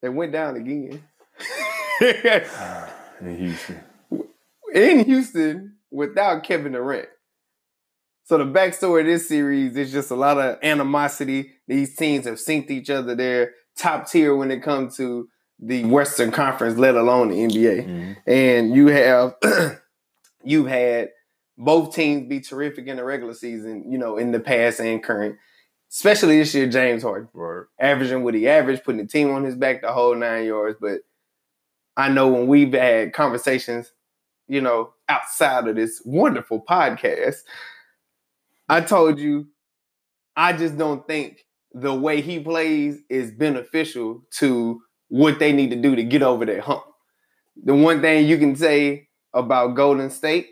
They 0.00 0.08
went 0.08 0.32
down 0.32 0.56
again. 0.56 1.02
In 3.20 3.36
Houston. 3.38 3.80
in 4.74 5.04
Houston 5.04 5.76
without 5.90 6.42
Kevin 6.44 6.72
Durant. 6.72 7.08
So 8.24 8.38
the 8.38 8.44
backstory 8.44 9.00
of 9.00 9.06
this 9.06 9.28
series 9.28 9.76
is 9.76 9.92
just 9.92 10.10
a 10.10 10.14
lot 10.16 10.38
of 10.38 10.58
animosity. 10.62 11.52
These 11.68 11.94
teams 11.96 12.26
have 12.26 12.34
synced 12.36 12.70
each 12.70 12.90
other. 12.90 13.14
They're 13.14 13.52
top 13.78 14.08
tier 14.10 14.34
when 14.36 14.50
it 14.50 14.62
comes 14.62 14.96
to 14.96 15.28
the 15.58 15.84
Western 15.84 16.30
Conference, 16.30 16.78
let 16.78 16.96
alone 16.96 17.28
the 17.28 17.36
NBA. 17.44 17.84
Mhm. 17.86 18.16
And 18.26 18.74
you 18.74 18.88
have 18.88 19.36
you've 20.44 20.66
had 20.66 21.10
both 21.56 21.94
teams 21.94 22.28
be 22.28 22.40
terrific 22.40 22.86
in 22.88 22.96
the 22.96 23.04
regular 23.04 23.34
season, 23.34 23.90
you 23.90 23.98
know, 23.98 24.16
in 24.16 24.32
the 24.32 24.40
past 24.40 24.80
and 24.80 25.02
current. 25.02 25.36
Especially 25.90 26.38
this 26.38 26.54
year, 26.54 26.66
James 26.68 27.04
Harden 27.04 27.28
Right. 27.32 27.64
averaging 27.78 28.24
what 28.24 28.34
he 28.34 28.48
averaged, 28.48 28.82
putting 28.84 29.00
the 29.00 29.06
team 29.06 29.30
on 29.30 29.44
his 29.44 29.54
back 29.54 29.80
the 29.82 29.92
whole 29.92 30.14
nine 30.16 30.44
yards. 30.46 30.76
But 30.80 31.02
I 31.96 32.08
know 32.08 32.28
when 32.28 32.48
we've 32.48 32.72
had 32.72 33.12
conversations, 33.12 33.92
you 34.48 34.60
know, 34.60 34.92
outside 35.08 35.68
of 35.68 35.76
this 35.76 36.02
wonderful 36.04 36.64
podcast, 36.68 37.36
I 38.68 38.80
told 38.80 39.18
you 39.18 39.46
I 40.36 40.52
just 40.52 40.76
don't 40.78 41.06
think 41.06 41.46
the 41.72 41.94
way 41.94 42.20
he 42.20 42.40
plays 42.40 43.00
is 43.08 43.30
beneficial 43.32 44.22
to 44.38 44.80
what 45.08 45.38
they 45.38 45.52
need 45.52 45.70
to 45.70 45.76
do 45.76 45.96
to 45.96 46.02
get 46.02 46.22
over 46.22 46.44
that 46.46 46.60
hump. 46.60 46.84
The 47.62 47.74
one 47.74 48.00
thing 48.00 48.26
you 48.26 48.38
can 48.38 48.56
say 48.56 49.08
about 49.32 49.76
Golden 49.76 50.10
State 50.10 50.48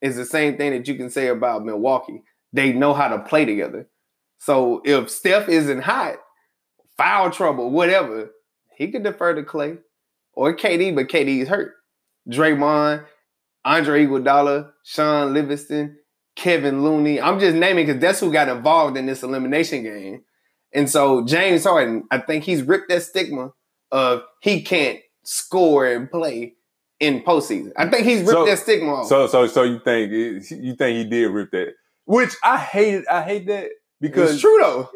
is 0.00 0.16
the 0.16 0.24
same 0.24 0.56
thing 0.56 0.72
that 0.72 0.88
you 0.88 0.96
can 0.96 1.10
say 1.10 1.28
about 1.28 1.64
Milwaukee. 1.64 2.22
They 2.52 2.72
know 2.72 2.92
how 2.92 3.08
to 3.08 3.20
play 3.20 3.44
together. 3.44 3.88
So 4.38 4.82
if 4.84 5.08
Steph 5.08 5.48
isn't 5.48 5.82
hot, 5.82 6.16
foul 6.96 7.30
trouble, 7.30 7.70
whatever, 7.70 8.30
he 8.76 8.90
could 8.90 9.04
defer 9.04 9.34
to 9.34 9.42
Klay 9.42 9.78
or 10.34 10.56
KD, 10.56 10.94
but 10.94 11.08
KD 11.08 11.42
is 11.42 11.48
hurt. 11.48 11.72
Draymond, 12.30 13.04
Andre 13.64 14.06
Iguodala, 14.06 14.72
Shaun 14.84 15.32
Livingston, 15.32 15.96
Kevin 16.34 16.82
Looney. 16.82 17.20
I'm 17.20 17.38
just 17.38 17.56
naming 17.56 17.86
because 17.86 18.00
that's 18.00 18.20
who 18.20 18.32
got 18.32 18.48
involved 18.48 18.96
in 18.96 19.06
this 19.06 19.22
elimination 19.22 19.84
game. 19.84 20.22
And 20.74 20.90
so 20.90 21.24
James 21.24 21.64
Harden, 21.64 22.04
I 22.10 22.18
think 22.18 22.44
he's 22.44 22.62
ripped 22.62 22.88
that 22.88 23.02
stigma 23.02 23.52
of 23.92 24.22
he 24.40 24.62
can't 24.62 24.98
score 25.22 25.86
and 25.86 26.10
play 26.10 26.54
in 26.98 27.22
postseason. 27.22 27.70
I 27.76 27.88
think 27.88 28.04
he's 28.06 28.20
ripped 28.20 28.30
So- 28.32 28.46
that 28.46 28.58
stigma 28.58 28.94
off. 28.94 29.06
So 29.06 29.26
so 29.28 29.46
so 29.46 29.62
you 29.62 29.78
think 29.84 30.10
you 30.12 30.74
think 30.74 30.96
he 30.96 31.04
did 31.04 31.26
rip 31.30 31.50
that? 31.52 31.74
Which 32.06 32.34
I 32.42 32.58
hate. 32.58 32.94
It. 32.94 33.04
I 33.08 33.22
hate 33.22 33.46
that 33.46 33.68
because 34.00 34.32
it's 34.32 34.40
true 34.40 34.58
though. 34.60 34.90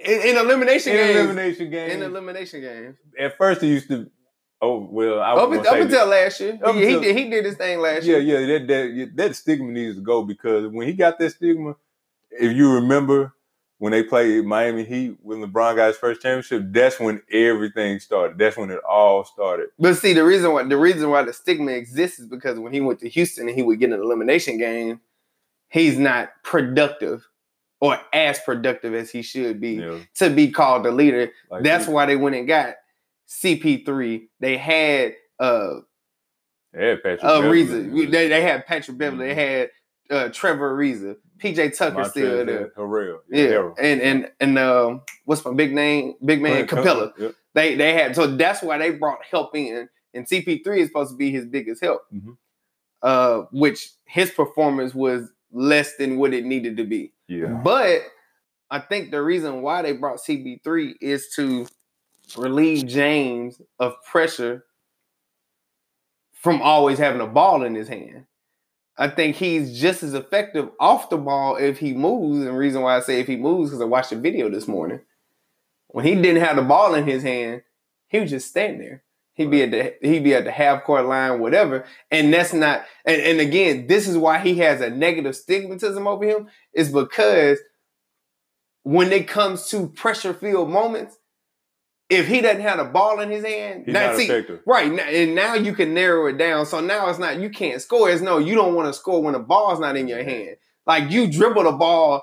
In, 0.00 0.20
in 0.28 0.36
elimination 0.36 0.92
in 0.92 0.98
games, 0.98 1.18
elimination 1.18 1.70
games, 1.70 1.92
in 1.94 2.02
elimination 2.02 2.60
games, 2.60 2.96
at 3.18 3.36
first 3.36 3.62
it 3.62 3.66
used 3.66 3.88
to 3.88 4.08
Oh 4.60 4.88
well, 4.90 5.20
I 5.20 5.32
Up, 5.34 5.50
was 5.50 5.60
up 5.66 5.74
until 5.76 5.88
that- 6.00 6.08
last 6.08 6.40
year, 6.40 6.58
Up 6.62 6.74
he, 6.74 6.86
he 6.86 7.00
did 7.00 7.16
he 7.16 7.30
did 7.30 7.44
his 7.44 7.54
thing 7.56 7.78
last 7.80 8.04
yeah, 8.04 8.16
year. 8.18 8.40
yeah, 8.40 8.58
that, 8.58 8.66
that 8.66 9.10
that 9.16 9.36
stigma 9.36 9.70
needs 9.70 9.94
to 9.96 10.02
go 10.02 10.22
because 10.24 10.66
when 10.72 10.86
he 10.88 10.94
got 10.94 11.18
that 11.20 11.30
stigma, 11.30 11.74
if 12.30 12.56
you 12.56 12.72
remember 12.74 13.32
when 13.78 13.92
they 13.92 14.02
played 14.02 14.44
Miami 14.44 14.84
Heat 14.84 15.16
when 15.22 15.40
LeBron 15.40 15.76
got 15.76 15.86
his 15.88 15.96
first 15.96 16.20
championship, 16.20 16.64
that's 16.72 16.98
when 16.98 17.22
everything 17.30 18.00
started. 18.00 18.36
That's 18.36 18.56
when 18.56 18.70
it 18.70 18.80
all 18.88 19.24
started. 19.24 19.68
But 19.78 19.94
see, 19.96 20.12
the 20.12 20.24
reason 20.24 20.52
why 20.52 20.64
the 20.64 20.76
reason 20.76 21.08
why 21.10 21.22
the 21.22 21.32
stigma 21.32 21.72
exists 21.72 22.18
is 22.18 22.26
because 22.26 22.58
when 22.58 22.72
he 22.72 22.80
went 22.80 22.98
to 23.00 23.08
Houston 23.08 23.48
and 23.48 23.56
he 23.56 23.62
would 23.62 23.78
get 23.78 23.92
an 23.92 24.00
elimination 24.00 24.58
game, 24.58 25.00
he's 25.68 25.96
not 25.98 26.30
productive 26.42 27.26
or 27.80 27.98
as 28.12 28.40
productive 28.40 28.94
as 28.94 29.10
he 29.10 29.22
should 29.22 29.60
be 29.60 29.76
know, 29.76 30.00
to 30.16 30.30
be 30.30 30.50
called 30.50 30.84
the 30.84 30.90
leader. 30.90 31.30
like 31.50 31.62
That's 31.62 31.86
he- 31.86 31.92
why 31.92 32.06
they 32.06 32.16
went 32.16 32.34
and 32.34 32.48
got 32.48 32.74
CP3. 33.28 34.28
They 34.40 34.56
had 34.56 35.14
uh 35.38 35.74
they 36.72 36.88
had 36.88 37.02
Patrick 37.02 37.24
uh 37.24 37.40
Beverley. 37.40 37.50
Reza. 37.62 38.10
They, 38.10 38.28
they 38.28 38.42
had 38.42 38.66
Patrick 38.66 38.98
Beverley. 38.98 39.28
They 39.28 39.34
had 39.34 39.70
uh 40.10 40.28
Trevor 40.30 40.76
Ariza. 40.76 41.16
PJ 41.38 41.76
Tucker 41.76 42.04
still 42.04 42.44
there. 42.44 42.70
Harrell. 42.76 43.18
Yeah, 43.30 43.44
Harrell. 43.46 43.74
and 43.80 44.00
and 44.00 44.30
and 44.40 44.58
um, 44.58 45.02
what's 45.24 45.44
my 45.44 45.52
big 45.54 45.72
name? 45.72 46.14
Big 46.24 46.42
man 46.42 46.66
Capela. 46.66 47.12
Yep. 47.18 47.34
They 47.54 47.74
they 47.76 47.92
had 47.94 48.14
so 48.16 48.26
that's 48.26 48.62
why 48.62 48.78
they 48.78 48.90
brought 48.90 49.18
help 49.30 49.54
in, 49.56 49.88
and 50.14 50.26
CP3 50.26 50.78
is 50.78 50.88
supposed 50.88 51.10
to 51.12 51.16
be 51.16 51.30
his 51.30 51.46
biggest 51.46 51.82
help. 51.82 52.02
Mhm. 52.12 52.36
Uh, 53.02 53.42
which 53.52 53.90
his 54.06 54.30
performance 54.32 54.92
was 54.94 55.30
less 55.52 55.96
than 55.96 56.18
what 56.18 56.34
it 56.34 56.44
needed 56.44 56.76
to 56.76 56.84
be. 56.84 57.12
Yeah. 57.28 57.46
But 57.62 58.00
I 58.70 58.80
think 58.80 59.12
the 59.12 59.22
reason 59.22 59.62
why 59.62 59.82
they 59.82 59.92
brought 59.92 60.18
CP3 60.18 60.94
is 61.00 61.28
to 61.36 61.66
relieve 62.36 62.86
James 62.86 63.62
of 63.78 63.94
pressure 64.04 64.64
from 66.32 66.60
always 66.62 66.98
having 66.98 67.20
a 67.20 67.26
ball 67.26 67.62
in 67.62 67.74
his 67.74 67.88
hand. 67.88 68.26
I 68.98 69.08
think 69.08 69.36
he's 69.36 69.78
just 69.78 70.02
as 70.02 70.12
effective 70.12 70.70
off 70.80 71.08
the 71.08 71.16
ball 71.16 71.56
if 71.56 71.78
he 71.78 71.94
moves. 71.94 72.38
And 72.38 72.48
the 72.48 72.52
reason 72.52 72.82
why 72.82 72.96
I 72.96 73.00
say 73.00 73.20
if 73.20 73.28
he 73.28 73.36
moves 73.36 73.70
because 73.70 73.80
I 73.80 73.84
watched 73.84 74.12
a 74.12 74.16
video 74.16 74.50
this 74.50 74.66
morning. 74.66 75.00
When 75.86 76.04
he 76.04 76.14
didn't 76.14 76.42
have 76.42 76.56
the 76.56 76.62
ball 76.62 76.94
in 76.94 77.06
his 77.06 77.22
hand, 77.22 77.62
he 78.08 78.18
was 78.18 78.30
just 78.30 78.48
standing 78.48 78.80
there. 78.80 79.04
He'd 79.34 79.50
be 79.50 79.62
at 79.62 79.70
the 79.70 79.94
he'd 80.02 80.24
be 80.24 80.34
at 80.34 80.44
the 80.44 80.50
half 80.50 80.82
court 80.82 81.06
line, 81.06 81.38
whatever. 81.38 81.84
And 82.10 82.34
that's 82.34 82.52
not 82.52 82.84
and, 83.04 83.22
and 83.22 83.40
again, 83.40 83.86
this 83.86 84.08
is 84.08 84.18
why 84.18 84.40
he 84.40 84.56
has 84.56 84.80
a 84.80 84.90
negative 84.90 85.34
stigmatism 85.34 86.06
over 86.06 86.24
him, 86.24 86.48
is 86.74 86.90
because 86.90 87.58
when 88.82 89.12
it 89.12 89.28
comes 89.28 89.68
to 89.68 89.88
pressure 89.88 90.34
filled 90.34 90.70
moments, 90.70 91.16
if 92.10 92.26
he 92.26 92.40
doesn't 92.40 92.62
have 92.62 92.78
the 92.78 92.84
ball 92.84 93.20
in 93.20 93.30
his 93.30 93.44
hand, 93.44 93.84
He's 93.84 93.92
now 93.92 94.06
not 94.08 94.16
see, 94.16 94.24
effective. 94.24 94.60
Right. 94.66 94.90
And 94.90 95.34
now 95.34 95.54
you 95.54 95.74
can 95.74 95.92
narrow 95.94 96.26
it 96.26 96.38
down. 96.38 96.64
So 96.66 96.80
now 96.80 97.08
it's 97.10 97.18
not, 97.18 97.38
you 97.38 97.50
can't 97.50 97.82
score. 97.82 98.08
It's 98.10 98.22
no, 98.22 98.38
you 98.38 98.54
don't 98.54 98.74
want 98.74 98.88
to 98.88 98.98
score 98.98 99.22
when 99.22 99.34
the 99.34 99.38
ball's 99.40 99.78
not 99.80 99.96
in 99.96 100.08
your 100.08 100.22
hand. 100.24 100.56
Like 100.86 101.10
you 101.10 101.30
dribble 101.30 101.64
the 101.64 101.72
ball 101.72 102.22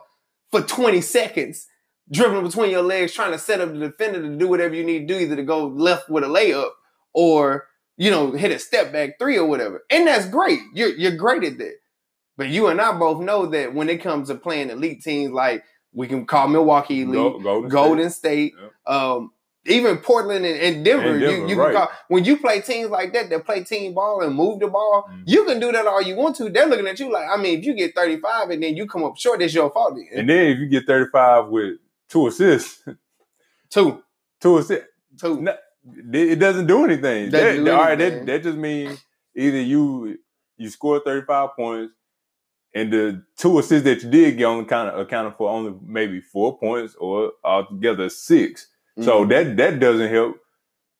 for 0.51 0.61
20 0.61 1.01
seconds, 1.01 1.67
dribbling 2.11 2.43
between 2.45 2.71
your 2.71 2.81
legs, 2.81 3.13
trying 3.13 3.31
to 3.33 3.37
set 3.39 3.61
up 3.61 3.69
the 3.73 3.77
defender 3.79 4.21
to 4.23 4.35
do 4.37 4.47
whatever 4.47 4.73
you 4.73 4.83
need 4.83 5.07
to 5.07 5.13
do, 5.13 5.19
either 5.19 5.35
to 5.35 5.43
go 5.43 5.67
left 5.67 6.09
with 6.09 6.23
a 6.23 6.27
layup 6.27 6.71
or, 7.13 7.67
you 7.97 8.09
know, 8.09 8.31
hit 8.31 8.51
a 8.51 8.57
step 8.59 8.91
back 8.91 9.19
three 9.19 9.37
or 9.37 9.45
whatever. 9.45 9.83
And 9.91 10.07
that's 10.07 10.27
great. 10.27 10.59
You're, 10.73 10.95
you're 10.95 11.15
great 11.15 11.43
at 11.43 11.59
that. 11.59 11.75
But 12.37 12.47
you 12.49 12.67
and 12.67 12.81
I 12.81 12.97
both 12.97 13.21
know 13.21 13.45
that 13.45 13.73
when 13.75 13.87
it 13.87 14.01
comes 14.01 14.29
to 14.29 14.35
playing 14.35 14.71
elite 14.71 15.03
teams, 15.03 15.31
like 15.31 15.63
we 15.93 16.07
can 16.07 16.25
call 16.25 16.47
Milwaukee 16.47 17.03
elite, 17.03 17.13
Go- 17.13 17.39
Golden, 17.39 17.69
Golden 17.69 18.09
State. 18.09 18.53
State, 18.53 18.61
Yep. 18.87 18.93
um, 18.95 19.31
even 19.67 19.97
Portland 19.97 20.45
and, 20.45 20.59
and 20.59 20.85
Denver, 20.85 21.11
And 21.11 21.19
Denver, 21.21 21.37
you, 21.37 21.47
you 21.49 21.55
right. 21.59 21.73
can 21.73 21.87
call 21.87 21.91
when 22.07 22.23
you 22.23 22.37
play 22.37 22.61
teams 22.61 22.89
like 22.91 23.13
that 23.13 23.29
that 23.29 23.45
play 23.45 23.63
team 23.63 23.93
ball 23.93 24.21
and 24.21 24.35
move 24.35 24.59
the 24.59 24.67
ball, 24.67 25.05
Mhm. 25.09 25.23
you 25.25 25.43
can 25.45 25.59
do 25.59 25.71
that 25.71 25.87
all 25.87 26.01
you 26.01 26.15
want 26.15 26.35
to. 26.37 26.49
They're 26.49 26.67
looking 26.67 26.87
at 26.87 26.99
you 26.99 27.11
like, 27.11 27.27
I 27.29 27.37
mean, 27.41 27.59
if 27.59 27.65
you 27.65 27.73
get 27.73 27.95
35 27.95 28.51
and 28.51 28.61
then 28.63 28.75
you 28.77 28.85
come 28.87 29.03
up 29.03 29.17
short, 29.17 29.41
it's 29.41 29.53
your 29.53 29.71
fault. 29.71 29.95
Then. 29.95 30.19
And 30.19 30.29
then 30.29 30.45
if 30.47 30.59
you 30.59 30.67
get 30.67 30.85
35 30.85 31.47
with 31.49 31.77
two 32.09 32.27
assists, 32.27 32.87
Two. 33.69 34.03
two 34.41 34.57
assists, 34.59 34.85
Two. 35.19 35.41
No, 35.41 35.55
it 36.13 36.37
doesn't 36.39 36.67
do 36.67 36.83
anything. 36.85 37.29
Doesn't 37.29 37.63
That- 37.63 37.71
do 37.71 37.75
all 37.75 37.83
right, 37.83 37.97
that, 37.97 38.25
that 38.25 38.43
just 38.43 38.57
means 38.57 39.03
either 39.35 39.61
you 39.61 40.17
you 40.57 40.69
scored 40.69 41.03
35 41.03 41.49
points 41.55 41.93
and 42.73 42.91
the 42.93 43.23
two 43.37 43.57
assists 43.59 43.83
that 43.83 44.03
you 44.03 44.09
did 44.09 44.37
get 44.37 44.45
only 44.45 44.65
kind 44.65 44.89
of 44.89 44.99
accounted 44.99 45.33
for 45.37 45.49
only 45.49 45.73
maybe 45.85 46.21
four 46.21 46.57
points 46.57 46.95
or 46.99 47.31
altogether 47.43 48.09
six. 48.09 48.67
So 49.01 49.25
Mhm. 49.25 49.29
that 49.29 49.57
that 49.57 49.79
doesn't 49.79 50.09
help. 50.09 50.37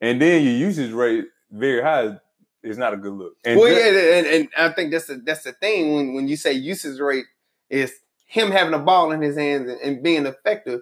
And 0.01 0.21
then 0.21 0.43
your 0.43 0.53
usage 0.53 0.91
rate 0.91 1.25
very 1.51 1.81
high 1.81 2.17
is 2.63 2.77
not 2.77 2.93
a 2.93 2.97
good 2.97 3.13
look. 3.13 3.34
And 3.45 3.60
well, 3.60 3.73
that- 3.73 3.93
yeah, 3.93 4.15
and, 4.17 4.27
and 4.27 4.49
I 4.58 4.69
think 4.73 4.91
that's 4.91 5.05
the 5.08 5.15
that's 5.15 5.43
the 5.43 5.53
thing 5.53 5.95
when 5.95 6.13
when 6.13 6.27
you 6.27 6.36
say 6.36 6.51
usage 6.53 6.99
rate 6.99 7.25
is 7.69 7.93
him 8.25 8.51
having 8.51 8.73
a 8.73 8.79
ball 8.79 9.12
in 9.12 9.21
his 9.21 9.38
hands 9.38 9.69
and, 9.69 9.79
and 9.81 10.03
being 10.03 10.25
effective, 10.25 10.81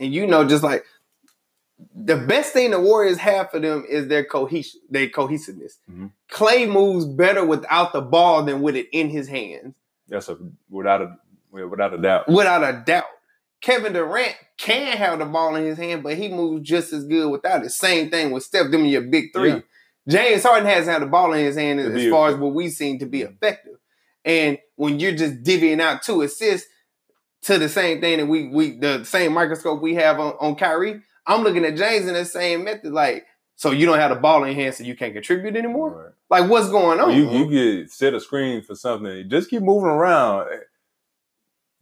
and 0.00 0.14
you 0.14 0.26
know, 0.26 0.46
just 0.46 0.62
like 0.64 0.84
the 1.94 2.16
best 2.16 2.52
thing 2.52 2.70
the 2.70 2.80
Warriors 2.80 3.18
have 3.18 3.50
for 3.50 3.58
them 3.58 3.84
is 3.88 4.06
their 4.08 4.24
cohesion, 4.24 4.80
their 4.88 5.08
cohesiveness. 5.08 5.78
Mhm. 5.90 6.12
Klay 6.30 6.68
moves 6.70 7.04
better 7.04 7.44
without 7.44 7.92
the 7.92 8.00
ball 8.00 8.44
than 8.44 8.62
with 8.62 8.76
it 8.76 8.88
in 8.92 9.10
his 9.10 9.28
hands, 9.28 9.74
that's 10.08 10.28
a 10.28 10.38
without 10.70 11.02
a 11.02 11.18
without 11.50 11.92
a 11.92 11.98
doubt. 11.98 12.28
without 12.28 12.62
a 12.64 12.82
doubt. 12.86 13.04
Kevin 13.60 13.92
Durant 13.92 14.36
can 14.58 14.96
have 14.96 15.18
the 15.18 15.24
ball 15.24 15.56
in 15.56 15.64
his 15.64 15.78
hand, 15.78 16.02
but 16.02 16.16
he 16.16 16.28
moves 16.28 16.68
just 16.68 16.92
as 16.92 17.04
good 17.04 17.30
without 17.30 17.64
it. 17.64 17.70
Same 17.70 18.10
thing 18.10 18.30
with 18.30 18.44
Steph, 18.44 18.70
them 18.70 18.84
your 18.84 19.02
big 19.02 19.32
three. 19.32 19.50
Yeah. 19.50 19.60
James 20.06 20.42
Harden 20.42 20.68
hasn't 20.68 20.92
had 20.92 21.02
the 21.02 21.06
ball 21.06 21.32
in 21.32 21.44
his 21.44 21.56
hand 21.56 21.80
as 21.80 22.10
far 22.10 22.28
as 22.28 22.36
what 22.36 22.54
we've 22.54 22.70
seen 22.70 22.98
to 22.98 23.06
be 23.06 23.22
effective. 23.22 23.76
And 24.24 24.58
when 24.76 25.00
you're 25.00 25.14
just 25.14 25.42
divvying 25.42 25.80
out 25.80 26.02
two 26.02 26.22
assists 26.22 26.68
to 27.42 27.58
the 27.58 27.68
same 27.68 28.00
thing 28.00 28.18
that 28.18 28.26
we 28.26 28.48
we 28.48 28.78
the 28.78 29.04
same 29.04 29.32
microscope 29.32 29.82
we 29.82 29.94
have 29.94 30.18
on, 30.20 30.34
on 30.40 30.56
Kyrie, 30.56 31.00
I'm 31.26 31.42
looking 31.42 31.64
at 31.64 31.76
James 31.76 32.06
in 32.06 32.14
the 32.14 32.24
same 32.24 32.64
method. 32.64 32.92
Like, 32.92 33.26
so 33.56 33.70
you 33.70 33.86
don't 33.86 33.98
have 33.98 34.10
the 34.10 34.16
ball 34.16 34.44
in 34.44 34.52
your 34.52 34.62
hand, 34.62 34.74
so 34.74 34.84
you 34.84 34.96
can't 34.96 35.14
contribute 35.14 35.56
anymore. 35.56 36.14
Right. 36.30 36.40
Like, 36.40 36.50
what's 36.50 36.68
going 36.68 37.00
on? 37.00 37.14
You 37.14 37.30
you 37.30 37.50
get 37.50 37.90
set 37.90 38.14
a 38.14 38.20
screen 38.20 38.62
for 38.62 38.74
something. 38.74 39.28
Just 39.28 39.50
keep 39.50 39.62
moving 39.62 39.90
around. 39.90 40.48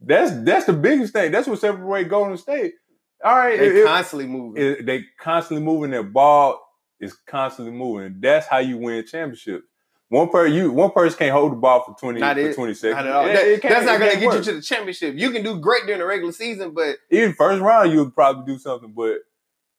That's 0.05 0.31
that's 0.43 0.65
the 0.65 0.73
biggest 0.73 1.13
thing. 1.13 1.31
That's 1.31 1.47
what 1.47 1.59
separates 1.59 2.09
Golden 2.09 2.37
State. 2.37 2.73
All 3.23 3.35
right, 3.37 3.57
they 3.57 3.67
it- 3.81 3.85
constantly 3.85 4.27
moving. 4.27 4.61
it- 4.61 4.85
they 4.85 5.05
constantly 5.19 5.63
moving 5.65 5.91
their 5.91 6.03
ball 6.03 6.59
is 6.99 7.13
constantly 7.25 7.73
moving. 7.73 8.17
That's 8.19 8.47
how 8.47 8.57
you 8.59 8.77
win 8.77 9.05
championships. 9.05 9.65
One 10.09 10.29
per 10.29 10.45
you 10.45 10.71
one 10.71 10.91
person 10.91 11.17
can't 11.17 11.31
hold 11.31 11.53
the 11.53 11.55
ball 11.55 11.83
for 11.85 11.95
twenty 11.99 12.19
Not 12.19 12.35
for 12.35 12.41
it. 12.41 12.55
twenty 12.55 12.73
seconds. 12.73 12.97
Not 12.97 13.05
at 13.07 13.11
all. 13.13 13.25
It- 13.25 13.61
That- 13.61 13.69
that's 13.69 13.85
not 13.85 13.99
going 13.99 14.11
to 14.11 14.19
get 14.19 14.33
you 14.35 14.41
to 14.43 14.53
the 14.53 14.61
championship. 14.61 15.15
You 15.15 15.31
can 15.31 15.41
do 15.43 15.57
great 15.59 15.85
during 15.85 15.99
the 15.99 16.05
regular 16.05 16.33
season, 16.33 16.71
but 16.73 16.97
even 17.09 17.33
first 17.33 17.61
round. 17.61 17.91
You 17.91 18.03
would 18.03 18.13
probably 18.13 18.53
do 18.53 18.59
something, 18.59 18.93
but 18.95 19.19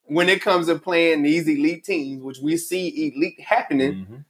when 0.06 0.28
it 0.28 0.42
comes 0.42 0.66
to 0.66 0.78
playing 0.78 1.22
these 1.22 1.46
elite 1.46 1.84
teams, 1.84 2.22
which 2.22 2.38
we 2.42 2.56
see 2.56 3.12
elite 3.14 3.40
happening, 3.40 4.06
Mhm. 4.10 4.24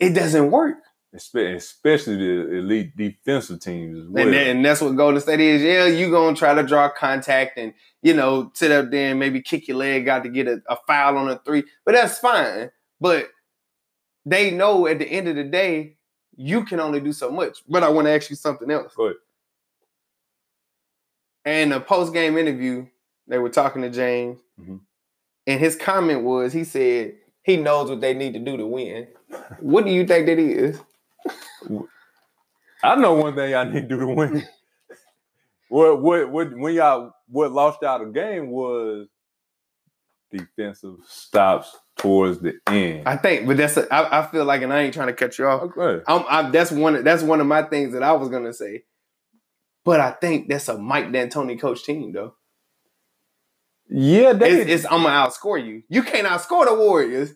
it 0.00 0.10
doesn't 0.14 0.50
work. 0.50 0.76
Espe- 1.16 1.54
especially 1.54 2.16
the 2.16 2.56
elite 2.58 2.94
defensive 2.94 3.60
teams 3.60 3.98
as 3.98 4.08
well. 4.08 4.24
And, 4.26 4.34
that- 4.34 4.46
and 4.48 4.64
that's 4.64 4.80
what 4.82 4.94
Golden 4.94 5.20
State 5.22 5.40
is. 5.40 5.62
Yeah, 5.62 5.86
you're 5.86 6.10
gonna 6.10 6.36
try 6.36 6.52
to 6.54 6.62
draw 6.62 6.90
contact 6.90 7.56
and 7.56 7.72
you 8.02 8.12
know 8.14 8.50
sit 8.54 8.70
up 8.70 8.90
there 8.90 9.10
and 9.12 9.18
maybe 9.18 9.40
kick 9.40 9.68
your 9.68 9.78
leg 9.78 10.06
out 10.08 10.22
to 10.24 10.28
get 10.28 10.46
a, 10.48 10.60
a 10.68 10.76
foul 10.86 11.16
on 11.16 11.30
a 11.30 11.38
three, 11.38 11.64
but 11.86 11.94
that's 11.94 12.18
fine. 12.18 12.70
But 13.00 13.28
they 14.26 14.50
know 14.50 14.86
at 14.86 14.98
the 14.98 15.06
end 15.06 15.28
of 15.28 15.36
the 15.36 15.44
day, 15.44 15.96
you 16.36 16.64
can 16.64 16.78
only 16.78 17.00
do 17.00 17.14
so 17.14 17.30
much. 17.30 17.62
But 17.66 17.82
I 17.82 17.88
want 17.88 18.06
to 18.06 18.12
ask 18.12 18.28
you 18.28 18.36
something 18.36 18.70
else. 18.70 18.92
Go 18.94 19.06
ahead. 19.06 19.16
And 21.44 21.72
a 21.72 21.80
post 21.80 22.12
game 22.12 22.36
interview, 22.36 22.86
they 23.26 23.38
were 23.38 23.48
talking 23.48 23.80
to 23.82 23.90
James, 23.90 24.40
Mhm. 24.60 24.80
and 25.46 25.60
his 25.60 25.74
comment 25.76 26.22
was, 26.22 26.52
he 26.52 26.64
said 26.64 27.14
he 27.42 27.56
knows 27.56 27.88
what 27.88 28.02
they 28.02 28.12
need 28.12 28.34
to 28.34 28.38
do 28.40 28.58
to 28.58 28.66
win. 28.66 29.06
What 29.60 29.86
do 29.86 29.90
you 29.90 30.06
think 30.06 30.26
that 30.26 30.38
is? 30.38 30.78
I 32.82 32.94
know 32.96 33.14
one 33.14 33.34
thing 33.34 33.50
y'all 33.50 33.64
need 33.64 33.82
to 33.82 33.88
do 33.88 33.98
to 34.00 34.06
win. 34.08 34.46
what 35.68 36.00
what 36.00 36.30
what 36.30 36.56
when 36.56 36.74
y'all 36.74 37.12
what 37.28 37.52
lost 37.52 37.78
y'all 37.82 37.98
the 37.98 38.10
game 38.10 38.50
was 38.50 39.08
defensive 40.30 40.96
stops 41.06 41.76
towards 41.96 42.40
the 42.40 42.54
end. 42.66 43.08
I 43.08 43.16
think, 43.16 43.46
but 43.46 43.56
that's 43.56 43.76
a, 43.76 43.92
I, 43.92 44.20
I 44.20 44.26
feel 44.26 44.44
like, 44.44 44.62
and 44.62 44.72
I 44.72 44.82
ain't 44.82 44.94
trying 44.94 45.08
to 45.08 45.14
cut 45.14 45.38
you 45.38 45.46
off. 45.46 45.62
okay. 45.76 46.04
I'm, 46.06 46.24
I'm, 46.28 46.52
that's 46.52 46.70
one. 46.70 47.02
That's 47.04 47.22
one 47.22 47.40
of 47.40 47.46
my 47.46 47.62
things 47.62 47.92
that 47.92 48.02
I 48.02 48.12
was 48.12 48.28
gonna 48.28 48.52
say. 48.52 48.84
But 49.84 50.00
I 50.00 50.10
think 50.12 50.48
that's 50.48 50.68
a 50.68 50.78
Mike 50.78 51.12
D'Antoni 51.12 51.58
coach 51.58 51.84
team, 51.84 52.12
though. 52.12 52.34
Yeah, 53.88 54.34
they 54.34 54.60
It's, 54.60 54.70
it's 54.70 54.92
I'm 54.92 55.02
gonna 55.02 55.08
outscore 55.08 55.64
you. 55.64 55.82
You 55.88 56.02
can't 56.02 56.26
outscore 56.26 56.66
the 56.66 56.74
Warriors, 56.74 57.32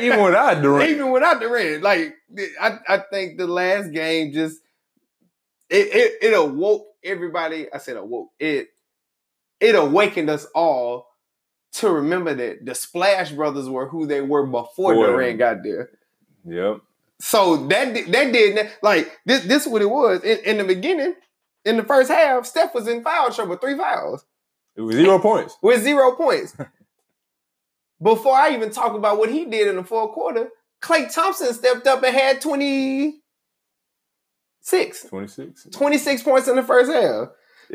even 0.00 0.22
without 0.22 0.62
Durant. 0.62 0.90
even 0.90 1.10
without 1.10 1.40
Durant. 1.40 1.82
Like 1.82 2.14
I, 2.60 2.78
I 2.88 2.98
think 2.98 3.38
the 3.38 3.46
last 3.46 3.92
game 3.92 4.32
just 4.32 4.60
it, 5.70 5.88
it 6.22 6.28
it 6.30 6.34
awoke 6.34 6.86
everybody. 7.02 7.72
I 7.72 7.78
said 7.78 7.96
awoke 7.96 8.30
it. 8.38 8.68
It 9.60 9.74
awakened 9.74 10.28
us 10.30 10.46
all 10.54 11.06
to 11.74 11.90
remember 11.90 12.34
that 12.34 12.64
the 12.64 12.74
Splash 12.74 13.32
Brothers 13.32 13.68
were 13.68 13.88
who 13.88 14.06
they 14.06 14.20
were 14.20 14.46
before 14.46 14.94
Boy. 14.94 15.06
Durant 15.06 15.38
got 15.38 15.62
there. 15.62 15.90
Yep. 16.46 16.80
So 17.20 17.66
that 17.68 17.94
that 17.94 18.32
did 18.32 18.70
like 18.82 19.10
this. 19.24 19.44
This 19.44 19.66
is 19.66 19.72
what 19.72 19.82
it 19.82 19.90
was 19.90 20.22
in, 20.22 20.38
in 20.44 20.58
the 20.58 20.64
beginning. 20.64 21.14
In 21.64 21.78
the 21.78 21.82
first 21.82 22.10
half, 22.10 22.44
Steph 22.44 22.74
was 22.74 22.86
in 22.86 23.02
foul 23.02 23.32
trouble, 23.32 23.56
three 23.56 23.74
fouls 23.74 24.26
It 24.76 24.82
was 24.82 24.96
zero 24.96 25.18
points. 25.18 25.56
with 25.62 25.82
zero 25.82 26.12
points. 26.14 26.54
Before 28.02 28.34
I 28.34 28.50
even 28.54 28.70
talk 28.70 28.94
about 28.94 29.18
what 29.18 29.30
he 29.30 29.44
did 29.44 29.68
in 29.68 29.76
the 29.76 29.84
fourth 29.84 30.12
quarter, 30.12 30.48
Klay 30.82 31.12
Thompson 31.12 31.54
stepped 31.54 31.86
up 31.86 32.02
and 32.02 32.14
had 32.14 32.40
26, 32.40 33.20
26. 35.08 35.66
26 35.72 36.22
points 36.22 36.48
in 36.48 36.56
the 36.56 36.62
first 36.62 36.90
half. 36.92 37.28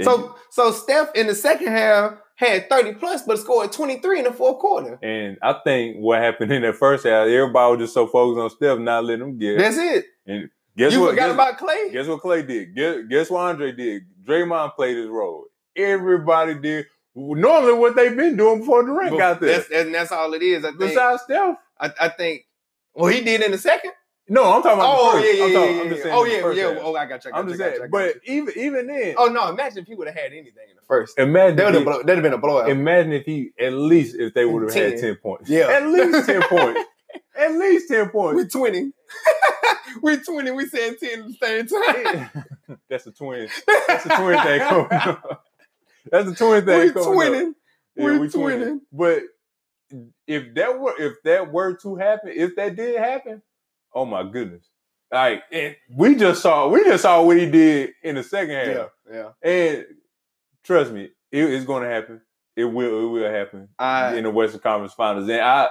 So 0.03 0.35
so 0.51 0.71
Steph 0.71 1.09
in 1.15 1.27
the 1.27 1.35
second 1.35 1.67
half 1.69 2.13
had 2.35 2.69
30 2.69 2.93
plus, 2.93 3.23
but 3.23 3.39
scored 3.39 3.71
23 3.71 4.19
in 4.19 4.25
the 4.25 4.31
fourth 4.31 4.59
quarter. 4.59 4.97
and 5.01 5.37
I 5.41 5.53
think 5.63 5.97
what 5.97 6.21
happened 6.21 6.51
in 6.53 6.61
that 6.61 6.75
first 6.75 7.05
half, 7.05 7.27
everybody 7.27 7.71
was 7.71 7.79
just 7.85 7.93
so 7.93 8.07
focused 8.07 8.39
on 8.41 8.49
Steph, 8.49 8.79
not 8.79 9.03
letting 9.03 9.25
him 9.25 9.37
get. 9.37 9.57
That's 9.57 9.77
it. 9.77 10.05
and 10.25 10.49
guess 10.77 10.93
you 10.93 11.01
what? 11.01 11.09
forgot 11.11 11.25
guess, 11.25 11.33
about 11.33 11.57
Klay? 11.57 11.91
guess 11.91 12.07
what 12.07 12.21
Klay 12.21 12.47
did? 12.47 12.75
Guess, 12.75 12.97
guess 13.09 13.29
what 13.29 13.41
Andre 13.41 13.71
did? 13.73 14.03
Draymond 14.25 14.75
played 14.75 14.95
his 14.95 15.07
role. 15.07 15.45
Everybody 15.75 16.53
did. 16.55 16.85
Normally, 17.19 17.73
what 17.73 17.95
they've 17.95 18.15
been 18.15 18.37
doing 18.37 18.59
before 18.59 18.83
Durant 18.83 19.17
got 19.17 19.39
there. 19.41 19.57
That's, 19.57 19.69
and 19.71 19.93
that's 19.93 20.11
all 20.11 20.33
it 20.33 20.41
is. 20.41 20.63
I 20.63 20.69
think. 20.69 20.79
Besides 20.79 21.23
Steph. 21.23 21.57
I, 21.79 21.91
I 21.99 22.09
think. 22.09 22.43
Well, 22.93 23.11
he 23.11 23.21
did 23.21 23.41
in 23.41 23.51
the 23.51 23.57
second. 23.57 23.91
No, 24.31 24.43
I'm 24.53 24.61
talking 24.61 24.77
about 24.79 24.95
Oh 24.95 25.15
the 25.15 25.21
first. 25.23 25.25
yeah, 25.25 25.33
yeah, 25.33 25.43
I'm, 25.45 25.49
yeah, 25.51 25.59
talking, 25.59 25.75
yeah, 25.75 25.81
I'm 25.81 25.89
just 25.89 26.03
saying 26.03 26.15
Oh 26.15 26.23
yeah, 26.23 26.51
yeah. 26.53 26.73
half. 26.75 26.83
Oh, 26.83 26.95
I 26.95 27.05
got 27.07 27.25
you. 27.25 27.29
I 27.29 27.31
got 27.31 27.39
I'm 27.39 27.47
you, 27.49 27.57
just 27.57 27.65
you, 27.71 27.77
saying. 27.77 27.89
But 27.91 28.15
even 28.25 28.53
even 28.57 28.87
then, 28.87 29.15
oh 29.17 29.25
no, 29.25 29.49
imagine 29.49 29.79
if 29.79 29.87
he 29.87 29.95
would 29.95 30.05
have 30.07 30.15
had 30.15 30.31
anything 30.31 30.69
in 30.69 30.75
the 30.75 30.81
first. 30.87 31.17
imagine 31.17 31.55
That 31.55 31.73
would 31.73 32.07
have 32.09 32.21
been 32.23 32.33
a 32.33 32.37
blowout. 32.37 32.69
Imagine 32.69 33.13
if 33.13 33.25
he 33.25 33.49
at 33.59 33.73
least 33.73 34.15
if 34.19 34.35
they 34.35 34.45
would 34.45 34.63
have 34.63 34.73
had 34.73 34.99
10. 34.99 35.15
points. 35.15 35.49
Yeah. 35.49 35.67
At 35.69 35.87
least 35.87 36.27
ten 36.27 36.41
points. 36.49 36.79
At 37.35 37.53
least 37.53 37.87
ten 37.89 38.09
points. 38.09 38.35
we 38.35 38.41
points. 38.43 38.53
twenty. 38.53 38.91
We're 40.03 40.17
twenty. 40.17 40.51
We 40.51 40.67
said 40.67 40.99
ten 40.99 41.21
at 41.21 41.27
the 41.27 41.65
same 41.65 41.67
time. 41.67 42.79
That's 42.89 43.07
a 43.07 43.11
twin. 43.11 43.49
That's 43.87 44.05
a 44.05 44.09
twin 44.09 44.39
thing. 44.43 45.17
That's 46.11 46.29
a 46.29 46.35
twin 46.35 46.65
thing 46.65 46.79
we 46.79 46.91
coming 46.91 47.07
up. 47.07 47.15
twinning. 47.15 47.51
Yeah, 47.95 48.05
we 48.05 48.19
we 48.19 48.27
twinning. 48.27 48.33
twinning. 48.33 48.79
But 48.91 49.23
if 50.27 50.53
that 50.55 50.79
were 50.79 50.95
if 50.99 51.13
that 51.23 51.51
were 51.51 51.75
to 51.77 51.95
happen, 51.95 52.31
if 52.35 52.55
that 52.55 52.75
did 52.75 52.97
happen, 52.97 53.41
oh 53.93 54.05
my 54.05 54.23
goodness. 54.23 54.69
Like 55.11 55.43
and 55.51 55.75
we 55.95 56.15
just 56.15 56.41
saw 56.41 56.67
we 56.67 56.83
just 56.83 57.01
saw 57.01 57.23
what 57.23 57.37
he 57.37 57.49
did 57.49 57.91
in 58.03 58.15
the 58.15 58.23
second 58.23 58.55
half. 58.55 58.89
Yeah, 59.11 59.23
yeah. 59.43 59.51
And 59.51 59.85
trust 60.63 60.91
me, 60.91 61.09
it 61.31 61.43
is 61.43 61.65
going 61.65 61.83
to 61.83 61.89
happen. 61.89 62.21
It 62.55 62.65
will. 62.65 62.99
It 62.99 63.09
will 63.09 63.31
happen 63.31 63.69
I 63.79 64.15
in 64.15 64.23
the 64.25 64.29
Western 64.29 64.59
Conference 64.59 64.93
Finals. 64.93 65.27
And 65.27 65.41
I, 65.41 65.67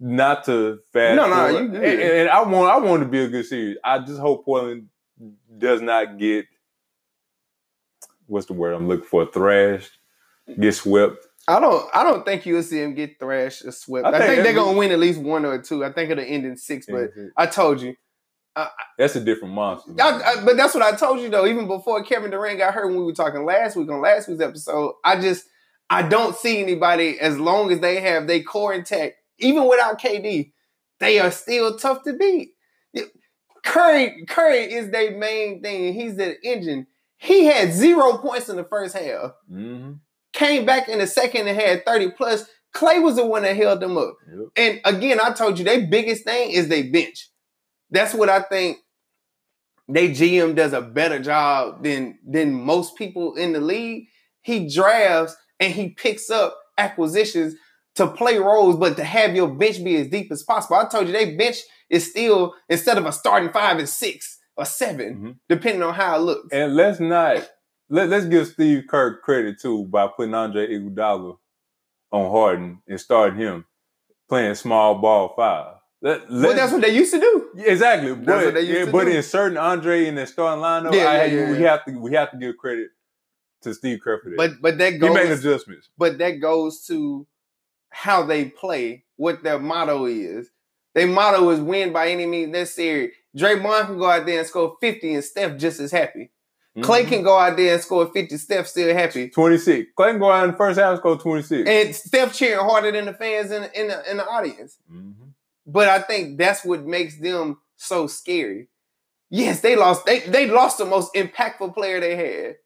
not 0.00 0.44
to 0.46 0.80
fast. 0.92 1.16
No, 1.16 1.28
no, 1.28 1.46
you 1.46 1.58
and, 1.58 1.76
and 1.76 2.28
I 2.28 2.42
want. 2.42 2.70
I 2.70 2.78
want 2.78 3.02
it 3.02 3.04
to 3.04 3.10
be 3.10 3.22
a 3.22 3.28
good 3.28 3.46
series. 3.46 3.76
I 3.84 4.00
just 4.00 4.18
hope 4.18 4.44
Portland 4.44 4.88
does 5.58 5.80
not 5.80 6.18
get. 6.18 6.46
What's 8.32 8.46
the 8.46 8.54
word 8.54 8.72
I'm 8.72 8.88
looking 8.88 9.04
for? 9.04 9.26
Thrashed, 9.26 9.98
get 10.58 10.72
swept. 10.74 11.26
I 11.46 11.60
don't 11.60 11.88
I 11.94 12.02
don't 12.02 12.24
think 12.24 12.46
you'll 12.46 12.62
see 12.62 12.80
him 12.80 12.94
get 12.94 13.18
thrashed 13.20 13.64
or 13.64 13.72
swept. 13.72 14.06
I 14.06 14.10
I, 14.10 14.12
think 14.12 14.24
think, 14.24 14.42
they're 14.44 14.54
gonna 14.54 14.78
win 14.78 14.90
at 14.90 14.98
least 14.98 15.20
one 15.20 15.44
or 15.44 15.60
two. 15.60 15.84
I 15.84 15.92
think 15.92 16.10
it'll 16.10 16.24
end 16.24 16.46
in 16.46 16.56
six, 16.56 16.86
but 16.86 17.10
mm-hmm. 17.10 17.26
I 17.36 17.46
told 17.46 17.82
you. 17.82 17.94
That's 18.98 19.16
a 19.16 19.20
different 19.20 19.54
monster. 19.54 19.92
I, 19.98 20.22
I, 20.22 20.44
but 20.44 20.56
that's 20.56 20.74
what 20.74 20.82
I 20.82 20.96
told 20.96 21.20
you 21.20 21.28
though. 21.28 21.46
Even 21.46 21.66
before 21.66 22.02
Kevin 22.04 22.30
Durant 22.30 22.58
got 22.58 22.72
hurt, 22.72 22.86
when 22.86 22.96
we 22.96 23.04
were 23.04 23.12
talking 23.12 23.44
last 23.44 23.76
week 23.76 23.90
on 23.90 24.00
last 24.00 24.28
week's 24.28 24.40
episode, 24.40 24.94
I 25.04 25.20
just 25.20 25.44
I 25.90 26.02
don't 26.02 26.34
see 26.34 26.62
anybody 26.62 27.20
as 27.20 27.38
long 27.38 27.70
as 27.70 27.80
they 27.80 28.00
have 28.00 28.26
their 28.26 28.42
core 28.42 28.72
intact, 28.72 29.16
even 29.38 29.68
without 29.68 30.00
KD, 30.00 30.52
they 31.00 31.18
are 31.18 31.30
still 31.30 31.76
tough 31.76 32.02
to 32.04 32.14
beat. 32.14 32.52
Curry 33.62 34.24
Curry 34.26 34.72
is 34.72 34.90
their 34.90 35.16
main 35.16 35.62
thing. 35.62 35.92
He's 35.94 36.16
the 36.16 36.36
engine. 36.42 36.86
He 37.22 37.44
had 37.44 37.72
zero 37.72 38.18
points 38.18 38.48
in 38.48 38.56
the 38.56 38.64
first 38.64 38.96
half. 38.96 39.32
hmm 39.48 39.92
Came 40.32 40.64
back 40.64 40.88
in 40.88 40.98
the 40.98 41.06
second 41.06 41.46
and 41.46 41.60
had 41.60 41.84
thirty 41.84 42.10
plus. 42.10 42.46
Klay 42.74 43.02
was 43.02 43.16
the 43.16 43.26
one 43.26 43.42
that 43.42 43.54
held 43.54 43.80
them 43.80 43.98
up. 43.98 44.14
Yep. 44.26 44.48
And 44.56 44.80
again, 44.84 45.20
I 45.22 45.30
told 45.32 45.58
you 45.58 45.64
their 45.64 45.86
biggest 45.86 46.24
thing 46.24 46.50
is 46.50 46.68
they 46.68 46.84
bench. 46.84 47.28
That's 47.90 48.14
what 48.14 48.30
I 48.30 48.40
think. 48.40 48.78
They 49.88 50.08
GM 50.08 50.56
does 50.56 50.72
a 50.72 50.80
better 50.80 51.18
job 51.20 51.84
than 51.84 52.18
than 52.26 52.54
most 52.54 52.96
people 52.96 53.34
in 53.36 53.52
the 53.52 53.60
league. 53.60 54.06
He 54.40 54.68
drafts 54.68 55.36
and 55.60 55.72
he 55.72 55.90
picks 55.90 56.30
up 56.30 56.58
acquisitions 56.78 57.54
to 57.96 58.08
play 58.08 58.38
roles, 58.38 58.76
but 58.76 58.96
to 58.96 59.04
have 59.04 59.36
your 59.36 59.48
bench 59.48 59.84
be 59.84 59.96
as 59.96 60.08
deep 60.08 60.32
as 60.32 60.42
possible. 60.42 60.76
I 60.76 60.86
told 60.86 61.06
you 61.06 61.12
they 61.12 61.36
bench 61.36 61.58
is 61.90 62.08
still 62.10 62.54
instead 62.68 62.96
of 62.98 63.06
a 63.06 63.12
starting 63.12 63.52
five 63.52 63.78
and 63.78 63.88
six 63.88 64.38
or 64.62 64.66
7 64.66 65.16
Mhm. 65.16 65.36
depending 65.48 65.82
on 65.82 65.94
how 65.94 66.16
it 66.16 66.20
looks. 66.20 66.48
And 66.52 66.74
let's 66.76 67.00
not 67.00 67.48
let, 67.88 68.08
let's 68.08 68.26
give 68.26 68.46
Steve 68.46 68.84
Kerr 68.88 69.18
credit 69.18 69.60
too 69.60 69.84
by 69.84 70.06
putting 70.08 70.34
Andre 70.34 70.66
Iguodala 70.68 71.36
on 72.10 72.30
Harden 72.30 72.82
and 72.88 73.00
starting 73.00 73.38
him 73.38 73.64
playing 74.28 74.54
small 74.54 74.94
ball 74.96 75.34
five. 75.36 75.76
Let, 76.00 76.28
well, 76.28 76.54
that's 76.54 76.72
what 76.72 76.80
they 76.82 76.94
used 76.94 77.12
to 77.12 77.20
do. 77.20 77.50
Yeah, 77.54 77.70
exactly. 77.70 78.12
But, 78.14 78.44
what 78.44 78.54
they 78.54 78.62
used 78.62 78.86
yeah, 78.86 78.92
but 78.92 79.06
in 79.08 79.22
certain 79.22 79.56
Andre 79.56 80.06
in 80.06 80.16
the 80.16 80.26
starting 80.26 80.62
lineup, 80.64 80.94
Yeah, 80.94 81.04
I, 81.10 81.24
yeah, 81.26 81.50
we 81.52 81.62
have 81.62 81.84
to 81.84 81.92
we 81.98 82.12
have 82.14 82.30
to 82.32 82.38
give 82.38 82.56
credit 82.56 82.88
to 83.62 83.72
Steve 83.74 84.00
Kerr 84.02 84.18
for 84.20 84.30
that. 84.30 84.36
But 84.36 84.50
but 84.60 84.78
that 84.78 84.98
goes, 84.98 85.08
he 85.10 85.14
made 85.14 85.30
adjustments. 85.30 85.90
but 85.96 86.18
that 86.18 86.40
goes 86.40 86.84
to 86.86 87.26
how 87.90 88.24
they 88.24 88.46
play, 88.46 89.04
what 89.16 89.42
their 89.44 89.58
motto 89.58 90.06
is. 90.06 90.50
Their 90.94 91.06
motto 91.06 91.48
is 91.50 91.60
win 91.60 91.92
by 91.92 92.08
any 92.08 92.26
means 92.26 92.50
necessary. 92.50 93.12
Draymond 93.36 93.86
can 93.86 93.98
go 93.98 94.10
out 94.10 94.26
there 94.26 94.38
and 94.40 94.46
score 94.48 94.76
50 94.80 95.14
and 95.14 95.24
Steph 95.24 95.56
just 95.58 95.80
as 95.80 95.90
happy. 95.92 96.30
Klay 96.78 97.04
Mhm. 97.04 97.08
can 97.08 97.22
go 97.22 97.36
out 97.38 97.56
there 97.56 97.74
and 97.74 97.82
score 97.82 98.06
50, 98.10 98.36
Steph 98.38 98.66
still 98.66 98.94
happy. 98.94 99.28
26. 99.28 99.90
Klay 99.98 100.10
can 100.12 100.18
go 100.18 100.30
out 100.30 100.44
in 100.44 100.50
the 100.52 100.56
first 100.56 100.78
half 100.78 100.90
and 100.90 100.98
score 100.98 101.18
26. 101.18 101.68
And 101.68 101.94
Steph 101.94 102.34
cheering 102.34 102.64
harder 102.64 102.92
than 102.92 103.06
the 103.06 103.12
fans 103.14 103.50
in, 103.50 103.64
in, 103.74 103.88
the, 103.88 104.10
in 104.10 104.16
the 104.18 104.26
audience. 104.26 104.78
Mhm. 104.90 105.14
But 105.66 105.88
I 105.88 106.00
think 106.00 106.38
that's 106.38 106.64
what 106.64 106.84
makes 106.84 107.16
them 107.18 107.58
so 107.76 108.06
scary. 108.06 108.68
Yes, 109.30 109.60
they 109.60 109.76
lost. 109.76 110.04
They 110.04 110.20
they 110.20 110.46
lost 110.46 110.76
the 110.78 110.84
most 110.84 111.14
impactful 111.14 111.72
player 111.74 112.00
they 112.00 112.16
had, 112.16 112.56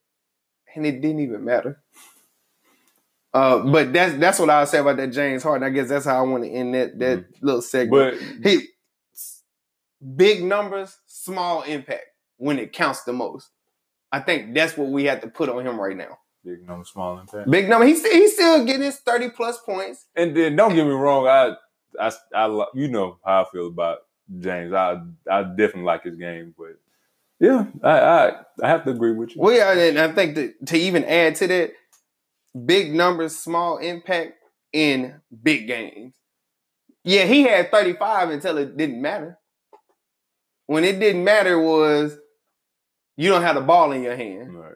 and 0.74 0.84
it 0.86 1.00
didn't 1.00 1.20
even 1.20 1.44
matter. 1.44 1.80
Uh, 3.37 3.59
but 3.59 3.92
that's 3.92 4.16
that's 4.16 4.38
what 4.38 4.49
I'll 4.49 4.64
say 4.64 4.79
about 4.79 4.96
that 4.96 5.12
James 5.12 5.42
Harden. 5.42 5.66
I 5.66 5.70
guess 5.70 5.90
that's 5.90 6.07
how 6.07 6.18
I 6.18 6.27
want 6.27 6.44
to 6.44 6.51
end 6.51 6.75
that 6.75 6.99
that 6.99 7.27
little 7.42 7.61
segment. 7.61 8.18
But 8.42 8.51
he 8.51 8.68
big 10.16 10.42
numbers, 10.42 10.96
small 11.07 11.62
impact 11.62 12.07
when 12.38 12.59
it 12.59 12.72
counts 12.72 13.03
the 13.03 13.12
most. 13.12 13.51
I 14.11 14.20
think 14.20 14.55
that's 14.55 14.77
what 14.79 14.88
we 14.88 15.05
have 15.05 15.20
to 15.20 15.29
put 15.29 15.51
on 15.51 15.66
him 15.66 15.79
right 15.79 15.96
now. 15.96 16.18
big 16.46 16.66
number, 16.66 16.85
small 16.85 17.18
impact. 17.18 17.51
Big 17.51 17.68
number. 17.68 17.87
He's 17.87 18.07
he's 18.07 18.35
still 18.35 18.64
getting 18.64 18.83
his 18.83 19.01
thirty 19.01 19.29
plus 19.29 19.59
points. 19.59 20.07
And 20.14 20.35
then 20.35 20.57
don't 20.57 20.75
get 20.75 20.87
me 20.87 20.92
wrong, 20.92 21.27
I, 21.27 21.57
I, 22.01 22.12
I, 22.35 22.66
you 22.75 22.88
know 22.88 23.18
how 23.25 23.42
I 23.42 23.44
feel 23.53 23.66
about 23.66 23.99
James. 24.38 24.72
I, 24.72 25.01
I 25.31 25.42
definitely 25.42 25.83
like 25.83 26.05
his 26.05 26.16
game, 26.16 26.55
but 26.57 26.79
yeah, 27.38 27.66
I, 27.83 27.99
I, 27.99 28.33
I 28.62 28.68
have 28.68 28.85
to 28.85 28.90
agree 28.90 29.12
with 29.12 29.37
you. 29.37 29.42
Well, 29.42 29.55
yeah, 29.55 29.72
and 29.72 29.99
I 29.99 30.12
think 30.12 30.37
that 30.37 30.66
to 30.68 30.79
even 30.79 31.05
add 31.05 31.35
to 31.37 31.46
that, 31.49 31.72
big 32.64 32.94
numbers, 32.94 33.36
small 33.36 33.78
impact 33.78 34.32
in 34.72 35.20
big 35.42 35.66
games. 35.66 36.14
Yeah, 37.04 37.24
he 37.24 37.42
had 37.42 37.70
35 37.70 38.30
until 38.30 38.58
it 38.58 38.76
didn't 38.76 39.00
matter. 39.00 39.38
When 40.66 40.84
it 40.84 40.98
didn't 40.98 41.24
matter 41.24 41.60
was 41.60 42.18
you 43.16 43.28
don't 43.30 43.42
have 43.42 43.54
the 43.54 43.60
ball 43.60 43.92
in 43.92 44.02
your 44.02 44.16
hand. 44.16 44.54
Right. 44.54 44.74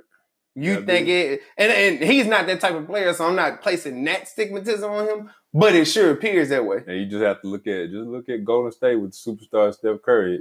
You 0.55 0.73
Yeah, 0.75 0.81
think 0.85 1.09
it 1.09 1.43
and, 1.57 1.73
and 1.73 2.11
he's 2.11 2.27
not 2.27 2.47
that 2.47 2.61
type 2.61 2.75
of 2.75 2.87
player, 2.87 3.13
so 3.15 3.27
I'm 3.27 3.37
not 3.37 3.63
placing 3.63 4.03
that 4.05 4.27
stigmatism 4.29 4.89
on 4.91 5.07
him, 5.09 5.31
but 5.55 5.75
it 5.75 5.85
sure 5.87 6.11
appears 6.11 6.49
that 6.49 6.65
way. 6.65 6.79
And 6.87 6.99
you 6.99 7.07
just 7.07 7.23
have 7.23 7.41
to 7.43 7.49
look 7.49 7.67
at 7.67 7.91
just 7.91 8.07
look 8.09 8.29
at 8.29 8.45
Golden 8.45 8.73
State 8.73 8.97
with 8.97 9.13
superstar 9.13 9.73
Steph 9.73 10.03
Curry. 10.05 10.41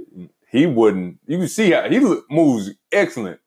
He 0.50 0.66
wouldn't. 0.66 1.18
You 1.26 1.38
can 1.38 1.48
see 1.48 1.70
how 1.70 1.88
he 1.88 2.00
moves 2.28 2.70
excellent, 2.90 3.40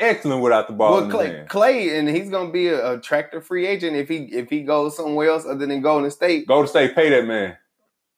excellent 0.00 0.42
without 0.42 0.66
the 0.66 0.72
ball 0.74 0.92
Well, 0.92 1.10
Klay. 1.10 1.46
Klay, 1.48 1.98
and 1.98 2.08
he's 2.08 2.30
gonna 2.30 2.50
be 2.50 2.68
a 2.68 2.92
attractive 2.92 3.44
free 3.46 3.66
agent 3.66 3.96
if 3.96 4.08
he 4.08 4.24
if 4.32 4.50
he 4.50 4.62
goes 4.62 4.96
somewhere 4.96 5.30
else 5.30 5.44
other 5.44 5.66
than 5.66 5.80
Golden 5.80 6.10
State. 6.10 6.46
Golden 6.46 6.68
State 6.68 6.94
pay 6.94 7.10
that 7.10 7.26
man. 7.26 7.56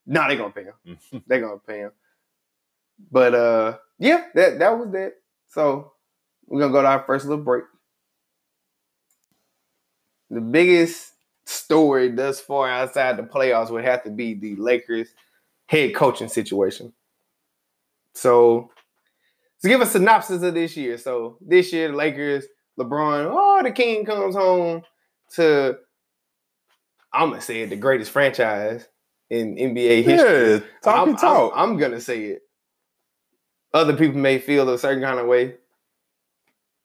No, 0.07 0.27
they're 0.27 0.37
gonna 0.37 0.51
pay 0.53 0.65
him. 0.65 1.23
they're 1.27 1.41
gonna 1.41 1.59
pay 1.59 1.79
him. 1.81 1.93
But 3.11 3.35
uh, 3.35 3.79
yeah, 3.99 4.25
that 4.35 4.59
that 4.59 4.79
was 4.79 4.91
that. 4.93 5.15
So 5.49 5.93
we're 6.47 6.61
gonna 6.61 6.73
go 6.73 6.83
to 6.83 6.89
our 6.89 7.05
first 7.05 7.27
little 7.27 7.45
break. 7.45 7.65
The 10.31 10.41
biggest 10.41 11.13
story 11.47 12.11
thus 12.11 12.41
far 12.41 12.69
outside 12.69 13.17
the 13.17 13.23
playoffs 13.23 13.71
would 13.71 13.85
have 13.85 14.03
to 14.05 14.11
be 14.11 14.35
the 14.35 14.57
Lakers 14.57 15.09
head 15.67 15.95
coaching 15.95 16.29
situation. 16.29 16.93
So 18.15 18.71
to 19.63 19.69
give 19.69 19.81
a 19.81 19.87
synopsis 19.87 20.43
of 20.43 20.55
this 20.55 20.77
year. 20.77 20.99
So 20.99 21.39
this 21.41 21.73
year, 21.73 21.89
the 21.89 21.97
Lakers, 21.97 22.47
LeBron, 22.79 23.31
oh, 23.33 23.63
the 23.63 23.73
king 23.73 24.05
comes 24.05 24.35
home 24.35 24.83
to 25.35 25.79
I'm 27.13 27.31
gonna 27.31 27.41
say 27.41 27.63
it, 27.63 27.71
the 27.71 27.77
greatest 27.77 28.11
franchise 28.11 28.87
in 29.31 29.57
NBA 29.57 30.03
history. 30.05 30.53
Yeah, 30.53 30.61
talk 30.83 31.09
I'm, 31.09 31.17
talk. 31.17 31.53
I'm, 31.55 31.71
I'm 31.71 31.77
gonna 31.79 32.01
say 32.01 32.25
it. 32.25 32.43
Other 33.73 33.97
people 33.97 34.19
may 34.19 34.39
feel 34.39 34.69
a 34.69 34.79
certain 34.79 35.03
kind 35.03 35.19
of 35.19 35.27
way. 35.27 35.55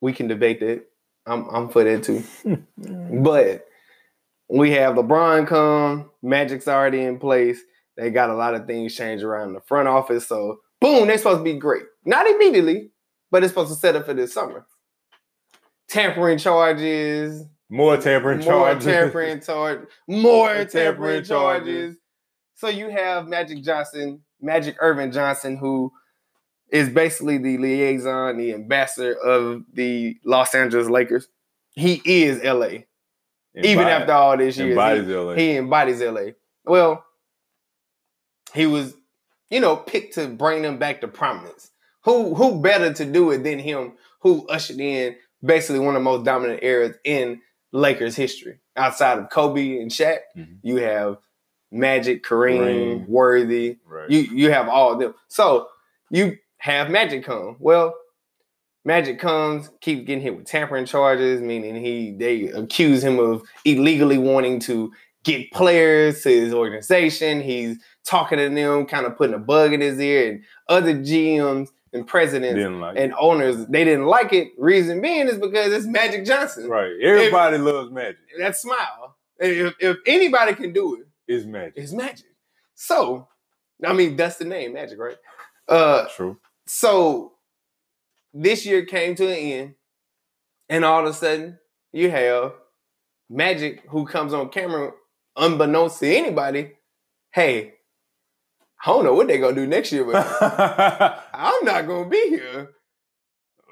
We 0.01 0.13
can 0.13 0.27
debate 0.27 0.59
that. 0.61 0.85
I'm 1.25 1.47
I'm 1.49 1.69
for 1.69 1.83
that 1.83 2.03
too. 2.03 2.23
but 3.21 3.65
we 4.49 4.71
have 4.71 4.95
LeBron 4.95 5.47
come, 5.47 6.09
Magic's 6.21 6.67
already 6.67 7.01
in 7.01 7.19
place. 7.19 7.59
They 7.97 8.09
got 8.09 8.29
a 8.29 8.35
lot 8.35 8.55
of 8.55 8.65
things 8.65 8.95
change 8.95 9.23
around 9.23 9.53
the 9.53 9.61
front 9.61 9.87
office. 9.87 10.27
So 10.27 10.59
boom, 10.83 11.07
they're 11.07 11.17
supposed 11.17 11.39
to 11.39 11.43
be 11.43 11.57
great. 11.57 11.83
Not 12.05 12.27
immediately, 12.27 12.91
but 13.31 13.43
it's 13.43 13.51
supposed 13.51 13.71
to 13.71 13.79
set 13.79 13.95
up 13.95 14.05
for 14.05 14.13
this 14.13 14.33
summer. 14.33 14.67
Tampering 15.87 16.37
charges, 16.37 17.43
more 17.69 17.97
tampering 17.97 18.39
more 18.39 18.47
charges. 18.47 18.85
tampering 18.85 19.41
charge, 19.45 19.79
more 20.07 20.47
tampering 20.65 20.69
Tampering 20.69 21.23
charges. 21.23 21.97
So 22.55 22.67
you 22.67 22.89
have 22.89 23.27
Magic 23.27 23.63
Johnson, 23.63 24.21
Magic 24.41 24.75
Earvin 24.79 25.11
Johnson, 25.11 25.57
who 25.57 25.91
is 26.71 26.89
basically 26.89 27.37
the 27.37 27.57
liaison, 27.57 28.37
the 28.37 28.53
ambassador 28.53 29.13
of 29.13 29.63
the 29.73 30.17
Los 30.25 30.53
Angeles 30.53 30.89
Lakers. 30.89 31.27
He 31.71 32.01
is 32.05 32.43
LA. 32.43 32.85
Even 33.55 33.87
after 33.87 34.13
all 34.13 34.37
this 34.37 34.55
he, 34.55 34.73
LA. 34.73 35.35
he 35.35 35.57
embodies 35.57 36.01
LA. 36.01 36.31
Well, 36.65 37.03
he 38.53 38.65
was, 38.65 38.95
you 39.53 39.59
know, 39.59 39.75
picked 39.75 40.15
to 40.15 40.27
bring 40.27 40.63
them 40.63 40.77
back 40.79 41.01
to 41.01 41.07
prominence. 41.07 41.69
Who 42.05 42.33
who 42.35 42.59
better 42.61 42.91
to 42.93 43.05
do 43.05 43.29
it 43.31 43.43
than 43.43 43.59
him, 43.59 43.93
who 44.21 44.47
ushered 44.47 44.79
in 44.79 45.15
basically 45.43 45.79
one 45.79 45.95
of 45.95 46.01
the 46.01 46.03
most 46.03 46.25
dominant 46.25 46.63
eras 46.63 46.95
in 47.03 47.41
Lakers 47.71 48.15
history. 48.15 48.59
Outside 48.75 49.19
of 49.19 49.29
Kobe 49.29 49.79
and 49.79 49.91
Shaq, 49.91 50.19
Mhm. 50.35 50.57
you 50.63 50.77
have 50.77 51.17
Magic, 51.71 52.23
Kareem. 52.23 53.07
Worthy. 53.07 53.77
right. 53.85 54.09
You 54.09 54.19
you 54.21 54.51
have 54.51 54.67
all 54.67 54.93
of 54.93 54.99
them. 54.99 55.13
So 55.27 55.67
you 56.09 56.37
have 56.57 56.89
Magic 56.89 57.23
come. 57.23 57.55
Well, 57.59 57.95
Magic 58.85 59.17
comes, 59.19 59.69
keeps 59.81 60.05
getting 60.05 60.21
hit 60.21 60.35
with 60.35 60.45
tampering 60.45 60.85
charges, 60.85 61.41
meaning 61.41 61.75
he 61.75 62.11
they 62.17 62.43
accuse 62.49 63.03
him 63.03 63.17
of 63.19 63.43
illegally 63.65 64.17
wanting 64.17 64.59
to 64.61 64.91
get 65.23 65.51
players 65.51 66.21
to 66.23 66.29
his 66.29 66.53
organization. 66.53 67.41
He's 67.41 67.77
talking 68.05 68.37
to 68.37 68.49
them, 68.49 68.85
kind 68.85 69.05
of 69.05 69.17
putting 69.17 69.35
a 69.35 69.39
bug 69.39 69.73
in 69.73 69.81
his 69.81 69.99
ear, 69.99 70.31
and 70.31 70.43
other 70.69 70.93
GMs 70.95 71.69
and 71.93 72.07
presidents 72.07 72.59
like 72.81 72.97
and 72.97 73.13
owners 73.19 73.65
they 73.67 73.83
didn't 73.83 74.05
like 74.07 74.33
it. 74.33 74.49
Reason 74.57 74.99
being 75.01 75.27
is 75.27 75.37
because 75.37 75.71
it's 75.71 75.85
Magic 75.85 76.25
Johnson. 76.25 76.67
right. 76.67 76.91
Everybody 77.01 77.57
loves 77.59 77.91
magic. 77.91 78.17
That 78.39 78.55
smile. 78.57 79.15
If, 79.39 79.73
if 79.79 79.97
anybody 80.07 80.53
can 80.53 80.73
do 80.73 80.95
it, 80.95 81.07
It's 81.27 81.45
magic. 81.45 81.73
it's 81.75 81.91
Magic. 81.91 82.25
So, 82.75 83.27
I 83.85 83.93
mean, 83.93 84.15
that's 84.15 84.37
the 84.37 84.45
name, 84.45 84.73
Magic, 84.73 84.97
right? 84.99 85.17
Uh, 85.67 86.05
True. 86.15 86.39
so 86.65 87.33
this 88.33 88.65
year 88.65 88.85
came 88.85 89.15
to 89.15 89.25
an 89.27 89.35
end, 89.37 89.75
and 90.69 90.83
all 90.85 91.01
of 91.05 91.07
a 91.07 91.13
sudden 91.13 91.59
you 91.91 92.09
have 92.09 92.53
Magic 93.29 93.83
who 93.89 94.05
comes 94.05 94.33
on 94.33 94.49
camera, 94.49 94.91
unbeknownst 95.35 95.99
to 95.99 96.07
anybody. 96.15 96.73
Hey, 97.31 97.73
I 98.85 98.87
don't 98.87 99.05
know 99.05 99.13
what 99.13 99.27
they're 99.27 99.39
gonna 99.39 99.55
do 99.55 99.67
next 99.67 99.91
year, 99.91 100.03
but 100.05 100.25
I'm 101.33 101.63
not 101.65 101.87
gonna 101.87 102.09
be 102.09 102.29
here. 102.29 102.69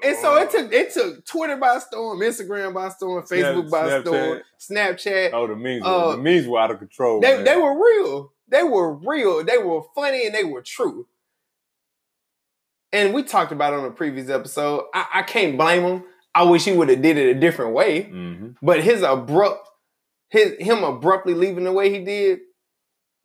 And 0.04 0.16
so 0.18 0.36
it 0.36 0.50
took 0.50 0.72
it 0.72 0.92
took 0.92 1.24
Twitter 1.24 1.56
by 1.56 1.78
storm, 1.78 2.18
Instagram 2.20 2.74
by 2.74 2.88
storm, 2.88 3.22
Facebook 3.24 3.70
by 3.70 4.00
storm, 4.00 4.40
Snapchat. 4.58 5.30
Oh, 5.32 5.46
the 5.46 5.54
memes. 5.54 5.82
Uh, 5.84 6.04
were, 6.06 6.16
the 6.16 6.22
memes 6.22 6.46
were 6.48 6.58
out 6.58 6.70
of 6.72 6.78
control. 6.78 7.20
They, 7.20 7.36
man. 7.36 7.44
they 7.44 7.56
were 7.56 7.74
real. 7.74 8.32
They 8.48 8.62
were 8.64 8.92
real. 8.92 9.44
They 9.44 9.58
were 9.58 9.82
funny 9.94 10.26
and 10.26 10.34
they 10.34 10.44
were 10.44 10.62
true. 10.62 11.06
And 12.92 13.14
we 13.14 13.22
talked 13.22 13.52
about 13.52 13.72
it 13.72 13.78
on 13.78 13.84
a 13.86 13.90
previous 13.90 14.28
episode. 14.28 14.86
I, 14.92 15.06
I 15.14 15.22
can't 15.22 15.56
blame 15.56 15.82
him. 15.82 16.04
I 16.34 16.42
wish 16.44 16.64
he 16.64 16.72
would 16.72 16.88
have 16.88 17.00
did 17.00 17.16
it 17.16 17.36
a 17.36 17.38
different 17.38 17.72
way. 17.72 18.04
Mhm. 18.04 18.56
But 18.60 18.82
his 18.82 19.02
abrupt, 19.02 19.68
his 20.32 20.54
him 20.58 20.82
abruptly 20.82 21.34
leaving 21.34 21.64
the 21.64 21.72
way 21.72 21.90
he 21.90 22.02
did, 22.02 22.40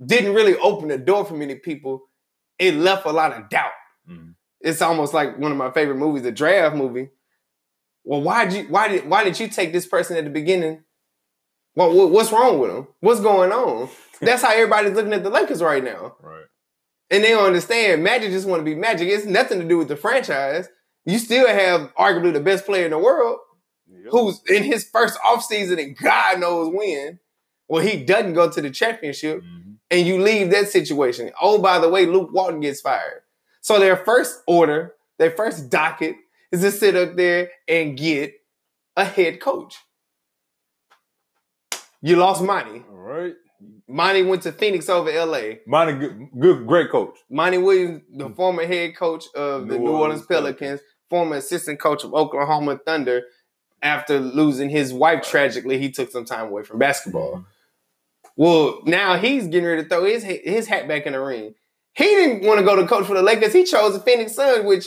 didn't 0.06 0.34
really 0.34 0.58
open 0.58 0.90
the 0.90 0.98
door 0.98 1.24
for 1.24 1.36
many 1.36 1.56
people. 1.56 2.04
It 2.60 2.76
left 2.76 3.06
a 3.06 3.12
lot 3.14 3.32
of 3.32 3.50
doubt. 3.50 3.72
Mhm. 4.10 4.36
It's 4.60 4.82
almost 4.82 5.14
like 5.14 5.40
one 5.40 5.52
of 5.52 5.58
my 5.58 5.72
favorite 5.72 5.96
movies, 5.96 6.24
the 6.24 6.34
draft 6.34 6.76
movie. 6.76 7.10
Well, 8.04 8.22
why 8.22 8.44
did 8.46 8.54
you 8.54 8.64
why 8.66 8.90
did 8.90 9.10
why 9.10 9.24
did 9.24 9.40
you 9.40 9.48
take 9.48 9.72
this 9.72 9.88
person 9.88 10.18
at 10.18 10.26
the 10.26 10.30
beginning? 10.30 10.84
Well, 11.76 11.94
what, 11.94 12.12
what's 12.12 12.32
wrong 12.34 12.60
with 12.60 12.72
him? 12.72 12.88
What's 13.00 13.22
going 13.22 13.54
on? 13.54 13.90
That's 14.22 14.42
how 14.42 14.52
everybody's 14.52 14.94
looking 14.94 15.14
at 15.14 15.24
the 15.24 15.30
Lakers 15.30 15.64
right 15.64 15.84
now. 15.84 16.18
Right. 16.22 16.46
And 17.10 17.24
they 17.24 17.30
don't 17.30 17.46
understand 17.46 18.04
Magic 18.04 18.32
just 18.32 18.48
want 18.48 18.60
to 18.60 18.66
be 18.66 18.76
Magic. 18.76 19.08
It's 19.08 19.26
nothing 19.26 19.60
to 19.62 19.66
do 19.68 19.78
with 19.78 19.88
the 19.88 19.96
franchise. 19.96 20.68
You 21.06 21.20
still 21.20 21.48
have 21.48 21.94
arguably 21.96 22.34
the 22.34 22.42
best 22.42 22.66
player 22.66 22.84
in 22.84 22.92
the 22.92 22.98
world 22.98 23.40
Yep. 23.90 24.12
who's 24.12 24.42
in 24.50 24.64
his 24.64 24.88
first 24.90 25.18
offseason 25.20 25.82
and 25.82 25.98
God 25.98 26.40
knows 26.40 26.74
when. 26.74 27.20
Well, 27.68 27.84
he 27.84 28.04
doesn't 28.04 28.34
go 28.34 28.50
to 28.50 28.62
the 28.62 28.70
championship 28.70 29.42
Mhm. 29.42 29.76
and 29.92 30.08
you 30.08 30.22
leave 30.22 30.52
that 30.52 30.70
situation. 30.70 31.32
Oh, 31.42 31.58
by 31.58 31.80
the 31.80 31.90
way, 31.90 32.06
Luke 32.06 32.30
Walton 32.32 32.60
gets 32.62 32.82
fired. 32.82 33.22
So 33.62 33.80
their 33.80 33.98
first 33.98 34.42
order, 34.48 34.96
their 35.20 35.32
first 35.32 35.70
docket 35.70 36.16
is 36.52 36.62
to 36.62 36.72
sit 36.72 36.96
up 36.96 37.16
there 37.16 37.52
and 37.68 37.98
get 37.98 38.34
a 38.96 39.04
head 39.06 39.40
coach. 39.42 39.76
You 42.02 42.16
lost 42.16 42.42
money. 42.44 42.84
All 42.90 42.96
right. 42.98 43.34
Monty 43.88 44.22
went 44.24 44.44
to 44.44 44.52
Phoenix 44.52 44.88
over 44.88 45.10
LA. 45.10 45.56
Monty, 45.66 45.94
good, 45.94 46.30
good, 46.40 46.68
great 46.68 46.92
coach. 46.92 47.18
Monty 47.30 47.58
Williams, 47.58 48.04
the 48.16 48.30
former 48.30 48.66
head 48.66 48.96
coach 48.96 49.26
of 49.34 49.68
the 49.68 49.78
New 49.78 49.86
New 49.86 49.92
Orleans 49.92 50.02
Orleans 50.22 50.26
Pelicans, 50.28 50.60
Pelicans. 50.60 50.82
former 51.10 51.36
assistant 51.38 51.80
coach 51.80 52.04
of 52.04 52.14
Oklahoma 52.14 52.80
Thunder. 52.86 53.24
After 53.82 54.20
losing 54.20 54.70
his 54.70 54.92
wife 54.92 55.24
tragically, 55.24 55.78
he 55.78 55.92
took 55.92 56.12
some 56.12 56.26
time 56.26 56.48
away 56.48 56.64
from 56.64 56.80
basketball. 56.80 57.46
Well, 58.36 58.82
now 58.86 59.18
he's 59.18 59.48
getting 59.48 59.66
ready 59.68 59.84
to 59.84 59.90
throw 59.90 60.04
his 60.04 60.24
his 60.24 60.68
hat 60.68 60.88
back 60.88 61.06
in 61.06 61.14
the 61.14 61.20
ring. 61.20 61.54
He 61.94 62.06
didn't 62.06 62.46
want 62.46 62.60
to 62.60 62.66
go 62.66 62.76
to 62.76 62.88
coach 62.88 63.06
for 63.06 63.16
the 63.16 63.24
Lakers. 63.24 63.54
He 63.54 63.64
chose 63.64 63.94
the 63.94 64.00
Phoenix 64.00 64.36
Suns, 64.36 64.66
which, 64.66 64.86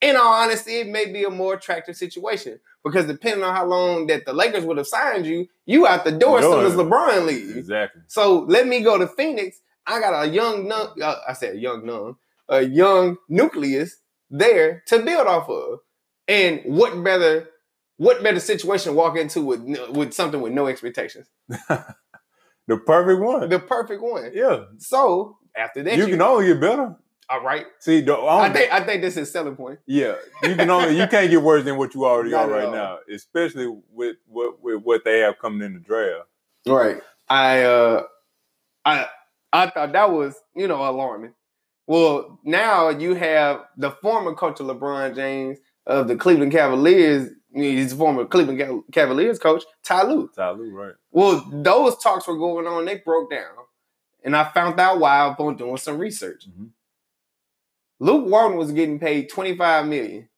in 0.00 0.14
all 0.14 0.32
honesty, 0.32 0.80
it 0.80 0.88
may 0.88 1.06
be 1.06 1.24
a 1.24 1.30
more 1.30 1.54
attractive 1.54 1.96
situation 1.96 2.60
because 2.84 3.06
depending 3.06 3.42
on 3.42 3.54
how 3.54 3.66
long 3.66 4.06
that 4.06 4.26
the 4.26 4.32
Lakers 4.32 4.64
would 4.64 4.76
have 4.76 4.86
signed 4.86 5.26
you, 5.26 5.48
you 5.66 5.86
out 5.86 6.04
the 6.04 6.12
door 6.12 6.38
as 6.38 6.44
soon 6.44 6.66
as 6.66 6.74
LeBron 6.74 7.26
leaves. 7.26 7.56
Exactly. 7.56 8.02
So 8.06 8.40
let 8.48 8.68
me 8.68 8.82
go 8.82 8.98
to 8.98 9.08
Phoenix. 9.08 9.60
I 9.86 9.98
got 10.00 10.24
a 10.24 10.28
young, 10.28 10.68
nun, 10.68 10.88
uh, 11.02 11.16
I 11.26 11.32
said 11.32 11.58
young 11.58 11.84
nun, 11.84 12.16
a 12.48 12.62
young 12.62 13.16
nucleus 13.28 13.96
there 14.30 14.82
to 14.86 15.00
build 15.00 15.26
off 15.26 15.48
of. 15.48 15.80
And 16.28 16.60
what 16.64 17.02
better, 17.02 17.48
what 17.96 18.22
better 18.22 18.40
situation 18.40 18.92
to 18.92 18.98
walk 18.98 19.16
into 19.16 19.42
with 19.42 19.62
with 19.90 20.12
something 20.14 20.40
with 20.40 20.52
no 20.52 20.66
expectations? 20.66 21.26
The 22.66 22.78
perfect 22.78 23.20
one. 23.20 23.48
The 23.50 23.58
perfect 23.58 24.00
one. 24.02 24.30
yeah. 24.32 24.64
So 24.78 25.36
after 25.54 25.82
that, 25.82 25.98
You 25.98 26.06
can 26.06 26.22
only 26.22 26.46
get 26.46 26.60
better. 26.60 26.96
all 27.28 27.42
right. 27.44 27.66
See, 27.80 28.00
the, 28.00 28.16
I 28.16 28.50
think 28.50 28.72
I 28.72 28.80
think 28.80 29.02
this 29.02 29.18
is 29.18 29.30
selling 29.30 29.54
point. 29.56 29.80
yeah, 29.86 30.14
you 30.42 30.54
can 30.56 30.70
only 30.70 30.98
you 30.98 31.06
can't 31.06 31.30
get 31.30 31.42
worse 31.42 31.64
than 31.64 31.76
what 31.76 31.94
you 31.94 32.06
already 32.06 32.30
Not 32.30 32.48
are 32.48 32.52
right 32.52 32.64
all. 32.64 32.72
now, 32.72 32.98
especially 33.12 33.66
with 33.92 34.16
what 34.26 34.62
with 34.62 34.80
what 34.82 35.04
they 35.04 35.18
have 35.20 35.38
coming 35.38 35.60
in 35.60 35.74
the 35.74 35.80
draft. 35.80 36.26
Right. 36.66 37.02
I 37.28 37.64
uh 37.64 38.02
I 38.86 39.08
I 39.52 39.68
thought 39.68 39.92
that 39.92 40.10
was, 40.10 40.34
you 40.56 40.66
know, 40.66 40.88
alarming. 40.88 41.34
Well, 41.86 42.40
now 42.44 42.88
you 42.88 43.12
have 43.14 43.60
the 43.76 43.90
former 43.90 44.32
coach 44.34 44.58
of 44.60 44.66
LeBron 44.68 45.14
James 45.14 45.58
of 45.86 46.08
the 46.08 46.16
Cleveland 46.16 46.52
Cavaliers, 46.52 47.28
he's 47.54 47.92
former 47.92 48.24
Cleveland 48.24 48.84
Cavaliers 48.92 49.38
coach, 49.38 49.64
Ty 49.82 50.04
Lue. 50.08 50.30
Ty 50.34 50.50
Lue, 50.52 50.70
right? 50.74 50.94
Well, 51.10 51.44
those 51.52 51.96
talks 51.98 52.26
were 52.26 52.36
going 52.36 52.66
on, 52.66 52.84
they 52.84 52.96
broke 52.98 53.30
down. 53.30 53.52
And 54.24 54.34
I 54.36 54.44
found 54.52 54.80
out 54.80 54.98
why 55.00 55.26
upon 55.30 55.56
doing 55.56 55.76
some 55.76 55.98
research. 55.98 56.46
Mhm. 56.48 56.70
Luke 58.00 58.26
Walton 58.26 58.56
was 58.58 58.72
getting 58.72 58.98
paid 58.98 59.28
25 59.30 59.86
million. 59.86 60.28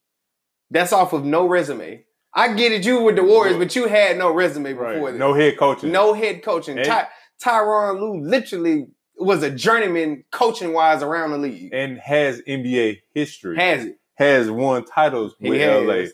That's 0.70 0.92
off 0.92 1.12
of 1.12 1.24
no 1.24 1.46
resume. 1.46 2.04
I 2.34 2.52
get 2.54 2.72
it, 2.72 2.84
you 2.84 3.00
with 3.02 3.16
the 3.16 3.22
Warriors, 3.24 3.56
but 3.56 3.74
you 3.74 3.86
had 3.86 4.18
no 4.18 4.32
resume 4.32 4.72
before 4.72 4.84
Right. 4.92 5.12
this. 5.12 5.18
No 5.18 5.32
head 5.32 5.56
coaching. 5.56 5.90
No 5.92 6.12
head 6.12 6.42
coaching. 6.42 6.76
And- 6.78 6.86
Ty, 6.86 7.08
Tyronn 7.42 7.98
Lue 8.00 8.20
literally 8.20 8.88
was 9.18 9.42
a 9.42 9.50
journeyman 9.50 10.24
coaching 10.30 10.72
wise 10.74 11.02
around 11.02 11.30
the 11.30 11.38
league. 11.38 11.70
and 11.72 11.98
has 11.98 12.42
NBA 12.46 13.00
history. 13.14 13.56
Has 13.56 13.84
it? 13.86 13.98
has 14.16 14.50
won 14.50 14.82
titles 14.84 15.34
He 15.38 15.50
with 15.50 15.60
has. 15.60 15.82
LA, 15.86 16.06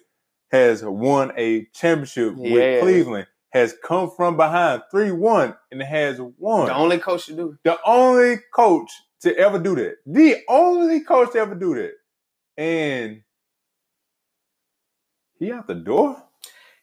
has 0.53 0.85
won 0.85 1.33
a 1.37 1.65
championship 1.75 2.37
He 2.37 2.53
with. 2.53 2.83
Cleveland, 2.83 3.27
has 3.51 3.75
come 3.83 4.11
from 4.11 4.37
behind 4.37 4.83
3 4.91 5.11
1 5.11 5.55
and 5.73 5.83
has 5.83 6.21
won. 6.39 6.67
The 6.67 6.75
only 6.75 6.99
coach 6.99 7.27
to 7.27 7.35
do. 7.35 7.51
it. 7.51 7.59
The 7.65 7.79
only 7.85 8.37
coach 8.55 8.91
to 9.23 9.37
ever 9.37 9.59
do 9.59 9.75
that. 9.75 9.97
The 10.07 10.37
only 10.49 11.01
coach 11.01 11.33
to 11.33 11.39
ever 11.39 11.55
do 11.55 11.75
that. 11.75 11.93
And 12.57 13.23
he 15.39 15.51
out 15.53 15.67
the 15.67 15.75
door? 15.75 16.23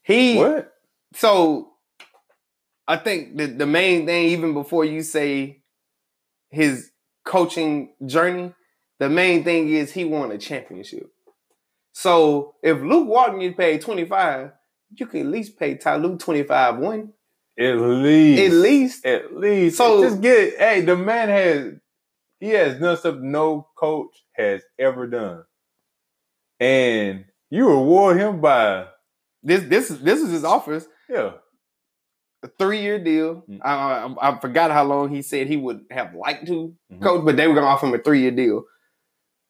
He 0.04 0.38
What? 0.38 0.74
so 1.14 1.72
I 2.88 2.98
think 2.98 3.38
the, 3.38 3.46
the 3.46 3.66
main 3.66 4.06
thing, 4.06 4.30
even 4.30 4.54
before 4.54 4.84
you 4.84 5.02
say 5.04 5.62
his 6.50 6.92
coaching 7.24 7.94
journey, 8.06 8.54
the 8.98 9.10
main 9.10 9.44
thing 9.44 9.70
is 9.70 9.92
he 9.92 10.06
won 10.06 10.32
a 10.32 10.38
championship. 10.38 11.10
So 12.00 12.56
if 12.64 12.80
Luke 12.82 13.10
Walton 13.10 13.39
gets 13.41 13.58
paid 13.58 13.82
25, 13.82 14.52
you 14.95 15.06
can 15.06 15.20
at 15.20 15.26
least 15.26 15.60
pay 15.60 15.76
Ty 15.76 15.97
Lue 15.97 16.18
25 16.18 16.78
one. 16.78 17.12
At 17.60 17.76
least. 17.76 18.41
At 18.41 18.52
least. 18.54 19.06
At 19.06 19.36
least. 19.36 19.78
So- 19.78 20.02
just 20.02 20.22
get 20.22 20.58
hey, 20.58 20.80
the 20.82 20.95
man 20.95 21.28
has 21.28 21.74
he 22.39 22.52
has 22.52 22.80
done 22.80 22.95
something 22.95 23.30
no 23.30 23.68
coach 23.78 24.16
has 24.32 24.62
ever 24.80 25.08
done. 25.08 25.43
And 26.62 27.26
you 27.50 27.68
reward 27.68 28.18
him 28.18 28.39
by 28.39 28.88
This 29.43 29.64
this 29.64 29.91
is 29.91 30.00
this 30.00 30.22
is 30.22 30.32
his 30.32 30.45
offers. 30.45 30.88
yeah. 31.10 31.34
A 32.41 32.47
three-year 32.58 33.04
deal. 33.04 33.43
Mm. 33.50 33.60
I, 33.62 33.74
I 33.74 34.30
I 34.30 34.39
forgot 34.39 34.72
how 34.72 34.86
long 34.86 35.10
he 35.10 35.22
said 35.22 35.47
he 35.47 35.58
would 35.58 35.82
have 35.91 36.16
liked 36.16 36.47
to 36.47 36.74
Mhm. 36.93 37.02
coach, 37.02 37.26
but 37.26 37.36
they 37.36 37.45
were 37.50 37.56
gonna 37.56 37.68
offer 37.68 37.86
him 37.88 37.93
a 37.93 37.97
three-year 37.97 38.32
deal. 38.32 38.64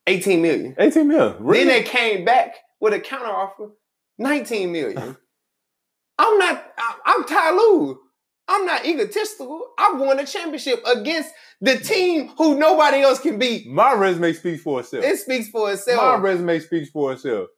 18 0.10 0.42
million. 0.42 0.76
18 0.80 1.08
mil. 1.08 1.36
Really? 1.40 1.66
Then 1.66 1.68
they 1.68 1.84
came 1.84 2.26
back 2.26 2.56
with 2.80 2.94
a 2.94 3.00
counteroffer, 3.00 3.72
19 4.18 4.72
million. 4.72 4.98
I'm 6.18 6.38
not, 6.38 6.74
I'm 7.06 7.24
Ty 7.26 7.52
Lue. 7.52 8.00
I'm 8.48 8.66
not 8.66 8.86
egotistical. 8.86 9.64
I 9.78 9.94
won 9.94 10.20
a 10.20 10.26
championship 10.26 10.84
against 10.86 11.30
the 11.62 11.78
team 11.78 12.30
who 12.38 12.58
nobody 12.58 13.02
else 13.02 13.20
can 13.20 13.38
beat. 13.38 13.68
My 13.68 13.94
resume 13.94 14.34
speaks 14.34 14.64
for 14.64 14.80
itself. 14.80 15.06
It 15.06 15.20
speaks 15.20 15.50
for 15.50 15.72
itself. 15.72 16.02
My 16.02 16.16
resume 16.18 16.60
speaks 16.60 16.90
for 16.90 17.14
itself. 17.14 17.50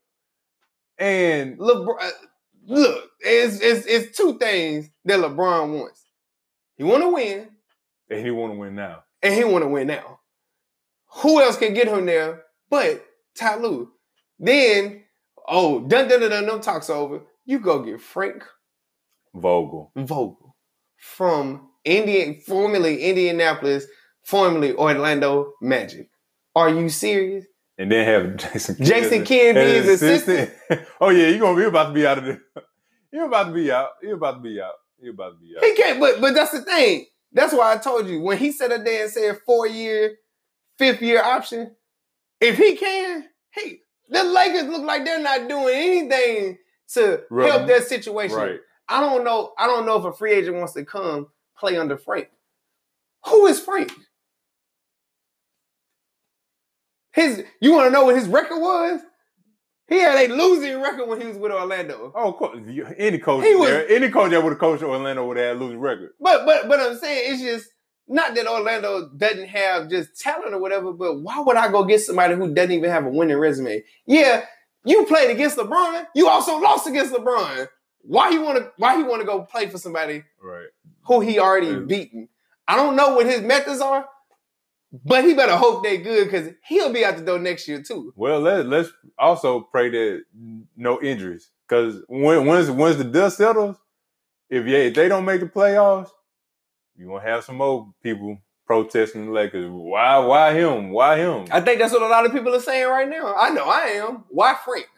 And 0.98 1.58
LeBron, 1.58 1.96
uh, 2.00 2.10
look, 2.66 3.10
it's, 3.20 3.60
it's, 3.60 3.86
it's 3.86 4.16
two 4.16 4.38
things 4.38 4.90
that 5.06 5.18
LeBron 5.18 5.78
wants. 5.78 6.02
He 6.76 6.84
want 6.84 7.02
to 7.02 7.08
win, 7.08 7.48
and 8.10 8.20
he 8.24 8.30
want 8.30 8.52
to 8.52 8.58
win 8.58 8.74
now. 8.74 9.04
and 9.22 9.32
he 9.34 9.44
want 9.44 9.64
to 9.64 9.68
win 9.68 9.86
now. 9.86 10.20
Who 11.16 11.40
else 11.40 11.56
can 11.56 11.74
get 11.74 11.88
him 11.88 12.06
there 12.06 12.42
but 12.70 13.04
Ty 13.38 13.56
Lue? 13.56 13.90
Then, 14.38 15.04
oh, 15.46 15.80
dun 15.86 16.08
dun 16.08 16.20
dun 16.20 16.30
dun, 16.30 16.46
no 16.46 16.58
talks 16.58 16.90
over. 16.90 17.22
You 17.44 17.58
go 17.58 17.82
get 17.82 18.00
Frank 18.00 18.44
Vogel. 19.34 19.92
Vogel 19.96 20.56
from 20.96 21.68
Indian, 21.84 22.40
formerly 22.46 23.02
Indianapolis, 23.02 23.86
formerly 24.24 24.72
Orlando 24.72 25.52
Magic. 25.60 26.08
Are 26.54 26.68
you 26.68 26.88
serious? 26.88 27.44
And 27.78 27.90
then 27.90 28.06
have 28.06 28.36
Jason 28.36 28.76
Jason 28.84 29.24
Kidd 29.24 29.56
be 29.56 29.60
his 29.60 29.88
assistant? 29.88 30.50
oh 31.00 31.10
yeah, 31.10 31.28
you're 31.28 31.40
gonna 31.40 31.58
be 31.58 31.64
about 31.64 31.88
to 31.88 31.92
be 31.92 32.06
out 32.06 32.18
of 32.18 32.24
there. 32.24 32.42
You're 33.14 33.26
about 33.26 33.48
to 33.48 33.52
be 33.52 33.70
out. 33.70 33.90
You're 34.02 34.14
about 34.14 34.36
to 34.36 34.40
be 34.40 34.58
out. 34.58 34.72
You're 34.98 35.12
about 35.12 35.32
to 35.32 35.36
be 35.36 35.54
out. 35.54 35.62
He 35.62 35.74
can't, 35.74 36.00
but 36.00 36.18
but 36.18 36.32
that's 36.32 36.52
the 36.52 36.62
thing. 36.62 37.04
That's 37.30 37.52
why 37.52 37.74
I 37.74 37.76
told 37.76 38.08
you 38.08 38.22
when 38.22 38.38
he 38.38 38.52
said 38.52 38.72
a 38.72 38.82
day 38.82 39.02
and 39.02 39.10
said 39.10 39.38
four 39.44 39.66
year, 39.66 40.16
fifth 40.82 41.02
year 41.02 41.22
option. 41.22 41.76
If 42.40 42.58
he 42.58 42.74
can, 42.76 43.24
hey, 43.52 43.78
the 44.08 44.24
Lakers 44.24 44.64
look 44.64 44.82
like 44.82 45.04
they're 45.04 45.22
not 45.22 45.48
doing 45.48 45.74
anything 45.74 46.58
to 46.94 47.22
Right. 47.30 47.48
help 47.50 47.68
their 47.68 47.80
situation. 47.82 48.36
Right. 48.36 48.60
I 48.88 49.00
don't 49.00 49.22
know. 49.22 49.52
I 49.56 49.66
don't 49.68 49.86
know 49.86 49.96
if 49.98 50.04
a 50.04 50.12
free 50.12 50.32
agent 50.32 50.56
wants 50.56 50.72
to 50.72 50.84
come 50.84 51.28
play 51.56 51.76
under 51.76 51.96
Frank. 51.96 52.28
Who 53.26 53.46
is 53.46 53.60
Frank? 53.60 53.92
His 57.12 57.44
you 57.60 57.72
want 57.72 57.86
to 57.86 57.90
know 57.90 58.06
what 58.06 58.16
his 58.16 58.26
record 58.26 58.58
was? 58.58 59.00
He 59.88 59.98
had 60.00 60.30
a 60.30 60.34
losing 60.34 60.80
record 60.80 61.06
when 61.08 61.20
he 61.20 61.26
was 61.28 61.36
with 61.36 61.52
Orlando. 61.52 62.10
Oh, 62.14 62.30
of 62.30 62.36
course. 62.36 62.58
Any 62.96 63.18
coach, 63.18 63.44
was- 63.44 63.68
there, 63.68 63.88
any 63.88 64.08
coach 64.10 64.30
that 64.30 64.42
would 64.42 64.50
have 64.50 64.58
coached 64.58 64.82
Orlando 64.82 65.26
would 65.26 65.36
have 65.36 65.46
had 65.46 65.56
a 65.56 65.60
losing 65.60 65.78
record. 65.80 66.14
But 66.18 66.44
but 66.46 66.68
but 66.68 66.80
I'm 66.80 66.96
saying 66.96 67.32
it's 67.34 67.42
just 67.42 67.70
not 68.08 68.34
that 68.34 68.46
Orlando 68.46 69.08
doesn't 69.16 69.48
have 69.48 69.88
just 69.88 70.18
talent 70.20 70.54
or 70.54 70.58
whatever, 70.60 70.92
but 70.92 71.20
why 71.20 71.40
would 71.40 71.56
I 71.56 71.70
go 71.70 71.84
get 71.84 72.00
somebody 72.00 72.34
who 72.34 72.52
doesn't 72.52 72.72
even 72.72 72.90
have 72.90 73.04
a 73.06 73.08
winning 73.10 73.38
resume? 73.38 73.82
Yeah, 74.06 74.44
you 74.84 75.04
played 75.06 75.30
against 75.30 75.56
LeBron. 75.56 76.06
You 76.14 76.28
also 76.28 76.58
lost 76.58 76.86
against 76.86 77.12
LeBron. 77.12 77.68
Why 78.02 78.30
you 78.30 78.42
want 78.42 78.58
to 78.58 78.72
why 78.78 78.96
you 78.96 79.06
want 79.06 79.20
to 79.20 79.26
go 79.26 79.42
play 79.42 79.68
for 79.68 79.78
somebody 79.78 80.24
Right. 80.42 80.66
who 81.04 81.20
he 81.20 81.38
already 81.38 81.68
Yeah. 81.68 81.78
beaten? 81.86 82.28
I 82.66 82.76
don't 82.76 82.96
know 82.96 83.14
what 83.14 83.26
his 83.26 83.42
methods 83.42 83.80
are, 83.80 84.06
but 85.04 85.24
he 85.24 85.34
better 85.34 85.56
hope 85.56 85.84
they 85.84 85.98
good 85.98 86.24
because 86.24 86.52
he'll 86.66 86.92
be 86.92 87.04
out 87.04 87.16
the 87.16 87.24
door 87.24 87.38
next 87.38 87.68
year 87.68 87.82
too. 87.82 88.12
Well, 88.16 88.40
let, 88.40 88.66
let's 88.66 88.90
also 89.18 89.60
pray 89.60 89.88
that 89.90 90.24
no 90.76 91.00
injuries. 91.00 91.50
Because 91.68 92.02
when 92.08 92.44
once 92.46 92.68
once 92.68 92.96
the 92.96 93.04
dust 93.04 93.38
settles, 93.38 93.76
if 94.50 94.66
yeah, 94.66 94.78
if 94.78 94.94
they 94.94 95.08
don't 95.08 95.24
make 95.24 95.40
the 95.40 95.46
playoffs, 95.46 96.10
you 96.96 97.06
gonna 97.06 97.20
have 97.22 97.44
some 97.44 97.56
more 97.56 97.92
people 98.02 98.38
protesting 98.66 99.26
the 99.26 99.32
Lakers. 99.32 99.66
Why 99.70 100.18
why 100.18 100.54
him? 100.54 100.90
Why 100.90 101.18
him? 101.18 101.46
I 101.50 101.60
think 101.60 101.78
that's 101.80 101.92
what 101.92 102.02
a 102.02 102.08
lot 102.08 102.26
of 102.26 102.32
people 102.32 102.54
are 102.54 102.60
saying 102.60 102.88
right 102.88 103.08
now. 103.08 103.34
I 103.34 103.50
know 103.50 103.64
I 103.64 103.80
am. 103.96 104.24
Why 104.28 104.56
Frank? 104.64 104.88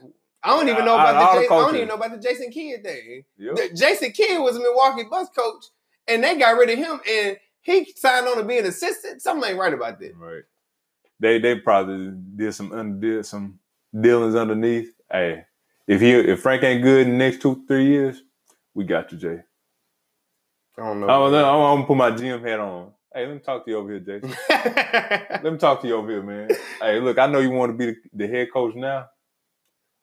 I 0.42 0.50
don't 0.50 0.68
even 0.68 0.84
know 0.84 0.94
about 0.94 1.16
all 1.16 1.34
the 1.34 1.40
the 1.40 1.48
J- 1.48 1.54
I 1.54 1.58
don't 1.58 1.76
even 1.76 1.88
know 1.88 1.94
about 1.94 2.10
the 2.12 2.18
Jason 2.18 2.50
Kidd 2.50 2.84
thing. 2.84 3.24
Yep. 3.38 3.56
The- 3.56 3.74
Jason 3.74 4.12
Kidd 4.12 4.40
was 4.42 4.56
a 4.56 4.60
Milwaukee 4.60 5.04
Bucks 5.10 5.30
coach, 5.36 5.64
and 6.06 6.22
they 6.22 6.36
got 6.38 6.58
rid 6.58 6.70
of 6.70 6.78
him, 6.78 7.00
and 7.08 7.38
he 7.62 7.90
signed 7.96 8.28
on 8.28 8.36
to 8.36 8.44
be 8.44 8.58
an 8.58 8.66
assistant. 8.66 9.22
Something 9.22 9.50
ain't 9.50 9.58
right 9.58 9.72
about 9.72 9.98
that. 10.00 10.14
Right. 10.16 10.42
They 11.20 11.38
they 11.38 11.58
probably 11.58 12.12
did 12.36 12.54
some 12.54 13.00
did 13.00 13.24
some 13.24 13.58
dealings 13.98 14.34
underneath. 14.34 14.92
Hey, 15.10 15.44
if 15.86 16.00
he 16.00 16.10
if 16.12 16.40
Frank 16.40 16.62
ain't 16.62 16.82
good 16.82 17.06
in 17.06 17.12
the 17.12 17.18
next 17.18 17.40
two 17.40 17.64
three 17.66 17.86
years, 17.86 18.22
we 18.74 18.84
got 18.84 19.10
you, 19.12 19.18
Jay. 19.18 19.38
I 20.78 20.82
don't 20.82 21.00
know. 21.00 21.08
I'm, 21.08 21.34
I'm, 21.34 21.44
I'm 21.44 21.76
gonna 21.76 21.86
put 21.86 21.96
my 21.96 22.10
GM 22.10 22.42
hat 22.42 22.60
on. 22.60 22.92
Hey, 23.14 23.26
let 23.26 23.34
me 23.34 23.40
talk 23.40 23.64
to 23.64 23.70
you 23.70 23.78
over 23.78 23.90
here, 23.92 24.00
Jason. 24.00 24.36
Let 24.50 25.44
me 25.44 25.56
talk 25.56 25.80
to 25.82 25.86
you 25.86 25.94
over 25.94 26.10
here, 26.10 26.22
man. 26.22 26.48
Hey, 26.80 26.98
look, 26.98 27.16
I 27.16 27.28
know 27.28 27.38
you 27.38 27.50
want 27.50 27.70
to 27.70 27.78
be 27.78 27.86
the, 27.92 27.96
the 28.12 28.26
head 28.26 28.48
coach 28.52 28.74
now. 28.74 29.06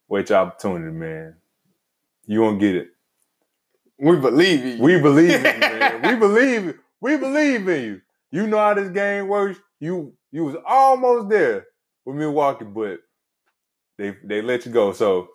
Wait 0.08 0.30
your 0.30 0.40
opportunity, 0.40 0.92
man. 0.92 1.36
You 2.26 2.42
won't 2.42 2.60
get 2.62 2.76
it. 2.76 2.88
we 4.00 4.16
believe 4.16 4.66
you. 4.66 4.82
We 4.82 5.00
believe 5.02 5.34
in 5.34 5.56
you, 5.56 5.60
man. 5.60 6.02
We 6.04 6.16
believe 6.16 6.80
we 7.02 7.18
believe 7.18 7.68
in 7.68 7.84
you. 7.84 8.02
You 8.32 8.48
know 8.48 8.58
how 8.60 8.74
this 8.74 8.90
game 8.90 9.28
works. 9.28 9.60
You 9.82 10.14
you 10.32 10.46
was 10.46 10.56
almost 10.66 11.30
there 11.30 11.68
with 12.06 12.16
Milwaukee, 12.16 12.66
but 12.66 13.00
they 13.98 14.16
they 14.24 14.42
let 14.42 14.66
you 14.66 14.72
go. 14.72 14.94
So 14.94 15.28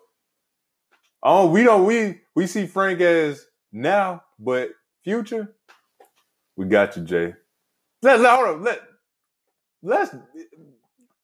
oh, 1.21 1.47
we 1.47 1.63
don't 1.63 1.85
we 1.85 2.21
we 2.35 2.47
see 2.47 2.65
Frank 2.65 3.01
as 3.01 3.45
now, 3.71 4.23
but 4.39 4.71
future, 5.11 5.55
we 6.57 6.65
got 6.65 6.97
you, 6.97 7.03
Jay. 7.03 7.33
Let, 8.01 8.19
let, 8.19 8.35
hold 8.35 8.47
on, 8.57 8.63
let 8.63 8.81
let's 9.81 10.13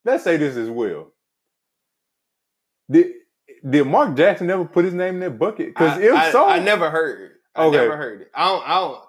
let's 0.06 0.24
say 0.24 0.38
this 0.38 0.56
as 0.56 0.70
well. 0.70 1.12
Did 2.90 3.12
did 3.68 3.86
Mark 3.86 4.16
Jackson 4.16 4.50
ever 4.50 4.64
put 4.64 4.86
his 4.86 4.94
name 4.94 5.14
in 5.16 5.20
that 5.20 5.38
bucket? 5.38 5.68
Because 5.68 5.98
I- 5.98 6.02
if 6.02 6.12
I, 6.14 6.32
so, 6.32 6.48
I 6.48 6.58
never 6.60 6.88
heard. 6.90 7.32
I 7.54 7.64
Okay. 7.66 7.76
never 7.76 7.96
heard 7.96 8.22
it. 8.22 8.30
I 8.34 8.48
don't. 8.48 8.66
I 8.68 8.74
don't. 8.80 9.00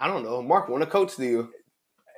I 0.00 0.06
don't 0.08 0.22
know. 0.22 0.42
Mark 0.42 0.68
won 0.68 0.80
a 0.82 0.86
coach 0.86 1.16
deal. 1.16 1.48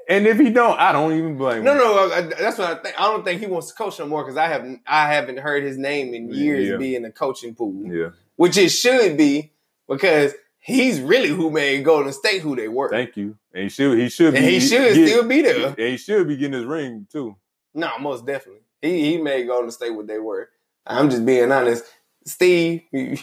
and 0.09 0.27
if 0.27 0.39
he 0.39 0.51
don't, 0.51 0.79
I 0.79 0.93
don't 0.93 1.13
even 1.17 1.37
blame 1.39 1.65
No, 1.65 1.73
him. 1.73 1.79
no, 1.79 2.13
I, 2.13 2.21
that's 2.23 2.59
what 2.59 2.71
I 2.79 2.83
think. 2.83 3.01
I 3.01 3.05
don't 3.05 3.25
think 3.25 3.41
he 3.41 3.47
wants 3.47 3.69
to 3.69 3.75
coach 3.75 3.99
no 3.99 4.07
more 4.07 4.23
because 4.23 4.37
I 4.37 4.49
haven't. 4.49 4.83
I 4.87 5.13
haven't 5.13 5.39
heard 5.39 5.65
his 5.65 5.79
name 5.79 6.13
in 6.15 6.29
years 6.31 6.69
Yeah. 6.69 6.77
be 6.77 6.95
in 6.95 7.03
the 7.03 7.11
coaching 7.11 7.55
pool, 7.55 7.91
Yeah, 7.93 8.11
which 8.37 8.57
it 8.59 8.69
should 8.69 9.17
be 9.17 9.53
because 9.89 10.35
he's 10.63 11.01
really 11.01 11.29
who 11.29 11.51
made 11.51 11.85
Golden 11.85 12.13
State 12.13 12.41
who 12.43 12.57
they 12.57 12.69
were. 12.69 12.89
thank 12.89 13.17
you. 13.17 13.37
And 13.53 13.65
he 13.65 13.69
should 13.69 13.99
he 13.99 14.09
should 14.09 14.35
and 14.35 14.45
be 14.47 14.51
he 14.53 14.61
should 14.61 14.95
get- 14.95 15.09
still 15.09 15.29
be 15.29 15.43
there. 15.43 15.67
And 15.69 15.79
he 15.79 15.97
should 15.99 16.27
be 16.27 16.37
getting 16.37 16.55
his 16.55 16.65
ring 16.65 17.07
too. 17.13 17.37
No, 17.75 17.99
most 17.99 18.25
definitely. 18.27 18.63
He 18.81 19.13
he 19.13 19.19
made 19.19 19.47
Golden 19.47 19.71
State 19.71 19.95
what 19.95 20.07
they 20.07 20.19
were. 20.19 20.49
I'm 20.87 21.11
just 21.11 21.25
being 21.27 21.53
honest. 21.53 21.85
Steve, 22.25 22.83
you, 22.93 23.17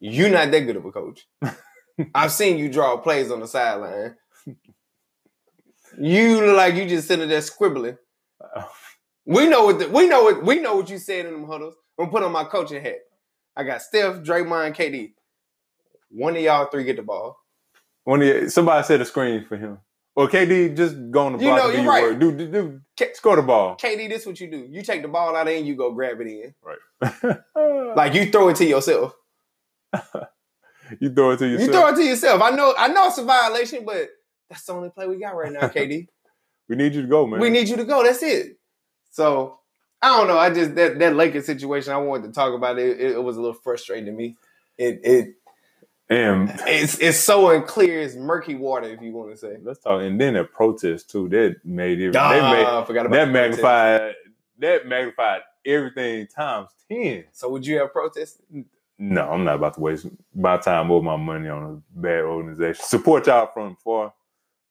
you're 0.00 0.30
not 0.30 0.50
that 0.50 0.60
good 0.60 0.76
of 0.76 0.84
a 0.84 0.90
coach. 0.92 1.26
I've 2.14 2.32
seen 2.32 2.58
you 2.58 2.68
draw 2.70 2.96
plays 2.96 3.30
on 3.30 3.40
the 3.40 3.48
sideline. 3.48 4.16
You 6.00 6.44
look 6.46 6.56
like 6.56 6.74
you 6.74 6.86
just 6.88 7.08
sitting 7.08 7.28
there 7.28 7.40
scribbling. 7.42 7.98
We 9.30 9.46
know 9.46 9.66
what 9.66 9.78
the, 9.78 9.88
we 9.90 10.08
know 10.08 10.22
what 10.24 10.42
we 10.42 10.58
know 10.58 10.76
what 10.76 10.88
you 10.88 10.96
said 10.96 11.26
in 11.26 11.32
them 11.34 11.46
huddles. 11.46 11.74
I'm 11.98 12.06
gonna 12.06 12.12
put 12.12 12.22
on 12.22 12.32
my 12.32 12.44
coaching 12.44 12.82
hat. 12.82 13.00
I 13.54 13.62
got 13.62 13.82
Steph, 13.82 14.22
Draymond, 14.22 14.74
KD. 14.74 15.12
One 16.10 16.36
of 16.36 16.42
y'all 16.42 16.66
three 16.70 16.84
get 16.84 16.96
the 16.96 17.02
ball. 17.02 17.38
When 18.04 18.20
he, 18.22 18.48
somebody 18.48 18.84
set 18.86 19.00
a 19.00 19.04
screen 19.04 19.44
for 19.46 19.56
him. 19.56 19.78
Or 20.16 20.28
KD 20.28 20.76
just 20.76 20.96
go 21.12 21.26
on 21.26 21.34
the 21.34 21.38
You 21.38 21.50
block 21.50 21.58
know, 21.58 21.64
and 21.68 21.76
do 21.76 21.82
you're 21.82 21.90
right. 21.92 22.02
work. 22.02 22.18
Do, 22.18 22.32
do, 22.32 22.50
do, 22.50 22.80
K- 22.96 23.12
score 23.14 23.36
the 23.36 23.42
ball. 23.42 23.76
KD, 23.76 24.08
this 24.08 24.26
what 24.26 24.40
you 24.40 24.50
do. 24.50 24.66
You 24.68 24.82
take 24.82 25.02
the 25.02 25.08
ball 25.08 25.36
out 25.36 25.46
and 25.46 25.64
you 25.66 25.76
go 25.76 25.92
grab 25.92 26.20
it 26.20 26.26
in. 26.26 26.54
Right. 26.62 27.38
Like 27.96 28.14
you 28.14 28.26
throw 28.26 28.48
it 28.48 28.56
to 28.56 28.64
yourself. 28.64 29.14
you 31.00 31.12
throw 31.14 31.30
it 31.30 31.38
to 31.38 31.48
yourself. 31.48 31.66
You 31.66 31.72
throw 31.72 31.88
it 31.88 31.96
to 31.96 32.02
yourself. 32.02 32.42
I 32.42 32.50
know, 32.50 32.74
I 32.76 32.88
know 32.88 33.06
it's 33.08 33.18
a 33.18 33.24
violation, 33.24 33.84
but 33.84 34.08
that's 34.48 34.64
the 34.64 34.72
only 34.72 34.90
play 34.90 35.06
we 35.06 35.18
got 35.18 35.36
right 35.36 35.52
now, 35.52 35.60
KD. 35.68 36.06
we 36.68 36.76
need 36.76 36.94
you 36.94 37.02
to 37.02 37.08
go, 37.08 37.26
man. 37.26 37.40
we 37.40 37.50
need 37.50 37.68
you 37.68 37.76
to 37.76 37.84
go. 37.84 38.02
That's 38.02 38.22
it. 38.22 38.58
So 39.10 39.58
I 40.02 40.16
don't 40.16 40.28
know. 40.28 40.38
I 40.38 40.50
just 40.50 40.74
that 40.76 40.98
that 40.98 41.16
Lakers 41.16 41.46
situation. 41.46 41.92
I 41.92 41.98
wanted 41.98 42.28
to 42.28 42.32
talk 42.32 42.54
about 42.54 42.78
it. 42.78 43.00
It, 43.00 43.12
it 43.12 43.22
was 43.22 43.36
a 43.36 43.40
little 43.40 43.54
frustrating 43.54 44.06
to 44.06 44.12
me. 44.12 44.36
It 44.76 45.00
it 45.02 45.34
And 46.10 46.50
It's 46.66 46.98
it's 47.00 47.18
so 47.18 47.50
unclear. 47.50 48.00
It's 48.00 48.14
murky 48.14 48.54
water, 48.54 48.88
if 48.88 49.02
you 49.02 49.12
want 49.12 49.30
to 49.30 49.36
say. 49.36 49.58
let's 49.62 49.78
talk. 49.80 50.00
And 50.00 50.18
then 50.20 50.34
the 50.34 50.44
protest 50.44 51.10
too. 51.10 51.28
That 51.28 51.56
made 51.64 52.00
it. 52.00 52.16
Ah, 52.16 52.32
they 52.32 52.40
made 52.40 52.66
I 52.66 52.84
forgot 52.84 53.06
about 53.06 53.14
that 53.16 53.26
the 53.26 53.32
protest. 53.32 53.62
magnified. 53.62 54.14
That 54.60 54.86
magnified 54.86 55.40
everything 55.66 56.26
times 56.28 56.70
ten. 56.90 57.24
So 57.32 57.48
would 57.50 57.66
you 57.66 57.78
have 57.80 57.92
protested? 57.92 58.64
No, 58.98 59.28
I'm 59.30 59.44
not 59.44 59.56
about 59.56 59.74
to 59.74 59.80
waste 59.80 60.06
my 60.34 60.56
time 60.56 60.90
or 60.90 61.02
my 61.02 61.16
money 61.16 61.48
on 61.48 61.62
a 61.96 62.00
bad 62.00 62.22
organization. 62.24 62.84
Support 62.84 63.26
y'all 63.28 63.50
from 63.52 63.76
far, 63.76 64.12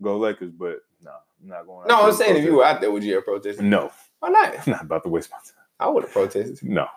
go 0.02 0.18
Lakers, 0.18 0.52
but 0.52 0.80
no, 1.02 1.12
I'm 1.42 1.48
not 1.50 1.66
going. 1.66 1.88
No, 1.88 2.02
I'm 2.02 2.14
saying 2.14 2.36
if 2.36 2.44
you 2.44 2.56
were 2.56 2.66
out 2.66 2.82
there, 2.82 2.92
would 2.92 3.04
you 3.04 3.16
have 3.16 3.24
protested? 3.26 3.64
No, 3.64 3.92
Why 4.20 4.30
not? 4.30 4.56
I'm 4.68 4.72
not 4.74 4.82
about 4.82 5.04
to 5.04 5.10
waste 5.10 5.30
my 5.32 5.38
time. 5.38 5.64
I 5.80 5.88
would 5.88 6.04
have 6.04 6.12
protested. 6.12 6.62
No. 6.68 6.88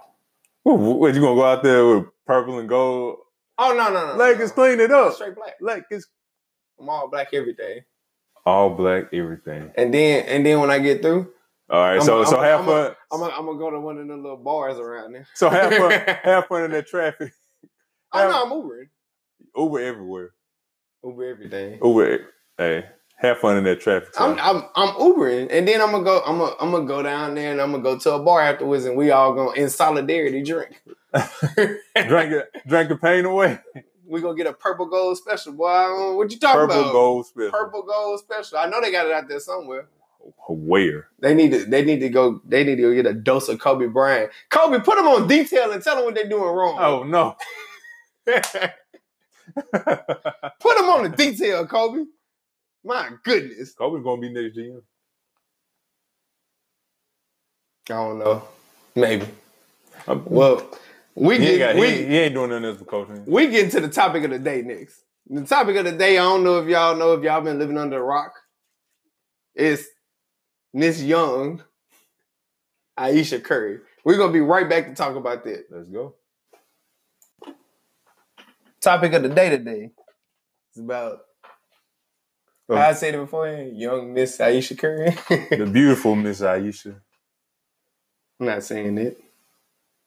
What, 0.65 0.79
what, 0.79 1.15
you 1.15 1.21
gonna 1.21 1.35
go 1.37 1.45
out 1.45 1.63
there 1.63 1.87
with 1.87 2.07
purple 2.27 2.59
and 2.59 2.69
gold? 2.69 3.19
Oh 3.63 3.75
no, 3.75 3.91
no, 3.93 4.07
no. 4.09 4.17
Lakers 4.17 4.51
no. 4.51 4.55
clean 4.55 4.81
it 4.81 4.91
I'm 4.91 5.09
up. 5.09 5.15
straight 5.15 5.35
black. 5.35 5.57
Lakers 5.61 6.07
I'm 6.81 6.89
all 6.89 7.09
black 7.09 7.29
every 7.35 7.53
day. 7.55 7.85
all 8.47 8.71
black 8.71 9.13
everything. 9.13 9.71
And 9.77 9.93
then 9.93 10.25
and 10.27 10.45
then 10.47 10.61
when 10.61 10.71
I 10.71 10.79
get 10.79 11.03
through, 11.03 11.31
All 11.69 11.81
right, 11.81 11.93
I'm- 11.95 12.03
so 12.03 12.25
so 12.25 12.37
I'm- 12.39 12.45
have 12.45 12.61
I'm- 12.61 12.67
fun. 12.69 12.97
I'm 13.13 13.21
gonna 13.21 13.35
I'm 13.35 13.47
gonna 13.47 13.59
go 13.59 13.71
to 13.71 13.81
one 13.81 13.99
of 13.99 14.09
the 14.09 14.17
little 14.17 14.37
bars 14.39 14.79
around 14.79 15.13
there. 15.13 15.27
so 15.35 15.49
have 15.51 15.73
fun. 15.75 15.91
have 16.25 16.47
fun 16.47 16.65
in 16.65 16.71
that 16.73 16.87
traffic. 16.87 17.33
I 18.13 18.27
know 18.27 18.43
I'm 18.45 18.51
Ubering. 18.51 18.89
Uber 19.57 19.79
everywhere. 19.81 20.31
Uber 21.05 21.25
everything. 21.25 21.79
Uber. 21.83 22.21
Hey, 22.59 22.85
have 23.19 23.39
fun 23.39 23.57
in 23.59 23.65
that 23.65 23.81
traffic. 23.81 24.09
I'm. 24.19 24.39
I'm 24.39 24.65
I'm 24.75 24.95
Ubering, 24.95 25.49
and 25.51 25.67
then 25.69 25.81
I'm 25.81 25.91
gonna 25.93 26.05
go. 26.05 26.23
I'm 26.27 26.39
gonna 26.39 26.55
I'm 26.61 26.71
gonna 26.73 26.87
go 26.87 27.03
down 27.03 27.35
there, 27.35 27.53
and 27.53 27.61
I'm 27.61 27.71
gonna 27.73 27.83
go 27.83 27.99
to 27.99 28.15
a 28.15 28.23
bar 28.23 28.41
afterwards, 28.41 28.85
and 28.87 28.97
we 28.97 29.11
all 29.11 29.33
gonna 29.35 29.53
in 29.53 29.69
solidarity 29.71 30.43
drink. 30.43 30.83
Drink 31.15 32.33
it, 32.33 32.51
drank 32.67 32.89
the 32.89 32.97
pain 33.01 33.25
away. 33.25 33.59
we 34.07 34.21
gonna 34.21 34.37
get 34.37 34.47
a 34.47 34.53
purple 34.53 34.87
gold 34.87 35.17
special, 35.19 35.53
boy. 35.53 35.67
I 35.67 35.87
don't 35.89 35.99
know 36.01 36.17
What 36.17 36.31
you 36.33 36.39
talking 36.39 36.61
Purple 36.61 36.81
about? 36.81 36.93
gold 36.93 37.27
special. 37.27 37.51
Purple 37.51 37.83
gold 37.83 38.21
special. 38.21 38.59
I 38.59 38.67
know 38.67 38.81
they 38.81 38.93
got 38.93 39.07
it 39.07 39.13
out 39.13 39.29
there 39.29 39.41
somewhere. 39.41 39.89
Where? 40.49 41.09
They 41.21 41.35
need 41.35 41.51
to. 41.53 41.65
They 41.65 41.83
need 41.85 42.01
to 42.01 42.09
go. 42.11 42.41
They 42.45 42.63
need 42.63 42.77
to 42.77 42.83
go 42.83 42.95
get 42.95 43.07
a 43.07 43.15
dose 43.15 43.49
of 43.49 43.59
Kobe 43.59 43.87
Bryant. 43.87 44.31
Kobe, 44.51 44.79
put 44.81 44.97
them 44.97 45.07
on 45.09 45.27
detail 45.27 45.73
and 45.73 45.83
tell 45.83 45.97
them 45.97 46.05
what 46.05 46.15
they're 46.15 46.29
doing 46.29 46.43
wrong. 46.43 46.77
Oh 46.79 47.03
no. 47.05 47.37
put 48.27 48.53
them 49.73 50.91
on 50.91 51.05
the 51.05 51.15
detail, 51.17 51.67
Kobe. 51.67 52.05
My 52.85 53.11
goodness. 53.25 53.73
Kobe's 53.73 54.05
gonna 54.05 54.21
be 54.21 54.31
next 54.33 54.57
GM. 54.57 54.83
I 57.89 57.93
don't 57.95 58.19
know. 58.19 58.45
Maybe. 58.95 59.27
Um, 60.07 60.23
Well, 60.27 60.69
we 61.15 61.39
get 61.39 61.59
got, 61.59 61.77
we, 61.77 61.91
he, 61.91 62.07
he 62.07 62.19
ain't 62.19 62.35
doing 62.35 62.51
nothing 62.51 62.65
else 62.67 62.79
for 62.79 62.85
coaching. 62.85 63.25
we 63.27 63.49
get 63.49 63.65
into 63.65 63.81
the 63.81 63.89
topic 63.89 64.25
of 64.25 64.31
the 64.31 64.39
day 64.39 64.63
next. 64.63 65.03
The 65.29 65.45
topic 65.45 65.77
of 65.77 65.85
the 65.85 65.93
day, 65.93 66.19
I 66.19 66.23
don't 66.23 66.45
know 66.45 66.59
if 66.59 66.69
y'all 66.69 66.97
know 66.97 67.15
if 67.15 67.23
y'all 67.23 67.41
been 67.41 67.59
living 67.59 67.79
under 67.79 67.99
a 67.99 68.03
rock. 68.03 68.33
It's 69.55 69.85
Miss 70.73 71.03
Young, 71.03 71.63
Ayesha 72.97 73.41
Curry. 73.41 73.81
We're 74.05 74.17
gonna 74.17 74.33
be 74.33 74.41
right 74.41 74.69
back 74.69 74.87
to 74.87 74.95
talk 74.95 75.17
about 75.17 75.45
that. 75.45 75.67
Let's 75.71 75.89
go. 75.89 76.15
Topic 78.81 79.13
of 79.13 79.23
the 79.23 79.29
day 79.29 79.51
today 79.51 79.91
is 80.75 80.83
about 80.83 81.21
Oh. 82.71 82.77
I 82.77 82.93
said 82.93 83.15
it 83.15 83.19
before, 83.19 83.49
young 83.49 84.15
Miss 84.15 84.41
Ayesha 84.41 84.77
Curry. 84.77 85.11
The 85.29 85.69
beautiful 85.71 86.15
Miss 86.15 86.41
Ayesha. 86.41 86.91
I'm 88.41 88.47
not 88.47 88.63
saying 88.63 88.97
it. 88.97 89.21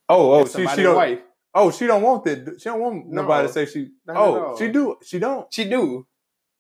Oh, 0.10 0.34
oh, 0.34 0.46
she, 0.46 0.68
she 0.68 0.84
don't. 0.84 0.96
wife. 0.96 1.20
Oh, 1.56 1.72
she 1.72 1.88
don't 1.88 2.02
want 2.02 2.24
that. 2.26 2.56
She 2.60 2.66
don't 2.66 2.80
want 2.82 3.08
No. 3.08 3.22
nobody 3.22 3.48
to 3.48 3.54
say 3.54 3.66
she. 3.66 3.92
Oh, 4.10 4.56
she 4.58 4.68
do. 4.70 4.98
She 5.04 5.20
don't. 5.20 5.52
She 5.54 5.66
do. 5.66 6.06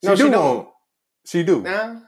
She 0.02 0.08
No, 0.10 0.16
do 0.16 0.24
she 0.26 0.30
don't. 0.30 0.56
want. 0.58 0.68
She 1.26 1.44
do. 1.44 1.62
Nah. 1.62 2.00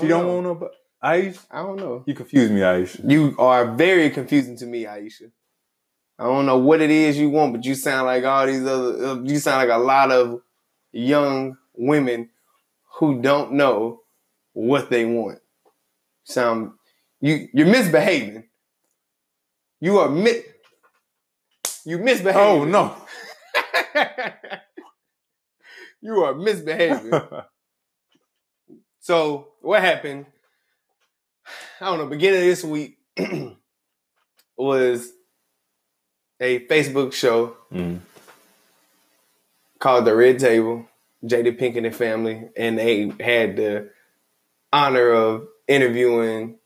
she 0.00 0.08
don't 0.08 0.26
know. 0.26 0.32
want 0.34 0.44
nobody. 0.46 0.74
Ayesha, 1.02 1.40
I 1.50 1.62
don't 1.62 1.76
know. 1.76 2.02
you 2.06 2.14
confuse 2.14 2.50
me, 2.50 2.62
Ayesha. 2.62 3.02
You 3.06 3.34
are 3.38 3.74
very 3.74 4.10
confusing 4.10 4.56
to 4.58 4.66
me, 4.66 4.86
Ayesha. 4.86 5.26
I 6.18 6.24
don't 6.24 6.46
know 6.46 6.56
what 6.58 6.80
it 6.80 6.90
is 6.90 7.18
you 7.18 7.28
want, 7.28 7.52
but 7.52 7.64
you 7.64 7.74
sound 7.74 8.06
like 8.06 8.24
all 8.24 8.46
these 8.46 8.64
other. 8.64 9.06
uh, 9.06 9.14
You 9.22 9.38
sound 9.38 9.68
like 9.68 9.76
a 9.76 9.80
lot 9.82 10.10
of 10.10 10.40
young 10.92 11.58
women 11.74 12.30
who 12.94 13.20
don't 13.20 13.52
know 13.52 14.00
what 14.54 14.88
they 14.88 15.04
want. 15.04 15.38
Sound 16.24 16.72
you 17.20 17.48
you're 17.52 17.66
misbehaving. 17.66 18.45
You 19.80 19.98
are 19.98 20.08
mi- 20.08 20.42
you 21.84 21.98
misbehaving. 21.98 22.40
Oh 22.40 22.64
no. 22.64 22.96
you 26.00 26.22
are 26.24 26.34
misbehaving. 26.34 27.12
So 29.00 29.50
what 29.60 29.82
happened? 29.82 30.26
I 31.80 31.84
don't 31.84 31.98
know. 31.98 32.06
Beginning 32.06 32.40
of 32.40 32.46
this 32.46 32.64
week 32.64 32.98
was 34.56 35.12
a 36.40 36.66
Facebook 36.66 37.12
show 37.12 37.56
Mm. 37.72 38.00
called 39.78 40.06
The 40.06 40.16
Red 40.16 40.40
Table. 40.40 40.86
Jada 41.24 41.56
Pinkett 41.56 41.86
and 41.86 41.94
family, 41.94 42.48
and 42.56 42.76
they 42.76 43.12
had 43.20 43.56
the 43.56 43.90
honor 44.72 45.10
of 45.10 45.46
interviewing 45.68 46.58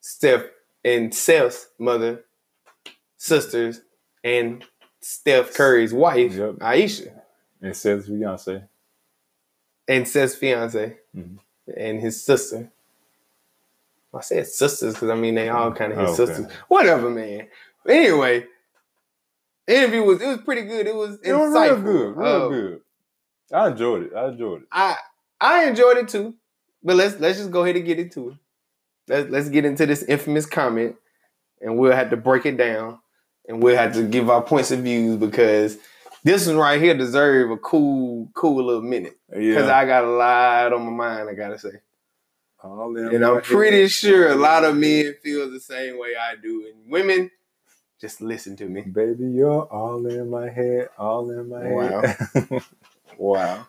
Steph 0.00 0.46
and 0.84 1.14
Steph's 1.14 1.68
mother, 1.78 2.24
sisters, 3.18 3.82
and 4.24 4.64
Steph 5.00 5.52
Curry's 5.54 5.92
wife, 5.92 6.32
Yep. 6.34 6.56
Ayesha, 6.62 7.22
And 7.60 7.76
says 7.76 8.08
Beyonce. 8.08 8.66
and 9.86 10.08
Steph's 10.08 10.34
fiance, 10.36 10.98
Mhm. 11.16 11.38
and 11.76 12.00
his 12.00 12.22
sister. 12.24 12.70
I 14.14 14.20
said 14.22 14.46
sisters 14.46 14.94
because 14.94 15.10
I 15.10 15.14
mean 15.14 15.34
they 15.34 15.48
all 15.50 15.72
kind 15.72 15.92
of 15.92 15.98
his 15.98 16.18
Okay. 16.18 16.32
sisters. 16.34 16.52
Whatever, 16.68 17.10
man. 17.10 17.48
Anyway, 17.86 18.46
interview 19.66 20.02
was 20.02 20.20
it 20.22 20.26
was 20.26 20.38
pretty 20.38 20.62
good. 20.62 20.86
It 20.86 20.94
was 20.94 21.18
It 21.22 21.32
was 21.34 21.52
real 21.52 21.80
good. 21.82 22.16
Real 22.16 22.26
Uh, 22.26 22.48
good. 22.48 22.80
I 23.52 23.68
enjoyed 23.68 24.02
it. 24.04 24.14
I 24.14 24.28
enjoyed 24.28 24.62
it. 24.62 24.68
I 24.72 24.96
I 25.40 25.64
enjoyed 25.66 25.98
it 25.98 26.08
too. 26.08 26.34
But 26.82 26.96
let's 26.96 27.20
let's 27.20 27.38
just 27.38 27.50
go 27.50 27.64
ahead 27.64 27.76
and 27.76 27.84
get 27.84 27.98
into 27.98 28.30
it. 28.30 28.36
Let's 29.08 29.30
let's 29.30 29.48
get 29.50 29.64
into 29.64 29.84
this 29.86 30.02
infamous 30.02 30.46
comment, 30.46 30.96
and 31.60 31.78
we'll 31.78 31.92
have 31.92 32.10
to 32.10 32.16
break 32.16 32.46
it 32.46 32.56
down, 32.56 33.00
and 33.48 33.62
we'll 33.62 33.76
have 33.76 33.94
to 33.94 34.06
give 34.06 34.30
our 34.30 34.42
points 34.42 34.70
of 34.70 34.80
views 34.80 35.16
because 35.16 35.78
this 36.24 36.46
one 36.46 36.56
right 36.58 36.80
here 36.80 36.96
deserve 36.96 37.50
a 37.50 37.56
cool 37.56 38.28
cool 38.34 38.64
little 38.64 38.82
minute 38.82 39.16
because 39.30 39.66
Yeah. 39.66 39.76
I 39.76 39.86
got 39.86 40.04
a 40.04 40.10
lot 40.10 40.72
on 40.72 40.82
my 40.84 40.90
mind. 41.16 41.28
I 41.30 41.34
gotta 41.34 41.58
say, 41.58 41.80
All 42.62 42.96
in 42.96 43.14
and 43.14 43.24
I'm 43.24 43.34
my 43.36 43.40
pretty 43.40 43.82
head. 43.82 43.90
sure 43.90 44.28
a 44.30 44.36
lot 44.36 44.64
of 44.64 44.76
men 44.76 45.14
feel 45.22 45.50
the 45.50 45.60
same 45.60 45.98
way 45.98 46.10
I 46.20 46.36
do, 46.36 46.66
and 46.72 46.90
women 46.90 47.30
just 48.00 48.20
listen 48.20 48.54
to 48.56 48.66
me. 48.68 48.82
Baby, 48.82 49.24
you're 49.30 49.62
all 49.64 50.06
in 50.06 50.30
my 50.30 50.48
head, 50.50 50.88
all 50.98 51.30
in 51.30 51.48
my 51.48 51.64
head. 51.64 52.62
Wow. 53.18 53.66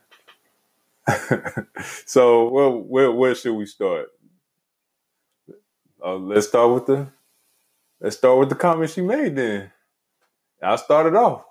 so, 2.05 2.49
well, 2.49 2.71
where 2.79 3.11
where 3.11 3.33
should 3.33 3.55
we 3.55 3.65
start? 3.65 4.09
Uh, 6.05 6.15
let's 6.15 6.47
start 6.47 6.71
with 6.73 6.85
the 6.85 7.07
let's 8.01 8.17
start 8.17 8.39
with 8.39 8.49
the 8.49 8.55
comment 8.55 8.91
she 8.91 9.01
made. 9.01 9.35
Then 9.35 9.71
I'll 10.61 10.77
start 10.77 11.07
it 11.07 11.15
off. 11.15 11.43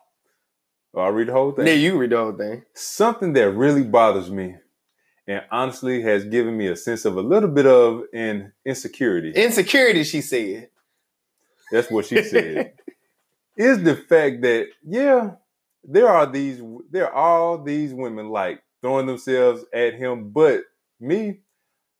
I'll 0.96 1.12
read 1.12 1.28
the 1.28 1.32
whole 1.32 1.53
thing. 1.53 1.66
Yeah, 1.66 1.74
you 1.74 1.96
read 1.99 2.11
the 2.11 2.16
whole 2.16 2.32
thing. 2.32 2.64
Something 2.74 3.32
that 3.34 3.51
really 3.53 3.84
bothers 3.84 4.30
me, 4.30 4.57
and 5.26 5.42
honestly 5.51 6.03
has 6.03 6.24
given 6.24 6.57
me 6.57 6.66
a 6.68 6.76
sense 6.76 7.05
of 7.05 7.16
a 7.16 7.20
little 7.22 7.49
bit 7.51 7.66
of 7.66 8.03
an 8.12 8.53
insecurity. 8.64 9.32
Insecurity, 9.32 10.05
she 10.05 10.20
said. 10.20 10.70
That's 11.70 11.90
what 11.90 12.07
she 12.07 12.22
said. 12.24 12.72
is 13.57 13.82
the 13.82 13.94
fact 13.96 14.42
that 14.42 14.68
yeah, 14.84 15.32
there 15.84 16.09
are 16.09 16.26
these 16.26 16.61
there 16.90 17.12
are 17.12 17.14
all 17.14 17.62
these 17.62 17.92
women 17.92 18.30
like 18.30 18.62
throwing 18.80 19.07
themselves 19.07 19.64
at 19.74 19.94
him, 19.94 20.30
but 20.30 20.62
me, 21.01 21.40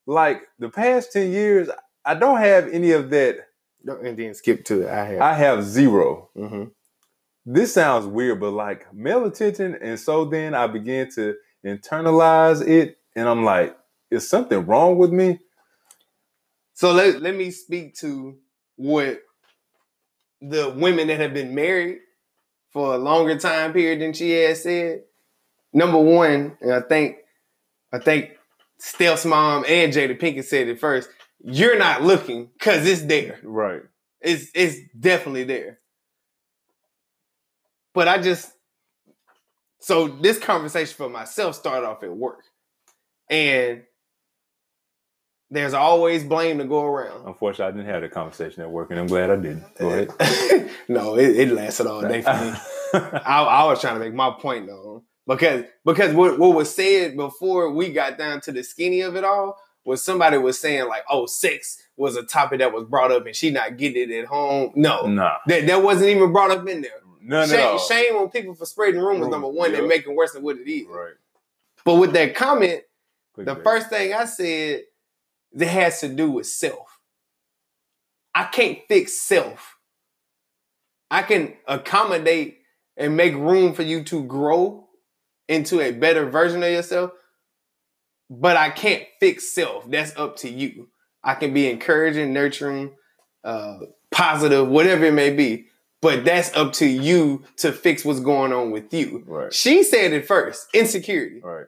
like 0.07 0.43
the 0.59 0.69
past 0.69 1.13
10 1.13 1.31
years, 1.31 1.69
I 2.05 2.15
don't 2.15 2.39
have 2.39 2.69
any 2.69 2.93
of 2.93 3.11
that. 3.11 3.48
And 3.87 4.17
then 4.19 4.35
skip 4.35 4.65
to 4.67 4.83
it. 4.83 4.89
I 4.89 5.05
have. 5.05 5.21
I 5.21 5.35
have 5.35 5.65
zero. 5.65 6.31
hmm 6.37 6.65
This 7.47 7.75
sounds 7.75 8.07
weird, 8.07 8.41
but 8.41 8.51
like 8.53 8.93
male 8.95 9.25
attention, 9.25 9.77
and 9.81 9.99
so 9.99 10.25
then 10.25 10.55
I 10.55 10.67
began 10.67 11.11
to 11.13 11.35
internalize 11.65 12.67
it, 12.67 12.99
and 13.17 13.29
I'm 13.29 13.45
like, 13.45 13.77
is 14.11 14.29
something 14.29 14.67
wrong 14.67 14.99
with 14.99 15.11
me? 15.13 15.39
So 16.75 16.93
let, 16.93 17.21
let 17.23 17.35
me 17.35 17.51
speak 17.51 17.97
to 17.97 18.39
what 18.77 19.21
the 20.41 20.71
women 20.77 21.09
that 21.09 21.21
have 21.21 21.35
been 21.35 21.55
married 21.55 21.99
for 22.73 22.95
a 22.95 22.99
longer 22.99 23.39
time 23.39 23.73
period 23.73 24.01
than 24.01 24.13
she 24.13 24.31
has 24.33 24.63
said. 24.63 25.03
Number 25.73 25.99
one, 25.99 26.57
and 26.61 26.73
I 26.73 26.81
think 26.81 27.17
I 27.93 27.99
think 27.99 28.31
Steph's 28.79 29.25
mom 29.25 29.65
and 29.69 29.93
Jada 29.93 30.19
Pinkett 30.19 30.45
said 30.45 30.69
it 30.69 30.81
first. 30.81 31.09
You're 31.41 31.79
not 31.79 32.03
looking 32.03 32.51
because 32.59 32.87
it's 32.87 33.03
there. 33.03 33.39
Right. 33.43 33.83
It's 34.21 34.51
it's 34.55 34.77
definitely 34.99 35.45
there. 35.45 35.79
But 37.95 38.09
I 38.09 38.21
just 38.21 38.53
So 39.81 40.09
this 40.09 40.39
conversation 40.39 40.95
for 40.97 41.09
myself 41.09 41.55
started 41.55 41.87
off 41.87 42.03
at 42.03 42.15
work. 42.15 42.43
And 43.31 43.83
there's 45.51 45.75
always 45.75 46.25
blame 46.25 46.59
to 46.59 46.65
go 46.65 46.85
around. 46.85 47.27
Unfortunately, 47.27 47.73
I 47.73 47.77
didn't 47.77 47.93
have 47.93 48.03
the 48.03 48.09
conversation 48.09 48.63
at 48.63 48.71
work, 48.71 48.91
and 48.91 49.01
I'm 49.01 49.07
glad 49.07 49.31
I 49.31 49.37
didn't. 49.37 49.65
Go 49.79 49.89
ahead. 49.89 50.71
no, 50.89 51.17
it, 51.17 51.37
it, 51.37 51.53
lasted 51.53 51.87
all 51.87 52.03
day 52.03 52.21
for 52.21 52.35
me. 52.35 52.53
I, 53.25 53.43
I, 53.43 53.65
was 53.65 53.81
trying 53.81 53.95
to 53.95 54.01
make 54.01 54.15
my 54.15 54.31
point 54.31 54.67
though, 54.67 55.05
because 55.27 55.65
because 55.85 56.15
what, 56.15 56.39
what 56.39 56.55
was 56.55 56.75
said 56.75 57.17
before 57.17 57.71
we 57.71 57.93
got 57.93 58.19
down 58.19 58.41
to 58.43 58.53
the 58.53 58.63
skinny 58.63 59.01
of 59.01 59.17
it 59.17 59.25
all 59.25 59.59
was 59.85 60.03
somebody 60.03 60.39
was 60.39 60.59
saying 60.59 60.89
like, 60.89 61.05
"Oh, 61.09 61.27
sex 61.27 61.83
was 61.97 62.17
a 62.17 62.23
topic 62.23 62.59
that 62.61 62.73
was 62.73 62.85
brought 62.85 63.11
up, 63.13 63.27
and 63.27 63.35
she 63.35 63.51
not 63.51 63.77
getting 63.77 64.11
it 64.11 64.19
at 64.19 64.27
home." 64.27 64.73
No, 64.75 65.07
no, 65.07 65.37
that 65.47 65.67
that 65.67 65.83
wasn't 65.83 66.11
even 66.11 66.33
brought 66.33 66.51
up 66.51 66.67
in 66.69 66.83
there. 66.83 66.91
No, 67.21 67.47
shame, 67.47 67.79
shame 67.89 68.17
on 68.17 68.31
people 68.31 68.55
for 68.55 68.65
spreading 68.65 69.01
rumors. 69.01 69.27
Rumor, 69.27 69.31
number 69.31 69.49
one, 69.49 69.71
yep. 69.71 69.81
they're 69.81 69.89
making 69.89 70.17
worse 70.17 70.33
than 70.33 70.43
what 70.43 70.57
it 70.57 70.71
is. 70.71 70.87
Right. 70.89 71.13
But 71.85 71.97
with 71.97 72.13
that 72.13 72.35
comment, 72.35 72.83
the 73.37 73.57
first 73.57 73.89
thing 73.89 74.15
I 74.15 74.25
said 74.25 74.83
that 75.53 75.67
has 75.67 76.01
to 76.01 76.09
do 76.09 76.31
with 76.31 76.47
self. 76.47 76.99
I 78.35 78.45
can't 78.45 78.79
fix 78.89 79.21
self. 79.21 79.77
I 81.11 81.23
can 81.23 81.55
accommodate 81.67 82.59
and 82.97 83.17
make 83.17 83.35
room 83.35 83.73
for 83.73 83.83
you 83.83 84.05
to 84.05 84.23
grow 84.25 84.89
into 85.49 85.81
a 85.81 85.93
better 85.93 86.29
version 86.29 86.63
of 86.63 86.71
yourself, 86.71 87.13
but 88.31 88.57
I 88.57 88.71
can't 88.71 89.05
fix 89.21 89.53
self. 89.53 89.89
That's 89.91 90.17
up 90.17 90.37
to 90.39 90.51
you. 90.51 90.89
I 91.23 91.35
can 91.35 91.53
be 91.53 91.69
encouraging, 91.69 92.33
nurturing, 92.33 92.95
uh, 93.45 93.79
positive, 94.11 94.69
whatever 94.69 95.07
it 95.07 95.15
may 95.15 95.31
be. 95.31 95.67
But 96.01 96.25
that's 96.25 96.55
up 96.57 96.75
to 96.75 96.87
you 96.87 97.45
to 97.57 97.73
fix 97.73 98.05
what's 98.05 98.21
going 98.21 98.53
on 98.53 98.71
with 98.71 98.95
you. 98.95 99.25
Right. 99.27 99.53
She 99.53 99.83
said 99.83 100.13
it 100.13 100.27
first, 100.27 100.69
insecurity. 100.73 101.41
Right. 101.43 101.67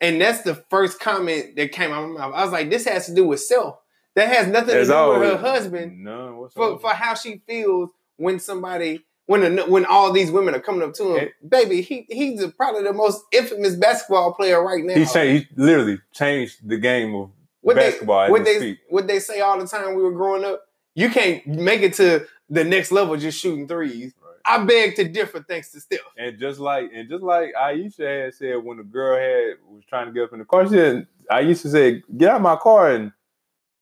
And 0.00 0.20
that's 0.20 0.42
the 0.42 0.54
first 0.70 1.00
comment 1.00 1.56
that 1.56 1.72
came 1.72 1.90
out 1.90 2.04
of 2.04 2.10
my 2.10 2.18
mouth. 2.20 2.34
I 2.34 2.44
was 2.44 2.52
like, 2.52 2.70
this 2.70 2.84
has 2.86 3.06
to 3.06 3.14
do 3.14 3.26
with 3.26 3.40
self. 3.40 3.78
That 4.14 4.28
has 4.28 4.46
nothing 4.46 4.74
to 4.74 4.84
do 4.84 4.92
always, 4.92 5.20
with 5.20 5.30
her 5.30 5.36
husband. 5.38 6.04
No, 6.04 6.48
for, 6.54 6.78
for 6.78 6.90
how 6.90 7.14
she 7.14 7.42
feels 7.48 7.90
when 8.16 8.38
somebody 8.38 9.04
when 9.28 9.58
when 9.70 9.84
all 9.84 10.10
these 10.10 10.30
women 10.30 10.54
are 10.54 10.60
coming 10.60 10.82
up 10.82 10.94
to 10.94 11.16
him, 11.16 11.28
baby, 11.46 11.82
he 11.82 12.06
he's 12.08 12.44
probably 12.52 12.82
the 12.82 12.94
most 12.94 13.22
infamous 13.30 13.76
basketball 13.76 14.32
player 14.32 14.64
right 14.64 14.82
now. 14.82 14.94
He 14.94 15.04
changed, 15.04 15.48
he 15.54 15.62
literally 15.62 16.00
changed 16.12 16.66
the 16.66 16.78
game 16.78 17.14
of 17.14 17.30
what 17.60 17.76
basketball. 17.76 18.24
They, 18.24 18.30
what 18.30 18.44
they 18.44 18.80
what 18.88 19.06
they 19.06 19.20
say 19.20 19.40
all 19.40 19.58
the 19.58 19.66
time 19.66 19.94
we 19.94 20.02
were 20.02 20.12
growing 20.12 20.46
up. 20.46 20.62
You 20.94 21.10
can't 21.10 21.46
make 21.46 21.82
it 21.82 21.92
to 21.94 22.26
the 22.48 22.64
next 22.64 22.90
level 22.90 23.18
just 23.18 23.38
shooting 23.38 23.68
threes. 23.68 24.14
I 24.46 24.64
beg 24.64 24.96
to 24.96 25.06
differ, 25.06 25.44
thanks 25.46 25.72
to 25.72 25.80
Steph. 25.80 26.00
And 26.16 26.38
just 26.38 26.58
like 26.58 26.90
and 26.94 27.06
just 27.06 27.22
like 27.22 27.50
Ayesha 27.54 28.08
had 28.08 28.34
said 28.34 28.56
when 28.64 28.78
the 28.78 28.82
girl 28.82 29.18
had 29.18 29.58
was 29.70 29.84
trying 29.86 30.06
to 30.06 30.12
get 30.12 30.22
up 30.22 30.32
in 30.32 30.38
the 30.38 30.46
car, 30.46 30.64
she 30.64 30.70
said 30.70 31.06
Ayesha 31.30 31.68
said, 31.68 32.02
"Get 32.16 32.30
out 32.30 32.36
of 32.36 32.42
my 32.42 32.56
car," 32.56 32.92
and 32.92 33.12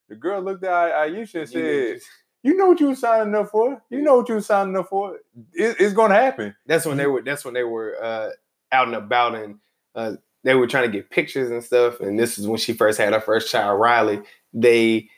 the 0.08 0.16
girl 0.16 0.42
looked 0.42 0.64
at 0.64 0.72
Ayesha 0.72 1.40
and 1.42 1.48
said. 1.48 2.00
You 2.46 2.56
know 2.56 2.66
what 2.66 2.78
you 2.78 2.86
were 2.86 2.94
signing 2.94 3.34
up 3.34 3.50
for. 3.50 3.82
You 3.90 4.02
know 4.02 4.18
what 4.18 4.28
you 4.28 4.36
were 4.36 4.40
signing 4.40 4.76
up 4.76 4.88
for. 4.88 5.16
It, 5.52 5.76
it's 5.80 5.92
going 5.92 6.10
to 6.10 6.16
happen. 6.16 6.54
That's 6.64 6.86
when 6.86 6.96
they 6.96 7.08
were. 7.08 7.20
That's 7.20 7.44
when 7.44 7.54
they 7.54 7.64
were 7.64 7.96
uh, 8.00 8.30
out 8.70 8.86
and 8.86 8.94
about, 8.94 9.34
and 9.34 9.58
uh, 9.96 10.12
they 10.44 10.54
were 10.54 10.68
trying 10.68 10.84
to 10.84 10.96
get 10.96 11.10
pictures 11.10 11.50
and 11.50 11.64
stuff. 11.64 11.98
And 11.98 12.16
this 12.16 12.38
is 12.38 12.46
when 12.46 12.58
she 12.58 12.72
first 12.72 12.98
had 12.98 13.12
her 13.12 13.20
first 13.20 13.50
child, 13.50 13.80
Riley. 13.80 14.20
They 14.54 15.08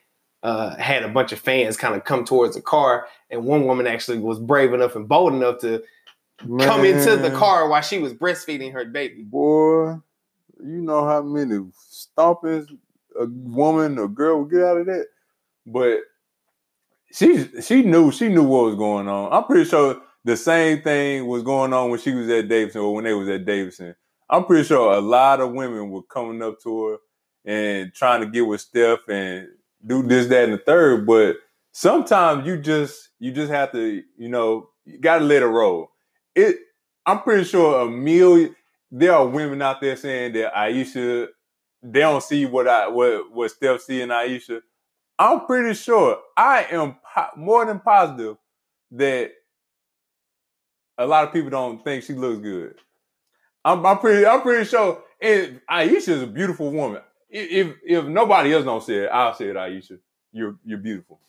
uh, 0.43 0.77
had 0.77 1.03
a 1.03 1.11
bunch 1.11 1.33
of 1.33 1.39
fans 1.39 1.77
kind 1.77 1.95
of 1.95 2.05
come 2.05 2.25
towards 2.25 2.55
the 2.57 2.63
car, 2.63 3.07
and 3.29 3.45
one 3.45 3.67
woman 3.67 3.87
actually 3.87 4.21
was 4.21 4.39
brave 4.39 4.73
enough 4.73 4.97
and 4.97 5.07
bold 5.07 5.35
enough 5.35 5.59
to 5.59 5.83
Man. 6.47 6.67
come 6.67 6.87
into 6.87 7.15
the 7.19 7.33
car 7.33 7.69
while 7.69 7.83
she 7.83 7.99
was 7.99 8.15
breastfeeding 8.15 8.73
her 8.73 8.87
baby. 8.87 9.23
Boy, 9.23 9.97
you 10.65 10.81
know 10.81 11.05
how 11.05 11.21
many 11.21 11.63
stompings 11.77 12.71
a 13.21 13.27
woman 13.27 13.99
or 13.99 14.09
girl 14.09 14.41
would 14.41 14.51
get 14.51 14.63
out 14.63 14.79
of 14.79 14.87
that. 14.87 15.09
But 15.67 16.01
she 17.13 17.49
she 17.63 17.83
knew 17.83 18.11
she 18.13 18.29
knew 18.29 18.43
what 18.45 18.67
was 18.67 18.75
going 18.75 19.09
on. 19.09 19.33
I'm 19.33 19.45
pretty 19.45 19.69
sure 19.69 20.01
the 20.25 20.37
same 20.37 20.83
thing 20.83 21.27
was 21.27 21.43
going 21.43 21.73
on 21.73 21.91
when 21.91 22.01
she 22.01 22.13
was 22.13 22.29
at 22.29 22.49
Davidson 22.49 22.83
or 22.83 22.95
when 22.95 23.05
they 23.05 23.15
was 23.15 23.29
at 23.29 23.45
Davidson. 23.47 23.95
I'm 24.31 24.45
pretty 24.45 24.65
sure 24.65 24.93
a 24.93 25.01
lot 25.01 25.41
of 25.41 25.53
women 25.53 25.91
were 25.91 26.03
coming 26.03 26.43
up 26.43 26.61
to 26.63 26.85
her 26.87 26.97
and 27.45 27.95
trying 27.95 28.21
to 28.21 28.27
get 28.27 28.47
with 28.47 28.61
Steph 28.61 29.09
and 29.09 29.49
do 29.87 30.03
this, 30.03 30.27
that, 30.27 30.45
and 30.45 30.53
the 30.55 30.59
third. 30.59 31.07
But 31.07 31.37
sometimes 31.73 32.47
you 32.47 32.59
just 32.59 33.11
you 33.19 33.33
just 33.33 33.51
have 33.51 33.73
to, 33.73 34.03
you 34.17 34.29
know, 34.29 34.69
you 34.85 34.99
gotta 34.99 35.25
let 35.25 35.43
it 35.43 35.47
roll. 35.47 35.91
It 36.35 36.57
I'm 37.07 37.23
pretty 37.23 37.45
sure 37.45 37.81
a 37.83 37.91
million 37.91 38.55
there 38.91 39.15
are 39.15 39.27
women 39.27 39.63
out 39.63 39.81
there 39.81 39.97
saying 39.97 40.33
that 40.35 40.57
Ayesha 40.57 41.29
they 41.83 42.01
don't 42.01 42.23
see 42.23 42.45
what 42.45 42.69
I 42.69 42.89
what 42.89 43.33
what 43.33 43.51
Steph 43.51 43.81
see 43.81 44.03
in 44.03 44.11
Ayesha. 44.11 44.61
I'm 45.19 45.47
pretty 45.47 45.75
sure 45.75 46.19
I 46.37 46.67
am 46.71 46.97
po- 47.15 47.37
more 47.37 47.65
than 47.65 47.81
positive 47.81 48.37
that 48.93 49.33
a 50.97 51.07
lot 51.07 51.27
of 51.27 51.33
people 51.33 51.51
don't 51.51 51.83
think 51.83 52.05
she 52.05 52.15
looks 52.15 52.41
good. 52.41 52.77
I'm, 53.65 53.85
I'm 53.85 53.99
pretty 53.99 54.27
I'm 54.27 54.43
pretty 54.43 54.65
sure 54.65 55.03
and 55.21 55.61
Ayesha 55.69 56.13
is 56.13 56.23
a 56.23 56.27
beautiful 56.27 56.71
woman 56.71 57.03
if 57.31 57.77
if 57.85 58.05
nobody 58.07 58.55
else 58.55 58.65
don't 58.65 58.83
say 58.83 59.05
it, 59.05 59.11
I'll 59.13 59.35
say 59.35 59.49
it, 59.49 59.57
Ayesha. 59.57 59.99
You're 60.33 60.57
you're 60.65 60.79
beautiful. 60.79 61.21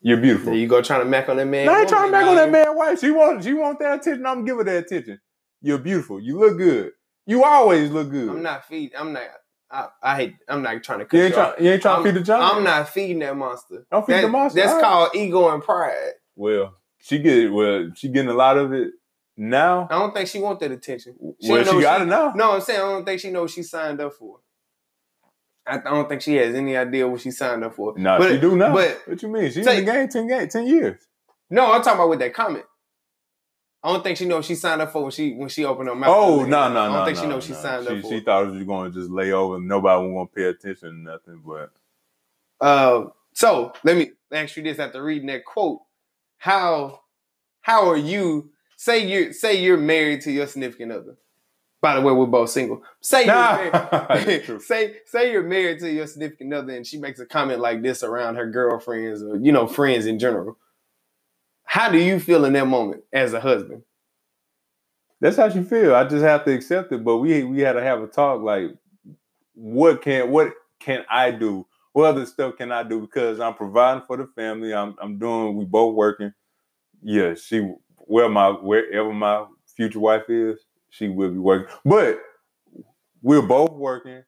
You're 0.00 0.18
beautiful. 0.18 0.52
There 0.52 0.60
you 0.60 0.68
go 0.68 0.82
trying 0.82 1.00
to 1.00 1.06
mack 1.06 1.28
on 1.28 1.36
that 1.36 1.46
man. 1.46 1.68
I 1.68 1.80
ain't 1.80 1.88
trying 1.88 2.08
to 2.08 2.12
mack 2.12 2.26
on 2.26 2.34
that 2.36 2.50
man 2.50 2.76
wife. 2.76 3.00
She 3.00 3.10
want 3.10 3.42
she 3.42 3.54
want 3.54 3.78
that 3.80 4.00
attention. 4.00 4.26
I'm 4.26 4.44
give 4.44 4.58
her 4.58 4.64
that 4.64 4.84
attention. 4.84 5.20
You're 5.62 5.78
beautiful. 5.78 6.20
You 6.20 6.38
look 6.38 6.58
good. 6.58 6.92
You 7.26 7.44
always 7.44 7.90
look 7.90 8.10
good. 8.10 8.28
I'm 8.28 8.42
not 8.42 8.66
feeding. 8.66 8.98
I'm 8.98 9.12
not. 9.12 9.22
I, 9.70 9.88
I 10.02 10.16
hate. 10.16 10.36
I'm 10.48 10.62
not 10.62 10.82
trying 10.82 11.00
to. 11.00 11.04
Cut 11.04 11.16
you 11.16 11.24
ain't, 11.24 11.34
try, 11.34 11.54
you 11.58 11.70
ain't 11.70 11.82
trying 11.82 11.96
I'm, 11.96 12.04
to 12.04 12.12
feed 12.12 12.20
the 12.20 12.24
giant. 12.24 12.54
I'm 12.54 12.64
not 12.64 12.88
feeding 12.88 13.18
that 13.20 13.36
monster. 13.36 13.86
Don't 13.90 14.06
feed 14.06 14.14
that, 14.14 14.22
the 14.22 14.28
monster. 14.28 14.60
That's 14.60 14.72
right. 14.74 14.82
called 14.82 15.10
ego 15.14 15.52
and 15.52 15.62
pride. 15.62 16.12
Well, 16.36 16.74
she 16.98 17.18
get 17.18 17.52
well. 17.52 17.90
She 17.94 18.08
getting 18.08 18.30
a 18.30 18.34
lot 18.34 18.56
of 18.58 18.72
it 18.72 18.92
now. 19.36 19.88
I 19.90 19.98
don't 19.98 20.14
think 20.14 20.28
she 20.28 20.40
want 20.40 20.60
that 20.60 20.70
attention. 20.70 21.16
She 21.40 21.50
well, 21.50 21.64
she 21.64 21.80
got 21.80 21.98
she, 21.98 22.02
it 22.04 22.06
now. 22.06 22.32
No, 22.34 22.52
I'm 22.52 22.60
saying 22.60 22.80
I 22.80 22.84
don't 22.84 23.04
think 23.04 23.20
she 23.20 23.30
knows 23.30 23.52
she 23.52 23.62
signed 23.62 24.00
up 24.00 24.14
for. 24.14 24.40
I 25.66 25.78
don't 25.78 26.08
think 26.08 26.20
she 26.20 26.34
has 26.36 26.54
any 26.54 26.76
idea 26.76 27.08
what 27.08 27.22
she 27.22 27.30
signed 27.30 27.64
up 27.64 27.74
for. 27.74 27.94
No, 27.96 28.18
but, 28.18 28.30
she 28.30 28.38
do 28.38 28.54
now. 28.54 28.74
But 28.74 29.00
what 29.06 29.22
you 29.22 29.28
mean? 29.28 29.46
She's 29.46 29.66
in 29.66 29.76
the 29.76 29.82
game 29.82 30.08
10, 30.08 30.28
game 30.28 30.48
10 30.48 30.66
years. 30.66 31.00
No, 31.48 31.72
I'm 31.72 31.82
talking 31.82 31.94
about 31.94 32.10
with 32.10 32.18
that 32.18 32.34
comment. 32.34 32.64
I 33.84 33.92
don't 33.92 34.02
think 34.02 34.16
she 34.16 34.24
knows 34.24 34.46
she 34.46 34.54
signed 34.54 34.80
up 34.80 34.92
for 34.92 35.02
when 35.02 35.10
she 35.10 35.34
when 35.34 35.50
she 35.50 35.66
opened 35.66 35.90
her 35.90 35.94
mouth. 35.94 36.08
Oh 36.10 36.46
no 36.46 36.68
no 36.68 36.72
no! 36.72 36.80
I 36.80 36.86
don't 36.86 36.92
no, 36.94 37.04
think 37.04 37.16
no, 37.18 37.22
she 37.22 37.28
knows 37.28 37.48
no. 37.48 37.54
she 37.54 37.60
signed 37.60 37.86
she, 37.86 37.94
up 37.94 38.00
for. 38.02 38.08
She 38.08 38.20
thought 38.20 38.44
it 38.44 38.50
was 38.52 38.64
going 38.64 38.90
to 38.90 38.98
just 38.98 39.10
lay 39.10 39.30
over 39.30 39.56
and 39.56 39.68
nobody 39.68 40.08
want 40.08 40.32
to 40.32 40.34
pay 40.34 40.44
attention 40.44 40.88
to 40.88 40.94
nothing. 40.94 41.42
But 41.44 41.70
uh, 42.66 43.10
so 43.34 43.74
let 43.84 43.98
me 43.98 44.12
ask 44.32 44.56
you 44.56 44.62
this: 44.62 44.78
after 44.78 45.04
reading 45.04 45.26
that 45.26 45.44
quote, 45.44 45.82
how 46.38 47.02
how 47.60 47.90
are 47.90 47.96
you? 47.98 48.52
Say 48.78 49.06
you 49.06 49.34
say 49.34 49.62
you're 49.62 49.76
married 49.76 50.22
to 50.22 50.32
your 50.32 50.46
significant 50.46 50.90
other. 50.90 51.16
By 51.82 51.94
the 51.94 52.00
way, 52.00 52.14
we're 52.14 52.24
both 52.24 52.48
single. 52.48 52.82
Say 53.02 53.26
you're 53.26 54.60
say 54.60 54.96
say 55.04 55.30
you're 55.30 55.42
married 55.42 55.80
to 55.80 55.92
your 55.92 56.06
significant 56.06 56.54
other, 56.54 56.74
and 56.74 56.86
she 56.86 56.96
makes 56.96 57.20
a 57.20 57.26
comment 57.26 57.60
like 57.60 57.82
this 57.82 58.02
around 58.02 58.36
her 58.36 58.50
girlfriends 58.50 59.22
or 59.22 59.36
you 59.36 59.52
know 59.52 59.66
friends 59.66 60.06
in 60.06 60.18
general. 60.18 60.56
How 61.74 61.90
do 61.90 61.98
you 61.98 62.20
feel 62.20 62.44
in 62.44 62.52
that 62.52 62.68
moment 62.68 63.02
as 63.12 63.32
a 63.32 63.40
husband? 63.40 63.82
That's 65.20 65.36
how 65.36 65.48
she 65.48 65.60
feel. 65.64 65.96
I 65.96 66.04
just 66.04 66.24
have 66.24 66.44
to 66.44 66.52
accept 66.52 66.92
it. 66.92 67.02
But 67.02 67.16
we 67.16 67.42
we 67.42 67.62
had 67.62 67.72
to 67.72 67.82
have 67.82 68.00
a 68.00 68.06
talk. 68.06 68.42
Like, 68.42 68.76
what 69.54 70.00
can 70.00 70.30
what 70.30 70.52
can 70.78 71.04
I 71.10 71.32
do? 71.32 71.66
What 71.92 72.04
other 72.04 72.26
stuff 72.26 72.58
can 72.58 72.70
I 72.70 72.84
do? 72.84 73.00
Because 73.00 73.40
I'm 73.40 73.54
providing 73.54 74.04
for 74.06 74.16
the 74.16 74.28
family. 74.36 74.72
I'm 74.72 74.94
I'm 75.02 75.18
doing. 75.18 75.56
We 75.56 75.64
both 75.64 75.96
working. 75.96 76.32
Yeah, 77.02 77.34
she 77.34 77.68
where 77.96 78.28
my 78.28 78.50
wherever 78.50 79.12
my 79.12 79.44
future 79.66 79.98
wife 79.98 80.30
is 80.30 80.60
she 80.90 81.08
will 81.08 81.32
be 81.32 81.38
working. 81.38 81.74
But 81.84 82.20
we're 83.20 83.42
both 83.42 83.72
working. 83.72 84.22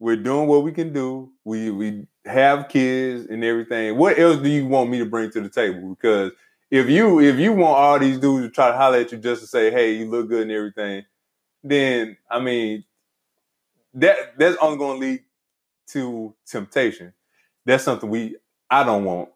We're 0.00 0.16
doing 0.16 0.46
what 0.46 0.64
we 0.64 0.72
can 0.72 0.92
do. 0.92 1.32
We 1.44 1.70
we 1.70 2.06
have 2.26 2.68
kids 2.68 3.24
and 3.30 3.42
everything. 3.42 3.96
What 3.96 4.18
else 4.18 4.36
do 4.36 4.50
you 4.50 4.66
want 4.66 4.90
me 4.90 4.98
to 4.98 5.06
bring 5.06 5.30
to 5.30 5.40
the 5.40 5.48
table? 5.48 5.94
Because 5.94 6.32
if 6.70 6.88
you 6.88 7.20
if 7.20 7.38
you 7.38 7.52
want 7.52 7.76
all 7.78 7.98
these 7.98 8.18
dudes 8.18 8.46
to 8.46 8.50
try 8.50 8.70
to 8.70 8.76
holler 8.76 8.98
at 8.98 9.12
you 9.12 9.18
just 9.18 9.40
to 9.42 9.46
say, 9.46 9.70
hey, 9.70 9.92
you 9.92 10.10
look 10.10 10.28
good 10.28 10.42
and 10.42 10.52
everything, 10.52 11.04
then 11.64 12.16
I 12.30 12.40
mean 12.40 12.84
that 13.94 14.38
that's 14.38 14.56
only 14.60 14.78
gonna 14.78 14.98
lead 14.98 15.24
to 15.88 16.34
temptation. 16.46 17.12
That's 17.64 17.84
something 17.84 18.08
we 18.10 18.36
I 18.70 18.84
don't 18.84 19.04
want. 19.04 19.30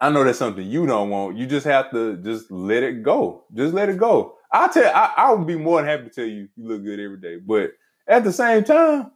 I 0.00 0.10
know 0.10 0.24
that's 0.24 0.38
something 0.38 0.66
you 0.66 0.86
don't 0.86 1.10
want. 1.10 1.36
You 1.36 1.46
just 1.46 1.66
have 1.66 1.90
to 1.92 2.16
just 2.18 2.50
let 2.50 2.82
it 2.82 3.02
go. 3.02 3.44
Just 3.54 3.72
let 3.72 3.88
it 3.88 3.96
go. 3.98 4.36
I'll 4.52 4.68
tell 4.68 4.92
I, 4.94 5.12
I 5.16 5.32
would 5.32 5.46
be 5.46 5.56
more 5.56 5.80
than 5.80 5.88
happy 5.88 6.04
to 6.04 6.10
tell 6.10 6.24
you 6.24 6.48
you 6.56 6.68
look 6.68 6.84
good 6.84 7.00
every 7.00 7.18
day. 7.18 7.36
But 7.36 7.72
at 8.06 8.24
the 8.24 8.32
same 8.32 8.64
time, 8.64 9.10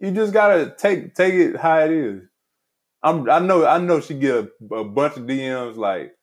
you 0.00 0.12
just 0.12 0.32
gotta 0.32 0.74
take 0.78 1.14
take 1.14 1.34
it 1.34 1.56
how 1.56 1.80
it 1.80 1.90
is. 1.90 2.27
I'm 3.02 3.28
I 3.30 3.38
know 3.38 3.66
I 3.66 3.78
know 3.78 4.00
she 4.00 4.14
get 4.14 4.34
a, 4.34 4.74
a 4.74 4.84
bunch 4.84 5.16
of 5.16 5.24
DMs 5.24 5.76
like, 5.76 6.14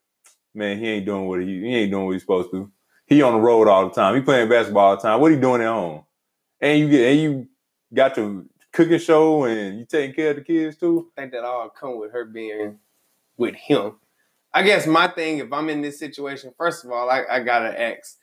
man, 0.54 0.78
he 0.78 0.88
ain't 0.90 1.06
doing 1.06 1.28
what 1.28 1.42
he 1.42 1.62
he 1.62 1.76
ain't 1.76 1.92
doing 1.92 2.06
what 2.06 2.12
he's 2.14 2.22
supposed 2.22 2.52
to. 2.52 2.72
he 3.08 3.22
on 3.22 3.34
the 3.34 3.40
road 3.40 3.68
all 3.68 3.88
the 3.88 3.94
time. 3.96 4.16
He 4.16 4.22
playing 4.22 4.50
basketball 4.50 4.86
all 4.90 4.96
the 4.98 5.02
time. 5.02 5.22
What 5.22 5.32
he 5.32 5.38
doing 5.38 5.62
at 5.62 5.68
home? 5.68 6.04
And 6.60 6.80
you 6.80 6.90
get 6.90 7.12
and 7.12 7.20
you 7.22 7.48
got 7.94 8.18
your 8.18 8.44
cooking 8.74 9.00
show 9.00 9.46
and 9.46 9.80
you 9.80 9.86
taking 9.86 10.16
care 10.16 10.32
of 10.32 10.38
the 10.38 10.44
kids 10.44 10.78
too. 10.78 11.12
I 11.18 11.22
think 11.22 11.34
that 11.34 11.44
all 11.46 11.70
come 11.70 11.98
with 12.00 12.12
her 12.12 12.26
being 12.26 12.80
with 13.38 13.56
him. 13.56 13.94
I 14.54 14.64
guess 14.64 14.88
my 14.88 15.08
thing, 15.10 15.40
if 15.40 15.52
I'm 15.52 15.70
in 15.70 15.82
this 15.82 16.00
situation, 16.00 16.54
first 16.58 16.86
of 16.86 16.92
all, 16.92 17.10
I, 17.10 17.24
I 17.30 17.40
gotta 17.42 17.80
ask, 17.82 18.18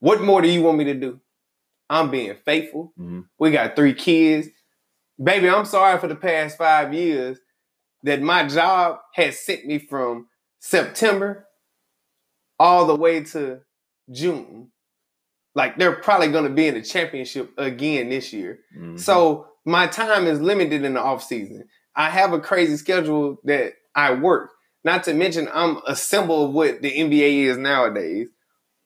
what 0.00 0.22
more 0.22 0.40
do 0.40 0.48
you 0.48 0.62
want 0.62 0.78
me 0.78 0.84
to 0.84 0.94
do? 0.94 1.20
I'm 1.90 2.10
being 2.10 2.34
faithful. 2.44 2.92
Mhm. 2.98 3.26
We 3.38 3.50
got 3.50 3.76
three 3.76 3.94
kids. 3.94 4.48
Baby, 5.22 5.48
I'm 5.48 5.64
sorry 5.64 5.98
for 5.98 6.06
the 6.06 6.16
past 6.16 6.56
five 6.58 6.94
years 6.94 7.38
that 8.04 8.20
my 8.22 8.46
job 8.46 8.98
has 9.14 9.38
sent 9.40 9.66
me 9.66 9.78
from 9.78 10.26
September 10.60 11.46
all 12.58 12.86
the 12.86 12.96
way 12.96 13.22
to 13.22 13.60
June. 14.10 14.70
Like 15.54 15.78
they're 15.78 15.92
probably 15.96 16.28
gonna 16.28 16.50
be 16.50 16.66
in 16.68 16.74
the 16.74 16.82
championship 16.82 17.52
again 17.58 18.08
this 18.10 18.32
year. 18.32 18.60
Mhm. 18.76 18.98
So 18.98 19.48
my 19.64 19.86
time 19.86 20.26
is 20.26 20.40
limited 20.40 20.84
in 20.84 20.94
the 20.94 21.00
off 21.00 21.22
season. 21.22 21.64
I 21.94 22.10
have 22.10 22.32
a 22.32 22.40
crazy 22.40 22.76
schedule 22.76 23.38
that 23.44 23.74
I 23.94 24.14
work. 24.14 24.50
Not 24.84 25.04
to 25.04 25.14
mention 25.14 25.48
I'm 25.52 25.78
a 25.86 25.96
symbol 25.96 26.46
of 26.46 26.52
what 26.52 26.80
the 26.82 26.90
NBA 26.96 27.44
is 27.44 27.56
nowadays. 27.56 28.28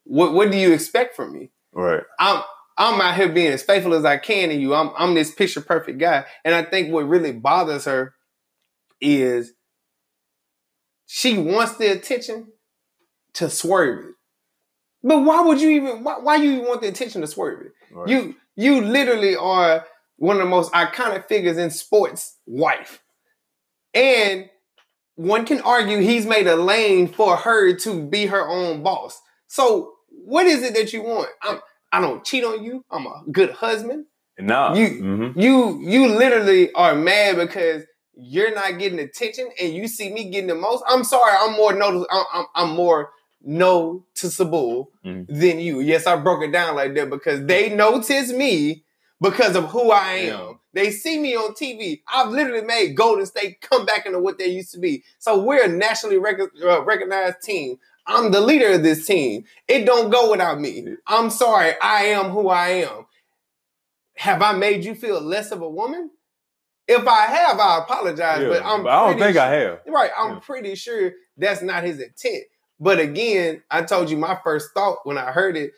What 0.03 0.33
what 0.33 0.51
do 0.51 0.57
you 0.57 0.73
expect 0.73 1.15
from 1.15 1.33
me? 1.33 1.51
right. 1.73 2.03
I'm 2.19 2.43
I'm 2.77 2.99
out 3.01 3.15
here 3.15 3.29
being 3.29 3.51
as 3.51 3.61
faithful 3.63 3.93
as 3.93 4.03
I 4.05 4.17
can 4.17 4.49
to 4.49 4.55
you. 4.55 4.73
I'm 4.73 4.91
I'm 4.97 5.13
this 5.13 5.33
picture 5.33 5.61
perfect 5.61 5.99
guy. 5.99 6.25
And 6.43 6.55
I 6.55 6.63
think 6.63 6.91
what 6.91 7.07
really 7.07 7.31
bothers 7.31 7.85
her 7.85 8.15
is 9.03 9.53
she 11.05 11.37
wants 11.37 11.77
the 11.77 11.87
attention 11.91 12.47
to 13.33 13.49
swerve 13.49 14.05
it. 14.05 14.15
But 15.03 15.19
why 15.23 15.41
would 15.41 15.59
you 15.59 15.69
even 15.71 16.03
why, 16.03 16.19
why 16.19 16.35
you 16.37 16.61
want 16.61 16.81
the 16.81 16.87
attention 16.87 17.21
to 17.21 17.27
swerve 17.27 17.61
it? 17.61 17.71
right. 17.91 18.09
You 18.09 18.35
you 18.55 18.81
literally 18.81 19.35
are 19.35 19.85
one 20.17 20.37
of 20.37 20.43
the 20.43 20.49
most 20.49 20.71
iconic 20.73 21.27
figures 21.27 21.57
in 21.57 21.69
sports, 21.69 22.37
wife. 22.45 23.01
And 23.93 24.49
one 25.15 25.45
can 25.45 25.61
argue 25.61 25.97
he's 25.99 26.25
made 26.25 26.47
a 26.47 26.55
lane 26.55 27.07
for 27.07 27.35
her 27.35 27.75
to 27.75 28.07
be 28.07 28.25
her 28.27 28.47
own 28.47 28.81
boss. 28.81 29.19
So 29.47 29.93
what 30.09 30.45
is 30.47 30.63
it 30.63 30.73
that 30.75 30.93
you 30.93 31.03
want? 31.03 31.29
I'm 31.41 31.59
I 31.91 32.01
don't 32.01 32.23
cheat 32.25 32.43
on 32.43 32.63
you. 32.63 32.83
I'm 32.89 33.05
a 33.05 33.23
good 33.31 33.51
husband. 33.51 34.05
No, 34.39 34.73
You- 34.73 35.01
mhm. 35.03 35.33
You 35.35 35.79
you 35.81 36.07
literally 36.07 36.71
are 36.73 36.95
mad 36.95 37.35
because 37.35 37.83
you're 38.15 38.53
not 38.53 38.77
getting 38.79 38.99
attention 38.99 39.49
and 39.61 39.73
you 39.73 39.87
see 39.87 40.11
me 40.13 40.29
getting 40.29 40.47
the 40.47 40.55
most. 40.55 40.83
I'm 40.87 41.03
sorry, 41.03 41.33
I'm 41.39 41.53
more 41.55 41.73
notice 41.73 42.05
I'm, 42.11 42.25
I'm, 42.33 42.45
I'm 42.55 42.69
more 42.75 43.11
noticeable 43.41 44.91
Mhm. 45.05 45.25
than 45.27 45.59
you. 45.59 45.79
Yes, 45.79 46.07
I 46.07 46.15
broke 46.17 46.43
it 46.43 46.51
down 46.51 46.75
like 46.75 46.93
that 46.95 47.09
because 47.09 47.45
they 47.45 47.69
notice 47.75 48.31
me 48.31 48.83
because 49.21 49.55
of 49.55 49.65
who 49.65 49.91
I 49.91 50.13
am. 50.13 50.27
Yeah. 50.27 50.53
They 50.73 50.91
see 50.91 51.19
me 51.19 51.35
on 51.35 51.53
TV. 51.53 52.01
I've 52.11 52.29
literally 52.29 52.65
made 52.65 52.95
Golden 52.95 53.25
State 53.25 53.61
come 53.61 53.85
back 53.85 54.05
into 54.05 54.19
what 54.19 54.37
they 54.37 54.47
used 54.47 54.71
to 54.73 54.79
be. 54.79 55.03
So 55.19 55.41
we're 55.43 55.65
a 55.65 55.67
nationally 55.67 56.17
rec- 56.17 56.39
uh, 56.63 56.83
recognized 56.83 57.41
team. 57.43 57.77
I'm 58.05 58.31
the 58.31 58.41
leader 58.41 58.73
of 58.73 58.83
this 58.83 59.05
team. 59.05 59.45
It 59.67 59.85
don't 59.85 60.09
go 60.09 60.31
without 60.31 60.59
me. 60.59 60.95
I'm 61.07 61.29
sorry. 61.29 61.73
I 61.81 62.05
am 62.05 62.31
who 62.31 62.49
I 62.49 62.69
am. 62.69 63.05
Have 64.17 64.41
I 64.41 64.53
made 64.53 64.83
you 64.83 64.93
feel 64.95 65.21
less 65.21 65.51
of 65.51 65.61
a 65.61 65.69
woman? 65.69 66.11
If 66.87 67.07
I 67.07 67.21
have, 67.27 67.59
I 67.59 67.79
apologize. 67.79 68.41
Yeah, 68.41 68.49
But 68.49 68.65
I'm. 68.65 68.85
I 68.87 69.07
don't 69.07 69.19
think 69.19 69.37
I 69.37 69.49
have. 69.53 69.79
Right. 69.87 70.11
I'm 70.17 70.33
Yeah. 70.33 70.39
pretty 70.39 70.75
sure 70.75 71.11
that's 71.37 71.61
not 71.61 71.83
his 71.83 71.99
intent. 71.99 72.43
But 72.79 72.99
again, 72.99 73.63
I 73.71 73.83
told 73.83 74.09
you 74.09 74.17
my 74.17 74.37
first 74.43 74.71
thought 74.73 74.99
when 75.05 75.17
I 75.17 75.31
heard 75.31 75.55
it 75.55 75.71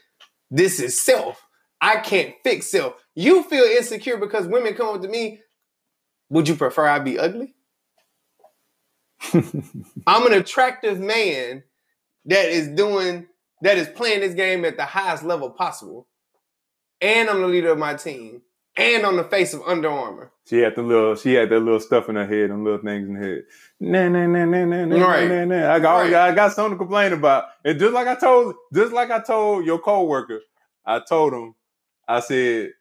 this 0.50 0.80
is 0.80 1.04
self. 1.04 1.42
I 1.82 1.98
can't 1.98 2.34
fix 2.44 2.72
self. 2.72 2.94
You 3.16 3.44
feel 3.44 3.64
insecure 3.64 4.18
because 4.18 4.48
women 4.48 4.74
come 4.74 4.96
up 4.96 5.02
to 5.02 5.08
me. 5.08 5.42
Would 6.30 6.48
you 6.48 6.56
prefer 6.56 6.88
I 6.88 7.00
be 7.00 7.20
ugly? 7.20 7.54
I'm 9.34 10.26
an 10.26 10.34
attractive 10.34 11.00
man 11.00 11.64
that 12.26 12.50
is 12.50 12.68
doing, 12.70 13.28
that 13.62 13.78
is 13.78 13.88
playing 13.90 14.22
this 14.22 14.34
game 14.34 14.66
at 14.66 14.78
the 14.78 14.86
highest 14.86 15.24
level 15.24 15.50
possible. 15.52 16.08
And 17.02 17.30
I'm 17.30 17.42
the 17.42 17.48
leader 17.48 17.72
of 17.72 17.78
my 17.78 17.94
team. 17.96 18.42
And 18.78 19.06
I'm 19.06 19.16
the 19.16 19.24
face 19.24 19.54
of 19.54 19.62
Under 19.66 19.90
Armour. 19.90 20.32
She 20.48 20.58
had 20.60 20.76
the 20.76 20.82
little, 20.84 21.16
she 21.16 21.34
had 21.34 21.50
that 21.50 21.60
little 21.62 21.80
stuff 21.80 22.10
in 22.10 22.16
her 22.16 22.28
head, 22.28 22.50
and 22.52 22.64
little 22.64 22.80
things 22.80 23.08
in 23.08 23.16
her 23.16 23.24
head. 23.36 23.44
Nah, 23.80 24.10
nah, 24.10 24.28
nah, 24.28 24.46
nah, 24.46 24.66
nah, 24.66 24.86
nah, 24.86 25.08
Right. 25.08 25.30
nah, 25.30 25.46
nah. 25.46 25.74
I 25.74 25.80
got, 25.80 25.98
Right. 26.02 26.14
I 26.14 26.36
got 26.36 26.52
something 26.54 26.74
to 26.74 26.78
complain 26.78 27.14
about. 27.14 27.46
And 27.64 27.80
just 27.80 27.94
like 27.94 28.08
I 28.08 28.16
told, 28.16 28.56
just 28.74 28.92
like 28.94 29.12
I 29.12 29.20
told 29.22 29.66
your 29.66 29.80
coworker, 29.80 30.42
I 30.86 31.00
told 31.00 31.34
him, 31.34 31.56
I 32.08 32.20
said, 32.20 32.72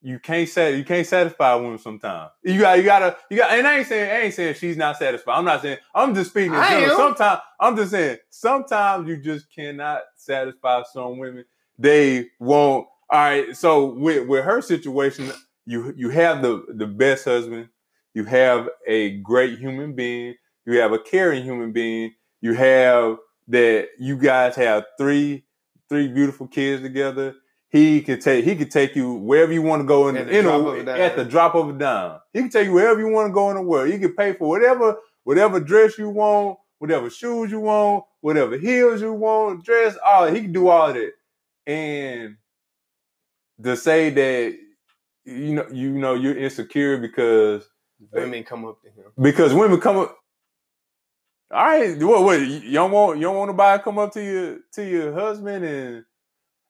you 0.00 0.20
can't 0.20 0.48
sat, 0.48 0.74
you 0.74 0.84
can't 0.84 1.06
satisfy 1.06 1.54
women 1.56 1.78
sometimes. 1.78 2.30
You 2.44 2.60
got, 2.60 2.78
you 2.78 2.84
gotta, 2.84 3.16
you 3.30 3.38
got. 3.38 3.50
And 3.50 3.66
I 3.66 3.78
ain't 3.78 3.86
saying, 3.88 4.10
I 4.10 4.20
ain't 4.26 4.34
saying 4.34 4.54
she's 4.54 4.76
not 4.76 4.96
satisfied. 4.96 5.36
I'm 5.36 5.44
not 5.44 5.60
saying. 5.60 5.78
I'm 5.92 6.14
just 6.14 6.30
speaking 6.30 6.52
in 6.54 6.60
I 6.60 6.70
general. 6.70 6.90
am. 6.92 6.96
Sometimes 6.96 7.40
I'm 7.58 7.76
just 7.76 7.90
saying. 7.90 8.18
Sometimes 8.30 9.08
you 9.08 9.16
just 9.16 9.52
cannot 9.52 10.02
satisfy 10.16 10.82
some 10.92 11.18
women. 11.18 11.44
They 11.78 12.26
won't. 12.38 12.86
All 13.10 13.18
right. 13.20 13.56
So 13.56 13.86
with 13.86 14.28
with 14.28 14.44
her 14.44 14.60
situation, 14.60 15.30
you 15.66 15.92
you 15.96 16.10
have 16.10 16.42
the 16.42 16.64
the 16.68 16.86
best 16.86 17.24
husband. 17.24 17.68
You 18.14 18.24
have 18.24 18.68
a 18.86 19.18
great 19.18 19.58
human 19.58 19.94
being. 19.94 20.34
You 20.66 20.80
have 20.80 20.92
a 20.92 20.98
caring 20.98 21.44
human 21.44 21.72
being. 21.72 22.12
You 22.40 22.54
have 22.54 23.16
that. 23.48 23.88
You 23.98 24.16
guys 24.18 24.56
have 24.56 24.84
three 24.98 25.44
three 25.88 26.08
beautiful 26.08 26.46
kids 26.46 26.82
together. 26.82 27.34
He 27.70 28.00
could 28.02 28.20
take 28.20 28.44
he 28.44 28.56
could 28.56 28.70
take 28.70 28.96
you 28.96 29.12
wherever 29.14 29.52
you 29.52 29.62
want 29.62 29.80
to 29.80 29.86
go 29.86 30.08
in, 30.08 30.16
At 30.16 30.26
the 30.26 30.38
in 30.38 30.44
drop 30.44 30.66
a- 30.66 31.00
at 31.00 31.16
the 31.16 31.24
drop 31.24 31.54
of 31.54 31.68
a 31.68 31.72
dime. 31.74 32.18
He 32.32 32.40
can 32.40 32.50
take 32.50 32.66
you 32.66 32.72
wherever 32.72 32.98
you 32.98 33.08
want 33.08 33.28
to 33.28 33.32
go 33.32 33.50
in 33.50 33.56
the 33.56 33.62
world. 33.62 33.90
He 33.90 33.98
can 33.98 34.14
pay 34.14 34.32
for 34.32 34.48
whatever 34.48 34.96
whatever 35.24 35.60
dress 35.60 35.98
you 35.98 36.08
want, 36.08 36.58
whatever 36.78 37.10
shoes 37.10 37.50
you 37.50 37.60
want, 37.60 38.04
whatever 38.22 38.56
heels 38.56 39.02
you 39.02 39.12
want, 39.12 39.64
dress. 39.64 39.96
All 40.04 40.26
he 40.26 40.40
can 40.42 40.52
do 40.52 40.68
all 40.68 40.88
of 40.88 40.94
that. 40.94 41.12
And 41.66 42.36
to 43.62 43.76
say 43.76 44.10
that 44.10 44.56
you 45.24 45.54
know 45.54 45.66
you 45.70 45.90
know 45.90 46.14
you're 46.14 46.36
insecure 46.36 46.98
because 46.98 47.68
Women 48.12 48.44
come 48.44 48.64
up 48.64 48.80
to 48.82 48.88
him. 48.88 49.10
because 49.20 49.52
women 49.52 49.80
come 49.80 49.98
up. 49.98 50.16
All 51.50 51.64
right, 51.64 51.98
what 52.02 52.22
what 52.22 52.40
you 52.40 52.72
don't 52.72 52.92
want 52.92 53.18
you 53.18 53.24
don't 53.24 53.36
want 53.36 53.50
nobody 53.50 53.78
to 53.78 53.84
come 53.84 53.98
up 53.98 54.12
to 54.12 54.22
your 54.22 54.58
to 54.74 54.84
your 54.84 55.12
husband 55.12 55.64
and 55.64 56.04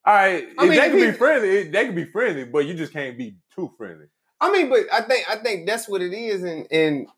all 0.04 0.14
right, 0.14 0.48
I 0.56 0.62
mean, 0.62 0.70
they 0.70 0.88
can 0.88 0.96
be 0.96 1.12
friendly. 1.12 1.64
They 1.64 1.84
can 1.84 1.94
be 1.94 2.06
friendly, 2.06 2.44
but 2.44 2.64
you 2.64 2.72
just 2.72 2.94
can't 2.94 3.18
be 3.18 3.36
too 3.54 3.70
friendly. 3.76 4.06
I 4.40 4.50
mean, 4.50 4.70
but 4.70 4.84
I 4.90 5.02
think 5.02 5.28
I 5.28 5.36
think 5.36 5.66
that's 5.66 5.86
what 5.86 6.00
it 6.00 6.14
is, 6.14 6.42
and 6.44 6.66
and 6.70 7.08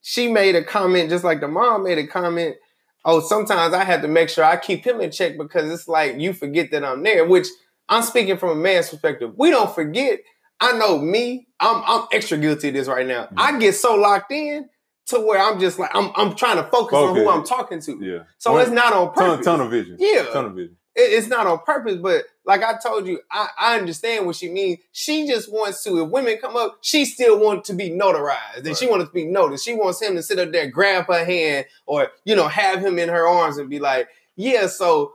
she 0.00 0.32
made 0.32 0.54
a 0.54 0.64
comment 0.64 1.10
just 1.10 1.24
like 1.24 1.40
the 1.40 1.48
mom 1.48 1.84
made 1.84 1.98
a 1.98 2.06
comment. 2.06 2.56
Oh, 3.04 3.20
sometimes 3.20 3.74
I 3.74 3.84
have 3.84 4.00
to 4.02 4.08
make 4.08 4.30
sure 4.30 4.44
I 4.44 4.56
keep 4.56 4.86
him 4.86 5.00
in 5.02 5.10
check 5.10 5.36
because 5.36 5.70
it's 5.70 5.86
like 5.88 6.18
you 6.18 6.32
forget 6.32 6.70
that 6.70 6.84
I'm 6.84 7.02
there. 7.02 7.26
Which 7.26 7.48
I'm 7.90 8.02
speaking 8.02 8.38
from 8.38 8.50
a 8.50 8.54
man's 8.54 8.88
perspective. 8.88 9.32
We 9.36 9.50
don't 9.50 9.74
forget. 9.74 10.20
I 10.60 10.72
know 10.78 10.98
me. 10.98 11.48
I'm 11.58 11.82
I'm 11.86 12.06
extra 12.12 12.38
guilty 12.38 12.68
of 12.68 12.74
this 12.74 12.88
right 12.88 13.06
now. 13.06 13.24
Mhm. 13.26 13.34
I 13.36 13.58
get 13.58 13.74
so 13.74 13.94
locked 13.96 14.32
in 14.32 14.68
to 15.06 15.18
where 15.20 15.40
I'm 15.40 15.58
just 15.60 15.78
like 15.78 15.90
I'm 15.94 16.10
I'm 16.16 16.34
trying 16.36 16.56
to 16.56 16.64
focus 16.70 16.96
on 16.96 17.16
who 17.16 17.28
I'm 17.28 17.44
talking 17.44 17.80
to. 17.80 17.98
Yeah, 18.00 18.18
So 18.38 18.56
it's 18.58 18.70
not 18.70 18.92
on 18.92 19.12
ton, 19.14 19.30
purpose. 19.32 19.44
tunnel 19.46 19.68
vision. 19.68 19.96
Yeah. 19.98 20.24
tunnel 20.32 20.52
vision. 20.52 20.76
It- 20.94 21.12
it's 21.12 21.28
not 21.28 21.46
on 21.46 21.60
purpose, 21.60 21.96
but 21.96 22.24
like 22.44 22.62
I 22.64 22.74
told 22.82 23.06
you, 23.06 23.20
I, 23.30 23.48
I 23.58 23.78
understand 23.78 24.26
what 24.26 24.36
she 24.36 24.48
means. 24.48 24.78
She 24.92 25.26
just 25.26 25.50
wants 25.50 25.82
to, 25.84 26.02
if 26.04 26.10
women 26.10 26.36
come 26.40 26.56
up, 26.56 26.78
she 26.82 27.04
still 27.04 27.38
wants 27.38 27.68
to 27.68 27.74
be 27.74 27.90
notarized 27.90 28.66
and 28.66 28.76
she 28.76 28.86
wants 28.88 29.06
to 29.06 29.12
be 29.12 29.24
noticed. 29.24 29.64
She 29.64 29.72
wants 29.74 30.02
him 30.02 30.16
to 30.16 30.22
sit 30.22 30.38
up 30.40 30.50
there, 30.52 30.68
grab 30.68 31.06
her 31.06 31.24
hand, 31.24 31.66
or, 31.86 32.08
you 32.24 32.34
know, 32.34 32.48
have 32.48 32.80
him 32.80 32.98
in 32.98 33.08
her 33.08 33.26
arms 33.26 33.56
and 33.58 33.70
be 33.70 33.78
like, 33.78 34.08
yeah, 34.36 34.66
so, 34.66 35.12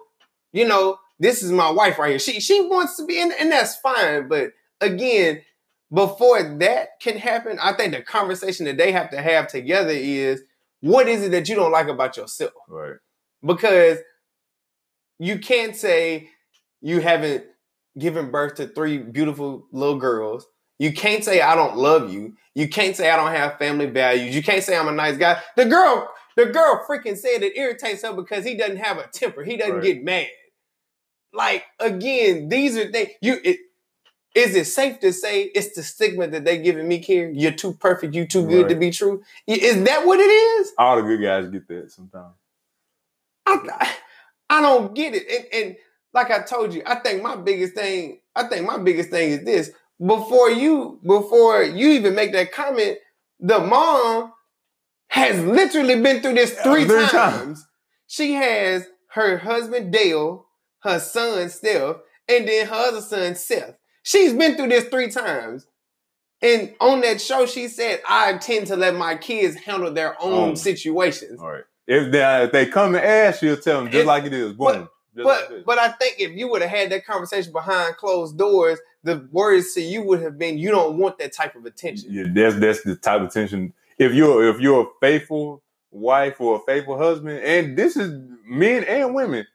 you 0.53 0.65
know, 0.65 0.97
this 1.19 1.41
is 1.43 1.51
my 1.51 1.69
wife 1.69 1.97
right 1.99 2.09
here. 2.11 2.19
She 2.19 2.39
she 2.39 2.61
wants 2.67 2.97
to 2.97 3.05
be, 3.05 3.21
and, 3.21 3.31
and 3.39 3.51
that's 3.51 3.77
fine. 3.77 4.27
But 4.27 4.51
again, 4.81 5.41
before 5.93 6.41
that 6.59 6.99
can 7.01 7.17
happen, 7.17 7.57
I 7.61 7.73
think 7.73 7.93
the 7.93 8.01
conversation 8.01 8.65
that 8.65 8.77
they 8.77 8.91
have 8.91 9.09
to 9.11 9.21
have 9.21 9.47
together 9.47 9.91
is 9.93 10.41
what 10.81 11.07
is 11.07 11.23
it 11.23 11.31
that 11.31 11.47
you 11.47 11.55
don't 11.55 11.71
like 11.71 11.87
about 11.87 12.17
yourself? 12.17 12.51
Right. 12.67 12.95
because 13.43 13.99
you 15.19 15.39
can't 15.39 15.75
say 15.75 16.29
you 16.81 16.99
haven't 16.99 17.45
given 17.97 18.29
birth 18.31 18.55
to 18.55 18.67
three 18.67 18.97
beautiful 18.97 19.65
little 19.71 19.97
girls. 19.97 20.45
You 20.77 20.91
can't 20.91 21.23
say 21.23 21.39
I 21.41 21.55
don't 21.55 21.77
love 21.77 22.11
you. 22.13 22.35
You 22.53 22.67
can't 22.67 22.95
say 22.95 23.09
I 23.09 23.15
don't 23.15 23.31
have 23.31 23.57
family 23.57 23.85
values. 23.85 24.35
You 24.35 24.43
can't 24.43 24.61
say 24.63 24.77
I'm 24.77 24.89
a 24.89 24.91
nice 24.91 25.17
guy. 25.17 25.41
The 25.55 25.65
girl, 25.65 26.09
the 26.35 26.47
girl 26.47 26.85
freaking 26.87 27.17
said 27.17 27.43
it 27.43 27.55
irritates 27.57 28.01
her 28.03 28.11
because 28.13 28.43
he 28.43 28.55
doesn't 28.57 28.77
have 28.77 28.97
a 28.97 29.07
temper. 29.07 29.43
He 29.43 29.55
doesn't 29.55 29.75
Right. 29.75 29.83
get 29.83 30.03
mad. 30.03 30.27
Like 31.35 31.63
again, 31.79 32.49
these 32.49 32.77
are 32.77 32.91
things 32.91 33.09
you 33.21 33.39
it 33.43 33.59
is 34.35 34.53
it 34.53 34.65
safe 34.65 34.99
to 34.99 35.13
say 35.13 35.43
it's 35.43 35.75
the 35.75 35.83
stigma 35.83 36.27
that 36.27 36.43
they 36.43 36.57
giving 36.57 36.87
me 36.87 36.97
here? 36.97 37.31
You're 37.33 37.53
too 37.53 37.73
perfect, 37.73 38.13
you 38.13 38.27
too 38.27 38.45
good 38.45 38.67
to 38.67 38.75
be 38.75 38.91
true. 38.91 39.23
Is 39.47 39.81
that 39.83 40.05
what 40.05 40.19
it 40.19 40.23
is? 40.23 40.73
All 40.77 40.97
the 40.97 41.03
good 41.03 41.21
guys 41.21 41.47
get 41.47 41.67
that 41.69 41.91
sometimes. 41.91 42.33
I, 43.45 43.95
I 44.49 44.61
don't 44.61 44.93
get 44.93 45.13
it. 45.15 45.23
And, 45.29 45.63
and 45.63 45.75
like 46.13 46.31
I 46.31 46.41
told 46.41 46.73
you, 46.73 46.81
I 46.85 46.95
think 46.95 47.23
my 47.23 47.37
biggest 47.37 47.75
thing, 47.75 48.19
I 48.35 48.43
think 48.43 48.65
my 48.65 48.77
biggest 48.77 49.09
thing 49.09 49.31
is 49.31 49.45
this. 49.45 49.71
Before 50.05 50.49
you, 50.49 50.99
before 51.05 51.63
you 51.63 51.89
even 51.91 52.15
make 52.15 52.33
that 52.33 52.51
comment, 52.51 52.97
the 53.39 53.59
mom 53.59 54.33
has 55.07 55.41
literally 55.45 56.01
been 56.01 56.21
through 56.21 56.33
this 56.33 56.53
three, 56.59 56.83
three 56.83 57.07
times. 57.07 57.11
times. 57.11 57.67
She 58.07 58.33
has 58.33 58.85
her 59.11 59.37
husband 59.37 59.93
Dale, 59.93 60.44
her 60.85 60.99
son 60.99 61.49
Steph, 61.49 61.97
and 62.29 62.47
then 62.47 62.67
her 62.67 62.73
other 62.75 63.01
son 63.01 63.35
Seth. 63.35 63.77
She's 64.03 64.33
been 64.33 64.55
through 64.55 64.69
this 64.69 64.85
three 64.85 65.09
times. 65.09 65.67
And 66.41 66.73
on 66.79 67.01
that 67.01 67.19
show, 67.21 67.45
she 67.45 67.67
said, 67.67 68.01
I 68.07 68.31
intend 68.31 68.67
to 68.67 68.75
let 68.75 68.95
my 68.95 69.15
kids 69.15 69.55
handle 69.55 69.91
their 69.91 70.15
own 70.21 70.51
Oh. 70.51 70.55
situations. 70.55 71.39
All 71.39 71.51
right. 71.51 71.63
If 71.87 72.11
they 72.11 72.43
if 72.43 72.51
they 72.51 72.65
come 72.67 72.95
and 72.95 73.03
ask, 73.03 73.39
she'll 73.39 73.57
tell 73.57 73.81
them 73.81 73.91
just 73.91 74.01
If- 74.01 74.07
like 74.07 74.25
it 74.25 74.33
is. 74.33 74.53
Boom. 74.53 74.65
Like 74.67 74.87
But 75.15 75.49
this. 75.49 75.63
but 75.65 75.77
I 75.79 75.89
think 75.89 76.19
if 76.19 76.31
you 76.31 76.47
would 76.49 76.61
have 76.61 76.69
had 76.71 76.91
that 76.91 77.05
conversation 77.05 77.51
behind 77.53 77.95
closed 77.97 78.37
doors, 78.37 78.79
the 79.03 79.27
words 79.31 79.73
to 79.75 79.81
you 79.81 80.01
would 80.03 80.21
have 80.21 80.37
been, 80.37 80.57
you 80.57 80.71
don't 80.71 80.97
want 80.97 81.17
that 81.19 81.31
type 81.31 81.55
of 81.55 81.65
attention. 81.65 82.09
yeah, 82.11 82.25
that's 82.33 82.55
that's 82.57 82.81
the 82.83 82.95
type 82.95 83.21
of 83.21 83.27
attention. 83.27 83.73
If 83.97 84.13
you're 84.13 84.47
if 84.49 84.59
you're 84.59 84.81
a 84.83 84.87
faithful 84.99 85.63
wife 85.91 86.41
or 86.41 86.57
a 86.57 86.59
faithful 86.59 86.97
husband, 86.97 87.39
and 87.39 87.77
this 87.77 87.95
is 87.95 88.11
men 88.45 88.83
and 88.83 89.15
women. 89.15 89.47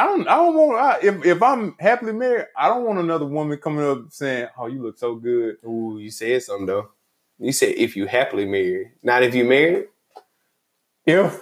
I 0.00 0.04
don't. 0.04 0.26
I 0.28 0.36
don't 0.36 0.54
want. 0.54 0.80
I, 0.80 0.98
if 1.06 1.26
if 1.26 1.42
I'm 1.42 1.76
happily 1.78 2.14
married, 2.14 2.46
I 2.56 2.68
don't 2.68 2.84
want 2.84 3.00
another 3.00 3.26
woman 3.26 3.58
coming 3.58 3.84
up 3.84 4.06
saying, 4.08 4.48
"Oh, 4.56 4.66
you 4.66 4.82
look 4.82 4.98
so 4.98 5.14
good." 5.14 5.56
Ooh, 5.62 5.98
you 6.00 6.10
said 6.10 6.42
something 6.42 6.64
though. 6.64 6.88
You 7.38 7.52
said 7.52 7.74
if 7.76 7.96
you 7.96 8.06
happily 8.06 8.46
married, 8.46 8.92
not 9.02 9.22
if 9.22 9.34
you 9.34 9.44
married. 9.44 9.88
If 11.04 11.34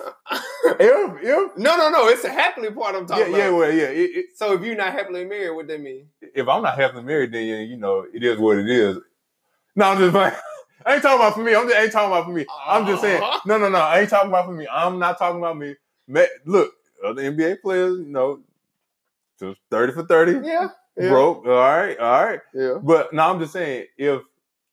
if 0.80 1.22
if 1.22 1.56
No, 1.56 1.76
no, 1.76 1.88
no. 1.88 2.08
It's 2.08 2.24
a 2.24 2.30
happily 2.30 2.72
part 2.72 2.96
I'm 2.96 3.06
talking 3.06 3.32
yeah 3.32 3.46
about. 3.46 3.58
well 3.58 3.72
yeah. 3.72 3.90
It, 3.90 4.10
it, 4.16 4.26
So 4.36 4.54
if 4.54 4.62
you're 4.62 4.74
not 4.74 4.92
happily 4.92 5.24
married, 5.24 5.50
what 5.50 5.68
that 5.68 5.80
mean? 5.80 6.08
if 6.20 6.48
I'm 6.48 6.62
not 6.62 6.76
happily 6.76 7.04
married, 7.04 7.32
then 7.32 7.68
you 7.68 7.76
know 7.76 8.06
it 8.12 8.24
is 8.24 8.38
what 8.38 8.58
it 8.58 8.68
is. 8.68 8.98
No, 9.76 9.90
I'm 9.90 9.98
just 9.98 10.14
like 10.14 10.34
I 10.86 10.94
ain't 10.94 11.02
talking 11.02 11.20
about 11.20 11.34
for 11.34 11.44
me. 11.44 11.54
I'm 11.54 11.68
just 11.68 11.78
ain't 11.78 11.92
talking 11.92 12.10
about 12.10 12.24
for 12.24 12.32
me. 12.32 12.44
I'm 12.66 12.86
just 12.86 13.02
saying 13.02 13.22
uh-huh. 13.22 13.40
no, 13.46 13.58
no, 13.58 13.68
no. 13.68 13.78
I 13.78 14.00
ain't 14.00 14.10
talking 14.10 14.30
about 14.30 14.46
for 14.46 14.52
me. 14.52 14.66
I'm 14.68 14.98
not 14.98 15.16
talking 15.16 15.38
about 15.38 15.56
me. 15.56 15.76
Look, 16.44 16.72
other 17.04 17.22
NBA 17.22 17.60
players, 17.60 17.98
you 17.98 18.06
know, 18.06 18.40
just 19.40 19.60
thirty 19.70 19.92
for 19.92 20.04
thirty, 20.06 20.46
Yeah. 20.46 20.68
Yeah. 20.96 21.10
broke. 21.10 21.46
All 21.46 21.52
right, 21.52 21.98
all 21.98 22.24
right. 22.26 22.40
Yeah. 22.54 22.78
But 22.82 23.12
now 23.12 23.32
I'm 23.32 23.40
just 23.40 23.52
saying 23.52 23.86
if 23.96 24.22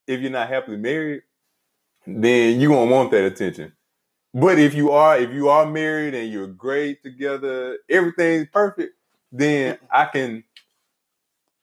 if 0.07 0.21
you're 0.21 0.31
not 0.31 0.49
happily 0.49 0.77
married, 0.77 1.23
then 2.07 2.59
you 2.59 2.69
gonna 2.69 2.91
want 2.91 3.11
that 3.11 3.25
attention. 3.25 3.73
But 4.33 4.59
if 4.59 4.75
you 4.75 4.91
are, 4.91 5.17
if 5.17 5.31
you 5.33 5.49
are 5.49 5.65
married 5.65 6.15
and 6.15 6.31
you're 6.31 6.47
great 6.47 7.03
together, 7.03 7.79
everything's 7.89 8.47
perfect, 8.51 8.93
then 9.31 9.77
I 9.91 10.05
can. 10.05 10.43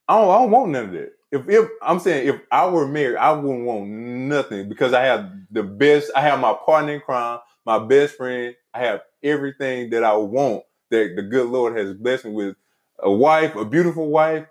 I 0.09 0.18
don't, 0.20 0.30
I 0.30 0.38
don't 0.40 0.50
want 0.50 0.70
none 0.72 0.84
of 0.86 0.92
that. 0.92 1.12
If 1.32 1.48
if 1.48 1.68
I'm 1.82 2.00
saying 2.00 2.28
if 2.28 2.40
I 2.50 2.66
were 2.68 2.88
married, 2.88 3.16
I 3.18 3.32
wouldn't 3.32 3.64
want 3.66 3.88
nothing 3.88 4.68
because 4.68 4.92
I 4.94 5.05
have 5.05 5.30
the 5.50 5.62
best. 5.62 6.11
I 6.16 6.22
have 6.22 6.40
my 6.40 6.55
partner 6.66 6.94
in 6.94 7.00
crime, 7.00 7.40
my 7.66 7.78
best 7.78 8.16
friend. 8.16 8.55
I 8.74 8.80
have 8.80 9.03
everything 9.22 9.90
that 9.90 10.05
I 10.05 10.16
want. 10.16 10.64
That 10.90 11.14
the 11.16 11.22
good 11.22 11.48
Lord 11.48 11.76
has 11.78 11.94
blessed 11.94 12.26
me 12.26 12.32
with 12.32 12.57
a 13.03 13.11
wife, 13.11 13.55
a 13.57 13.64
beautiful 13.64 14.09
wife 14.09 14.46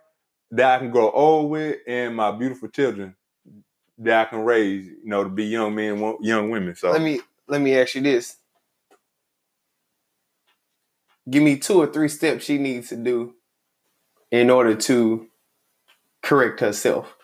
that 0.51 0.75
I 0.75 0.79
can 0.79 0.91
grow 0.91 1.09
old 1.11 1.49
with, 1.51 1.77
and 1.87 2.15
my 2.15 2.31
beautiful 2.31 2.67
children 2.69 3.15
that 3.99 4.27
I 4.27 4.29
can 4.29 4.43
raise. 4.43 4.85
You 4.87 4.99
know, 5.05 5.23
to 5.23 5.29
be 5.29 5.45
young 5.45 5.73
men, 5.75 5.97
young 6.21 6.49
women. 6.49 6.75
So 6.75 6.91
Let 6.91 7.01
me 7.01 7.21
let 7.47 7.61
me 7.61 7.77
ask 7.77 7.95
you 7.95 8.01
this. 8.01 8.37
Give 11.29 11.43
me 11.43 11.57
two 11.57 11.79
or 11.81 11.87
three 11.87 12.09
steps 12.09 12.43
she 12.43 12.57
needs 12.57 12.89
to 12.89 12.95
do 12.95 13.35
in 14.31 14.49
order 14.49 14.75
to 14.75 15.27
correct 16.23 16.59
herself. 16.59 17.15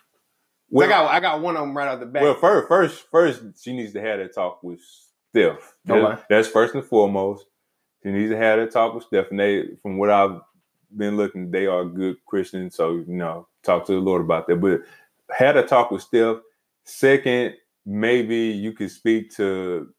I 0.78 0.88
got 0.88 1.10
I 1.12 1.20
got 1.20 1.42
one 1.42 1.56
of 1.56 1.62
them 1.62 1.76
right 1.76 1.88
out 1.88 2.00
the 2.00 2.06
back. 2.06 2.24
Well, 2.24 2.36
first, 2.36 2.68
first, 2.68 3.06
first, 3.10 3.64
she 3.64 3.74
needs 3.76 3.94
to 3.94 4.02
have 4.02 4.20
that 4.20 4.34
talk 4.36 4.62
with 4.64 4.80
Steph. 5.30 5.74
That- 5.86 5.96
Okay. 6.04 6.22
That's 6.30 6.48
first 6.48 6.76
and 6.76 6.84
foremost. 6.86 7.46
She 8.04 8.12
needs 8.12 8.32
to 8.32 8.38
have 8.38 8.60
that 8.60 8.72
talk 8.72 8.94
with 8.94 9.06
Steph, 9.06 9.32
and 9.32 9.40
they, 9.40 9.64
from 9.82 9.98
what 9.98 10.10
I've 10.10 10.40
been 10.96 11.18
looking, 11.18 11.52
they 11.52 11.66
are 11.66 11.86
good 11.86 12.18
Christians. 12.26 12.76
So 12.76 12.96
you 12.96 13.06
know, 13.08 13.48
talk 13.64 13.86
to 13.88 13.94
the 13.94 14.00
Lord 14.00 14.22
about 14.22 14.48
that. 14.48 14.58
But 14.58 14.82
had 15.36 15.58
a 15.58 15.64
talk 15.64 15.92
with 15.92 16.02
Steph. 16.02 16.38
Second, 16.86 17.56
maybe 17.86 18.38
you 18.38 18.72
could 18.74 18.92
speak 18.92 19.36
to 19.36 19.90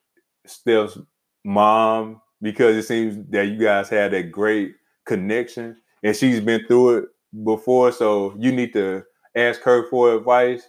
Steph's 0.47 0.99
mom 1.45 2.21
because 2.41 2.77
it 2.77 2.85
seems 2.85 3.19
that 3.31 3.49
you 3.49 3.59
guys 3.59 3.89
had 3.89 4.13
that 4.13 4.31
great 4.33 4.75
connection, 5.05 5.77
and 6.03 6.17
she's 6.17 6.41
been 6.41 6.67
through 6.67 6.99
it 6.99 7.05
before. 7.45 7.93
So 7.93 8.35
you 8.39 8.53
need 8.53 8.73
to 8.75 9.05
ask 9.35 9.61
her 9.63 9.89
for 9.89 10.15
advice. 10.15 10.63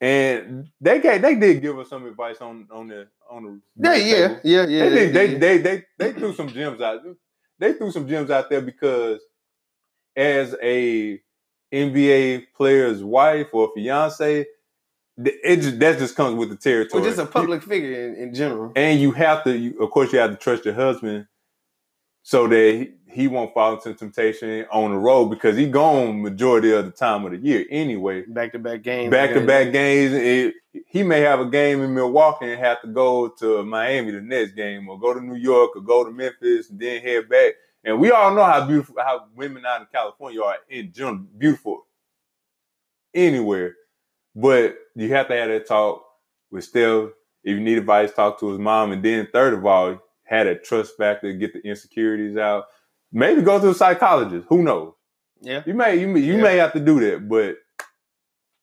And 0.00 0.68
they 0.78 1.00
gave, 1.00 1.22
they 1.22 1.36
did 1.36 1.62
give 1.62 1.78
us 1.78 1.88
some 1.88 2.06
advice 2.06 2.42
on 2.42 2.68
on 2.70 2.88
the 2.88 3.08
on 3.30 3.44
the 3.44 3.60
yeah, 3.76 3.94
yeah, 3.94 4.38
yeah, 4.44 4.66
yeah. 4.66 4.88
They, 4.88 4.90
did, 4.90 5.14
they, 5.14 5.26
yeah. 5.26 5.38
they 5.38 5.58
they 5.58 5.84
they 5.98 6.12
threw 6.12 6.34
some 6.34 6.48
gems 6.48 6.82
out. 6.82 7.00
They 7.58 7.72
threw 7.72 7.90
some 7.90 8.06
gems 8.06 8.30
out 8.30 8.50
there 8.50 8.60
because 8.60 9.20
as 10.16 10.54
a 10.62 11.20
NBA 11.72 12.46
player's 12.56 13.02
wife 13.02 13.48
or 13.52 13.70
fiance, 13.74 14.46
it 15.18 15.56
just 15.56 15.78
that 15.78 15.98
just 15.98 16.14
comes 16.16 16.36
with 16.36 16.50
the 16.50 16.56
territory. 16.56 17.02
Well, 17.02 17.10
just 17.10 17.20
a 17.22 17.26
public 17.30 17.62
figure 17.62 18.06
in, 18.08 18.14
in 18.16 18.34
general. 18.34 18.72
and 18.76 19.00
you 19.00 19.12
have 19.12 19.44
to, 19.44 19.56
you, 19.56 19.78
of 19.80 19.90
course, 19.90 20.12
you 20.12 20.18
have 20.18 20.30
to 20.30 20.36
trust 20.36 20.64
your 20.64 20.74
husband 20.74 21.26
so 22.22 22.46
that 22.48 22.74
he, 22.74 22.92
he 23.22 23.28
won't 23.28 23.54
fall 23.54 23.74
into 23.74 23.94
temptation 23.94 24.66
on 24.70 24.90
the 24.90 24.96
road 24.98 25.26
because 25.26 25.56
he's 25.56 25.68
gone 25.70 26.20
majority 26.22 26.72
of 26.72 26.84
the 26.84 26.90
time 26.90 27.24
of 27.24 27.30
the 27.32 27.38
year 27.38 27.64
anyway. 27.70 28.22
Back 28.22 28.52
to 28.52 28.58
back 28.58 28.82
games. 28.82 29.10
Back 29.10 29.32
to 29.32 29.40
back 29.46 29.72
games. 29.72 30.12
It- 30.12 30.54
he 30.88 31.02
may 31.02 31.20
have 31.20 31.40
a 31.40 31.46
game 31.48 31.80
in 31.80 31.94
Milwaukee 31.94 32.52
and 32.52 32.60
have 32.60 32.82
to 32.82 32.88
go 32.88 33.28
to 33.38 33.62
Miami 33.64 34.10
the 34.10 34.20
next 34.20 34.52
game, 34.52 34.86
or 34.90 35.00
go 35.00 35.14
to 35.14 35.22
New 35.22 35.36
York, 35.36 35.74
or 35.74 35.80
go 35.80 36.04
to 36.04 36.10
Memphis, 36.10 36.68
and 36.68 36.78
then 36.78 37.00
head 37.00 37.30
back. 37.30 37.54
And 37.86 38.00
we 38.00 38.10
all 38.10 38.34
know 38.34 38.44
how 38.44 38.66
beautiful 38.66 38.96
how 38.98 39.26
women 39.36 39.64
out 39.64 39.80
in 39.82 39.86
California 39.92 40.42
are 40.42 40.56
in 40.68 40.92
general, 40.92 41.18
beautiful 41.38 41.86
anywhere. 43.14 43.74
But 44.34 44.76
you 44.96 45.08
have 45.14 45.28
to 45.28 45.36
have 45.36 45.48
that 45.48 45.66
talk 45.66 46.04
with 46.50 46.64
Steph. 46.64 47.10
If 47.44 47.54
you 47.56 47.60
need 47.60 47.78
advice, 47.78 48.12
talk 48.12 48.40
to 48.40 48.50
his 48.50 48.58
mom. 48.58 48.92
And 48.92 49.02
then 49.04 49.28
third 49.32 49.54
of 49.54 49.64
all, 49.64 50.00
had 50.24 50.48
a 50.48 50.58
trust 50.58 50.96
factor, 50.98 51.32
get 51.32 51.52
the 51.52 51.60
insecurities 51.60 52.36
out. 52.36 52.64
Maybe 53.12 53.42
go 53.42 53.60
to 53.60 53.70
a 53.70 53.74
psychologist. 53.74 54.46
Who 54.48 54.62
knows? 54.64 54.92
Yeah. 55.40 55.62
You 55.64 55.74
may 55.74 55.96
you 56.00 56.08
may, 56.08 56.20
you 56.20 56.36
Yeah. 56.38 56.42
may 56.42 56.56
have 56.56 56.72
to 56.72 56.80
do 56.80 56.98
that, 57.00 57.28
but 57.28 57.56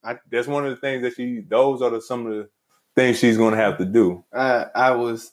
I- 0.04 0.18
that's 0.30 0.46
one 0.48 0.64
of 0.66 0.70
the 0.70 0.76
things 0.76 1.02
that 1.02 1.14
she. 1.14 1.40
Those 1.48 1.80
are 1.82 1.90
the, 1.90 2.02
some 2.02 2.26
of 2.26 2.34
the 2.34 2.48
things 2.94 3.18
she's 3.18 3.38
going 3.38 3.52
to 3.52 3.60
have 3.60 3.78
to 3.78 3.86
do. 3.86 4.22
I 4.32 4.66
I 4.74 4.90
was 4.92 5.32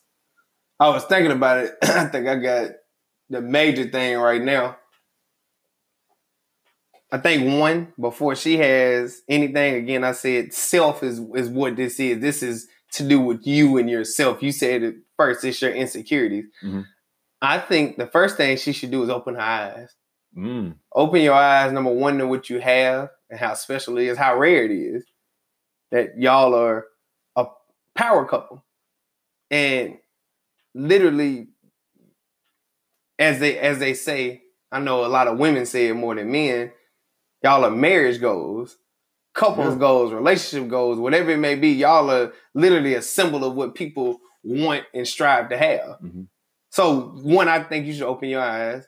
I 0.79 0.89
was 0.89 1.03
thinking 1.05 1.31
about 1.33 1.57
it. 1.65 1.75
I 1.83 2.05
think 2.05 2.27
I 2.27 2.35
got 2.37 2.69
the 3.31 3.41
major 3.41 3.85
thing 3.89 4.17
right 4.17 4.41
now. 4.41 4.77
I 7.11 7.17
think 7.17 7.59
one 7.59 7.93
before 7.99 8.35
she 8.35 8.57
has 8.57 9.21
anything 9.27 9.75
again. 9.75 10.03
I 10.03 10.11
said 10.13 10.53
self 10.53 11.03
is 11.03 11.19
is 11.35 11.49
what 11.49 11.75
this 11.75 11.99
is. 11.99 12.19
This 12.19 12.43
is 12.43 12.67
to 12.93 13.07
do 13.07 13.19
with 13.19 13.45
you 13.45 13.77
and 13.77 13.89
yourself. 13.89 14.41
You 14.43 14.51
said 14.51 14.83
it 14.83 14.95
first. 15.17 15.43
It's 15.43 15.61
your 15.61 15.71
insecurities. 15.71 16.45
Mhm. 16.63 16.85
I 17.41 17.57
think 17.59 17.97
the 17.97 18.07
first 18.07 18.37
thing 18.37 18.55
she 18.57 18.71
should 18.71 18.91
do 18.91 19.03
is 19.03 19.09
open 19.09 19.35
her 19.35 19.41
eyes. 19.41 19.95
Mm. 20.37 20.75
Open 20.93 21.21
your 21.21 21.33
eyes. 21.33 21.71
Number 21.71 21.91
one, 21.91 22.17
to 22.19 22.27
what 22.27 22.49
you 22.49 22.59
have 22.59 23.09
and 23.29 23.39
how 23.39 23.53
special 23.55 23.97
it 23.97 24.05
is, 24.07 24.17
how 24.17 24.37
rare 24.37 24.63
it 24.63 24.71
is 24.71 25.05
that 25.91 26.17
y'all 26.17 26.53
are 26.53 26.85
a 27.35 27.45
power 27.95 28.25
couple, 28.25 28.63
and 29.49 29.97
literally, 30.73 31.49
as 33.21 33.39
they 33.39 33.57
as 33.59 33.79
they 33.79 33.93
say, 33.93 34.41
I 34.71 34.79
know 34.79 35.05
a 35.05 35.07
lot 35.07 35.27
of 35.27 35.37
women 35.37 35.65
say 35.65 35.87
it 35.87 35.93
more 35.93 36.15
than 36.15 36.31
men. 36.31 36.71
Y'all 37.43 37.63
are 37.65 37.71
marriage 37.71 38.19
goals, 38.19 38.77
couples 39.33 39.73
Yeah. 39.73 39.79
goals, 39.79 40.11
relationship 40.13 40.69
goals, 40.69 40.99
whatever 40.99 41.31
it 41.31 41.37
may 41.37 41.55
be. 41.55 41.69
Y'all 41.69 42.09
are 42.09 42.33
literally 42.53 42.95
a 42.95 43.01
symbol 43.01 43.43
of 43.43 43.55
what 43.55 43.75
people 43.75 44.19
want 44.43 44.85
and 44.93 45.07
strive 45.07 45.49
to 45.49 45.57
have. 45.57 45.99
Mhm. 46.01 46.27
So, 46.69 47.01
one, 47.23 47.47
I 47.47 47.63
think 47.63 47.85
you 47.85 47.93
should 47.93 48.03
open 48.07 48.29
your 48.29 48.41
eyes 48.41 48.87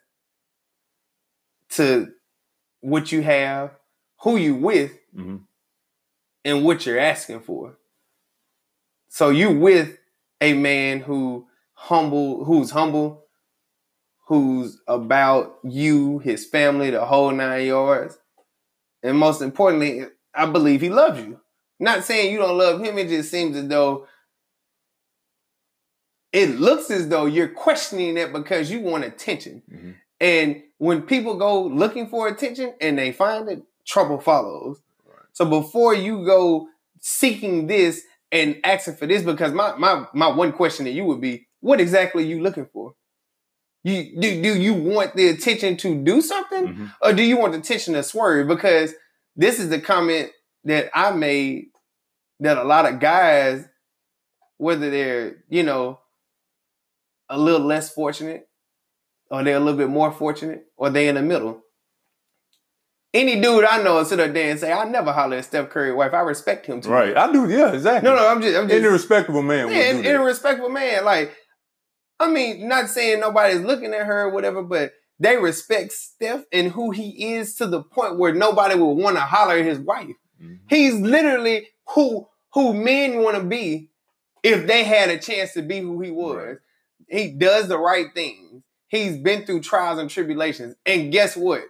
to 1.72 2.14
what 2.82 3.12
you 3.12 3.22
have, 3.22 3.72
who 4.22 4.38
you 4.38 4.56
with, 4.56 4.98
hmm 5.14 5.38
and 6.46 6.66
what 6.66 6.86
you're 6.86 7.00
asking 7.00 7.40
for. 7.40 7.78
So 9.08 9.30
you 9.30 9.58
with 9.58 9.98
a 10.42 10.54
man 10.54 11.00
who 11.00 11.48
humble, 11.74 12.44
who's 12.44 12.70
humble, 12.72 13.23
who's 14.28 14.80
about 14.88 15.58
you, 15.64 16.20
his 16.20 16.46
family, 16.46 16.90
the 16.90 17.06
whole 17.06 17.32
nine 17.32 17.66
yards, 17.68 18.18
and 19.02 19.18
most 19.18 19.42
importantly, 19.42 20.06
I 20.34 20.46
believe 20.46 20.82
he 20.82 20.90
loves 20.90 21.20
you. 21.20 21.40
Not 21.80 22.04
saying 22.04 22.32
you 22.32 22.40
don't 22.40 22.58
love 22.58 22.82
him. 22.82 22.98
It 22.98 23.10
just 23.10 23.30
seems 23.30 23.58
as 23.58 23.68
though 23.68 24.08
it 26.32 26.60
looks 26.60 26.90
as 26.90 27.10
though 27.10 27.26
you're 27.26 27.48
questioning 27.50 28.18
it 28.18 28.34
because 28.34 28.72
you 28.72 28.80
want 28.80 29.04
attention. 29.04 29.62
Mhm. 29.72 29.96
And 30.20 30.64
when 30.78 31.04
people 31.04 31.36
go 31.36 31.64
looking 31.64 32.08
for 32.08 32.28
attention 32.28 32.74
and 32.82 32.98
they 32.98 33.12
find 33.12 33.50
it, 33.50 33.64
trouble 33.86 34.20
follows. 34.20 34.82
So 35.34 35.46
before 35.46 35.94
you 35.94 36.26
go 36.26 36.68
seeking 37.00 37.68
this 37.68 38.04
and 38.32 38.60
asking 38.64 38.96
for 38.96 39.06
this, 39.06 39.24
because 39.24 39.52
my 39.52 39.76
my 39.76 40.08
my 40.14 40.28
one 40.28 40.54
question 40.54 40.86
to 40.86 40.92
you 40.92 41.06
would 41.06 41.22
be, 41.22 41.48
what 41.60 41.82
exactly 41.82 42.24
are 42.24 42.28
you 42.28 42.42
looking 42.42 42.68
for? 42.72 42.96
You 43.84 44.20
do 44.20 44.42
do 44.42 44.56
you 44.58 44.74
want 44.74 45.16
the 45.16 45.28
attention 45.28 45.76
to 45.78 45.96
do 46.04 46.22
something, 46.22 46.68
Mhm. 46.68 46.94
or 47.02 47.14
do 47.14 47.22
you 47.22 47.36
want 47.38 47.52
the 47.54 47.60
attention 47.60 47.94
to 47.96 48.04
swerve? 48.04 48.48
Because 48.48 48.94
this 49.36 49.60
is 49.60 49.70
the 49.70 49.80
comment 49.82 50.32
that 50.64 50.90
I 50.94 51.12
made 51.12 51.66
that 52.40 52.58
a 52.58 52.64
lot 52.64 52.86
of 52.86 53.00
guys, 53.00 53.66
whether 54.58 54.90
they're 54.90 55.44
you 55.50 55.64
know 55.64 56.00
a 57.30 57.38
little 57.38 57.66
less 57.66 57.94
fortunate, 57.94 58.48
or 59.30 59.44
they're 59.44 59.58
a 59.58 59.60
little 59.60 59.78
bit 59.78 59.90
more 59.90 60.12
fortunate, 60.14 60.66
or 60.78 60.90
they 60.90 61.08
in 61.10 61.16
the 61.16 61.22
middle. 61.22 61.62
Any 63.14 63.40
dude 63.40 63.66
I 63.66 63.84
know 63.84 63.96
will 63.96 64.06
sit 64.06 64.20
up 64.20 64.34
there 64.34 64.50
and 64.50 64.60
say, 64.60 64.72
"I 64.72 64.86
never 64.86 65.12
holler 65.12 65.38
at 65.38 65.46
Steph 65.46 65.70
Curry 65.70 65.92
wife. 65.94 66.14
I 66.14 66.22
respect 66.22 66.66
him 66.66 66.82
too." 66.82 66.90
Right. 66.90 67.16
I 67.16 67.32
do. 67.32 67.48
Yeah. 67.50 67.74
Exactly. 67.74 68.10
No, 68.10 68.16
no, 68.16 68.28
I'm 68.28 68.42
just, 68.42 68.58
I'm 68.58 68.68
just 68.68 68.80
Any 68.80 68.88
respectable 68.88 69.44
man 69.44 69.68
yeah, 69.68 69.74
do 69.74 69.82
and, 69.98 70.06
that. 70.06 70.14
and 70.16 70.22
a 70.24 70.26
respectable 70.26 70.70
man. 70.70 71.06
Like, 71.06 71.36
I 72.24 72.32
mean, 72.32 72.68
not 72.68 72.90
saying 72.90 73.20
nobody's 73.20 73.62
looking 73.62 73.94
at 73.94 74.06
her 74.06 74.24
or 74.24 74.30
whatever, 74.30 74.64
but 74.64 74.94
they 75.20 75.38
respect 75.38 75.92
Steph 75.92 76.44
and 76.52 76.72
who 76.72 76.92
he 76.92 77.34
is 77.34 77.56
to 77.56 77.68
the 77.68 77.82
point 77.84 78.18
where 78.18 78.34
nobody 78.34 78.76
would 78.76 78.94
want 78.94 79.16
to 79.18 79.22
holler 79.22 79.58
at 79.58 79.66
his 79.66 79.80
wife. 79.80 80.16
Mhm. 80.42 80.60
He's 80.70 80.96
literally 80.96 81.68
who 81.90 82.28
who 82.54 82.74
men 82.74 83.24
want 83.24 83.36
to 83.38 83.44
be 83.44 83.90
if 84.44 84.68
they 84.68 84.84
had 84.84 85.10
a 85.10 85.18
chance 85.18 85.54
to 85.54 85.62
be 85.64 85.80
who 85.80 86.00
he 86.02 86.12
was. 86.12 86.38
Right. 86.38 86.58
He 87.08 87.32
does 87.32 87.68
the 87.68 87.78
right 87.80 88.08
things. 88.14 88.62
He's 88.88 89.18
been 89.18 89.46
through 89.46 89.62
trials 89.62 89.98
and 89.98 90.10
tribulations. 90.10 90.76
And 90.86 91.12
guess 91.12 91.36
what? 91.36 91.64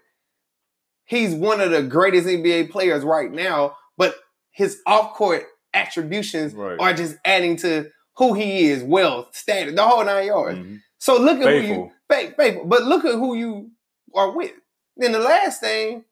He's 1.05 1.33
one 1.33 1.61
of 1.61 1.71
the 1.71 1.83
greatest 1.83 2.27
NBA 2.27 2.69
players 2.69 3.03
right 3.03 3.31
now, 3.31 3.77
but 3.97 4.15
his 4.51 4.81
off-court 4.85 5.45
attributions 5.73 6.53
Right. 6.53 6.77
are 6.79 6.93
just 6.93 7.15
adding 7.25 7.55
to 7.57 7.89
who 8.17 8.33
he 8.33 8.65
is, 8.65 8.83
wealth, 8.83 9.35
status, 9.35 9.75
the 9.75 9.83
whole 9.83 10.03
nine 10.05 10.27
yards. 10.27 10.59
Mhm. 10.59 10.79
So 10.99 11.17
look 11.19 11.39
at 11.39 11.47
who 11.47 11.53
you 11.55 11.61
Faithful. 11.61 11.91
faith, 12.09 12.35
faithful. 12.37 12.65
But 12.65 12.83
look 12.83 13.05
at 13.05 13.15
who 13.15 13.35
you 13.35 13.71
are 14.15 14.31
with. 14.31 14.51
Then 14.95 15.11
the 15.11 15.19
last 15.19 15.59
thing, 15.59 16.05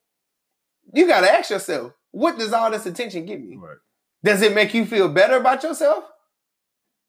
you 0.93 1.07
gotta 1.07 1.31
ask 1.31 1.49
yourself, 1.49 1.93
what 2.11 2.37
does 2.37 2.51
all 2.53 2.71
this 2.71 2.85
attention 2.85 3.25
give 3.25 3.39
me? 3.39 3.55
Right. 3.55 3.77
Does 4.23 4.41
it 4.41 4.53
make 4.53 4.73
you 4.73 4.85
feel 4.85 5.07
better 5.09 5.37
about 5.37 5.63
yourself? 5.63 6.03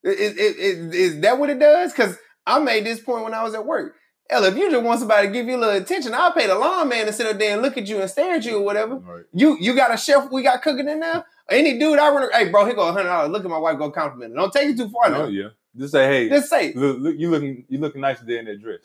Is, 0.04 0.34
is, 0.36 0.56
is, 0.56 0.94
is 0.94 1.20
that 1.20 1.38
what 1.38 1.50
it 1.50 1.58
does? 1.58 1.92
Because 1.92 2.16
I 2.46 2.58
made 2.58 2.84
this 2.84 3.00
point 3.00 3.24
when 3.24 3.34
I 3.34 3.42
was 3.42 3.54
at 3.54 3.64
work. 3.66 3.94
Hell, 4.32 4.44
if 4.44 4.56
you 4.56 4.70
just 4.70 4.82
want 4.82 4.98
somebody 4.98 5.26
to 5.26 5.32
give 5.32 5.46
you 5.46 5.56
a 5.56 5.58
little 5.58 5.76
attention, 5.82 6.14
I'll 6.14 6.32
pay 6.32 6.46
the 6.46 6.54
lawn 6.54 6.88
man 6.88 7.04
to 7.04 7.12
sit 7.12 7.26
up 7.26 7.38
there 7.38 7.52
and 7.52 7.60
look 7.60 7.76
at 7.76 7.86
you 7.86 8.00
and 8.00 8.08
stare 8.10 8.36
at 8.36 8.44
you 8.46 8.56
or 8.56 8.64
whatever. 8.64 8.96
Right. 8.96 9.24
You 9.34 9.58
you 9.60 9.74
got 9.74 9.92
a 9.92 9.96
chef 9.98 10.30
we 10.32 10.42
got 10.42 10.62
cooking 10.62 10.88
in 10.88 11.00
there? 11.00 11.24
Any 11.50 11.78
dude 11.78 11.98
I 11.98 12.08
run, 12.08 12.30
hey 12.32 12.48
bro, 12.48 12.64
here 12.64 12.74
go 12.74 12.88
a 12.88 12.92
hundred 12.92 13.08
dollars. 13.10 13.30
Look 13.30 13.44
at 13.44 13.50
my 13.50 13.58
wife 13.58 13.76
go 13.78 13.90
compliment. 13.90 14.32
her. 14.32 14.36
Don't 14.36 14.52
take 14.52 14.70
it 14.70 14.76
too 14.78 14.88
far 14.88 15.10
now. 15.10 15.24
Oh 15.24 15.28
yeah. 15.28 15.48
Just 15.76 15.92
say, 15.92 16.06
hey, 16.06 16.28
Just 16.30 16.48
say 16.48 16.72
look, 16.74 16.98
look, 17.00 17.14
you 17.18 17.30
looking, 17.30 17.64
you 17.68 17.78
looking 17.78 18.00
nice 18.00 18.20
today 18.20 18.38
in 18.38 18.46
that 18.46 18.62
dress. 18.62 18.80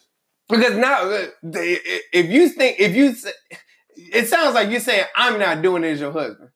because 0.49 0.75
now 0.75 1.03
uh, 1.09 1.27
if 1.43 2.29
you 2.29 2.49
think 2.49 2.77
if 2.79 2.93
you 2.93 3.15
it 3.95 4.27
sounds 4.27 4.53
like 4.53 4.69
you're 4.69 4.79
saying 4.81 5.05
I'm 5.15 5.39
not 5.39 5.61
doing 5.61 5.83
it 5.85 5.91
as 5.93 5.99
your 6.01 6.11
husband. 6.11 6.49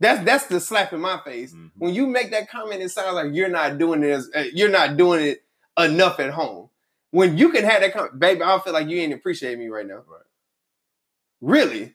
That's 0.00 0.24
that's 0.24 0.46
the 0.46 0.60
slap 0.60 0.94
in 0.94 1.00
my 1.00 1.20
face. 1.26 1.52
Mhm. 1.52 1.72
When 1.76 1.92
you 1.92 2.06
make 2.06 2.30
that 2.30 2.50
comment, 2.50 2.80
it 2.80 2.88
sounds 2.88 3.14
like 3.16 3.34
you're 3.34 3.50
not 3.50 3.76
doing 3.76 4.02
it 4.02 4.10
as 4.10 4.30
uh, 4.34 4.44
you're 4.54 4.70
not 4.70 4.96
doing 4.96 5.22
it 5.26 5.44
enough 5.78 6.18
at 6.20 6.30
home. 6.30 6.69
When 7.12 7.36
you 7.38 7.50
can 7.50 7.64
have 7.64 7.80
that 7.82 8.18
baby, 8.18 8.42
I 8.42 8.48
don't 8.48 8.62
feel 8.64 8.72
like 8.72 8.88
you 8.88 8.98
ain't 8.98 9.12
appreciating 9.12 9.58
me 9.58 9.68
right 9.68 9.86
now. 9.86 9.96
Right. 10.06 10.22
Really? 11.40 11.94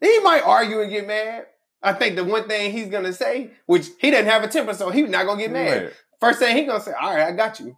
He 0.00 0.18
might 0.20 0.42
argue 0.42 0.80
and 0.80 0.90
get 0.90 1.06
mad. 1.06 1.46
I 1.82 1.92
think 1.92 2.16
the 2.16 2.24
one 2.24 2.46
thing 2.48 2.72
he's 2.72 2.88
gonna 2.88 3.12
say, 3.12 3.52
which 3.66 3.88
he 3.98 4.10
doesn't 4.10 4.26
have 4.26 4.42
a 4.42 4.48
temper, 4.48 4.74
so 4.74 4.90
he's 4.90 5.08
not 5.08 5.26
gonna 5.26 5.40
get 5.40 5.52
mad. 5.52 5.82
Right. 5.84 5.92
First 6.20 6.38
thing 6.38 6.56
he 6.56 6.64
gonna 6.64 6.82
say, 6.82 6.92
"All 6.92 7.14
right, 7.14 7.26
I 7.28 7.32
got 7.32 7.58
you." 7.60 7.76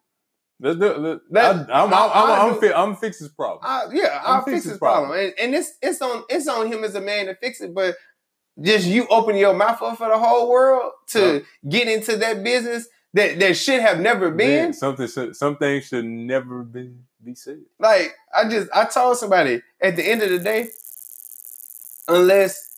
Let's 0.61 0.79
do, 0.79 0.93
let, 0.97 1.19
That- 1.31 1.71
I, 1.71 1.83
I'm, 1.83 1.89
I'm, 1.89 1.93
I- 1.93 2.13
I'm, 2.15 2.31
I 2.31 2.55
I'm, 2.55 2.61
fi- 2.61 2.73
I'm 2.73 2.97
fix 2.97 3.19
his 3.19 3.29
problem. 3.29 3.61
Uh, 3.65 3.89
yeah, 3.93 4.21
I'm 4.25 4.37
I'll 4.37 4.43
fix 4.43 4.53
fix 4.55 4.65
his 4.65 4.73
this 4.73 4.79
problem, 4.79 5.11
problem. 5.11 5.27
and, 5.27 5.35
and 5.39 5.55
it's 5.55 5.73
it's 5.83 6.01
on 6.03 6.25
it's 6.29 6.49
on 6.49 6.67
him 6.73 6.85
as 6.85 6.95
a 6.95 7.01
man 7.01 7.27
to 7.27 7.35
fix 7.37 7.61
it. 7.61 7.75
But 7.75 7.97
just 8.61 8.87
you 8.87 9.07
open 9.09 9.37
your 9.37 9.55
mouth 9.55 9.81
up 9.83 9.99
for 9.99 10.09
the 10.09 10.19
whole 10.19 10.51
world 10.51 10.93
to 11.11 11.45
get 11.69 11.89
into 11.89 12.17
that 12.17 12.43
business 12.45 12.87
that 13.15 13.39
that 13.41 13.57
should 13.57 13.81
have 13.81 14.01
never 14.01 14.31
been. 14.31 14.65
Man, 14.65 14.73
something, 14.73 15.07
should- 15.07 15.37
some 15.37 15.57
things 15.57 15.85
should 15.87 16.05
never 16.05 16.63
be 16.63 16.93
be 17.25 17.35
said. 17.35 17.61
Like 17.79 18.15
I 18.35 18.49
just 18.49 18.69
I 18.75 18.85
told 18.87 19.17
somebody 19.19 19.63
at 19.81 19.97
the 19.97 20.03
end 20.09 20.23
of 20.23 20.31
the 20.31 20.39
day, 20.39 20.69
unless 22.09 22.69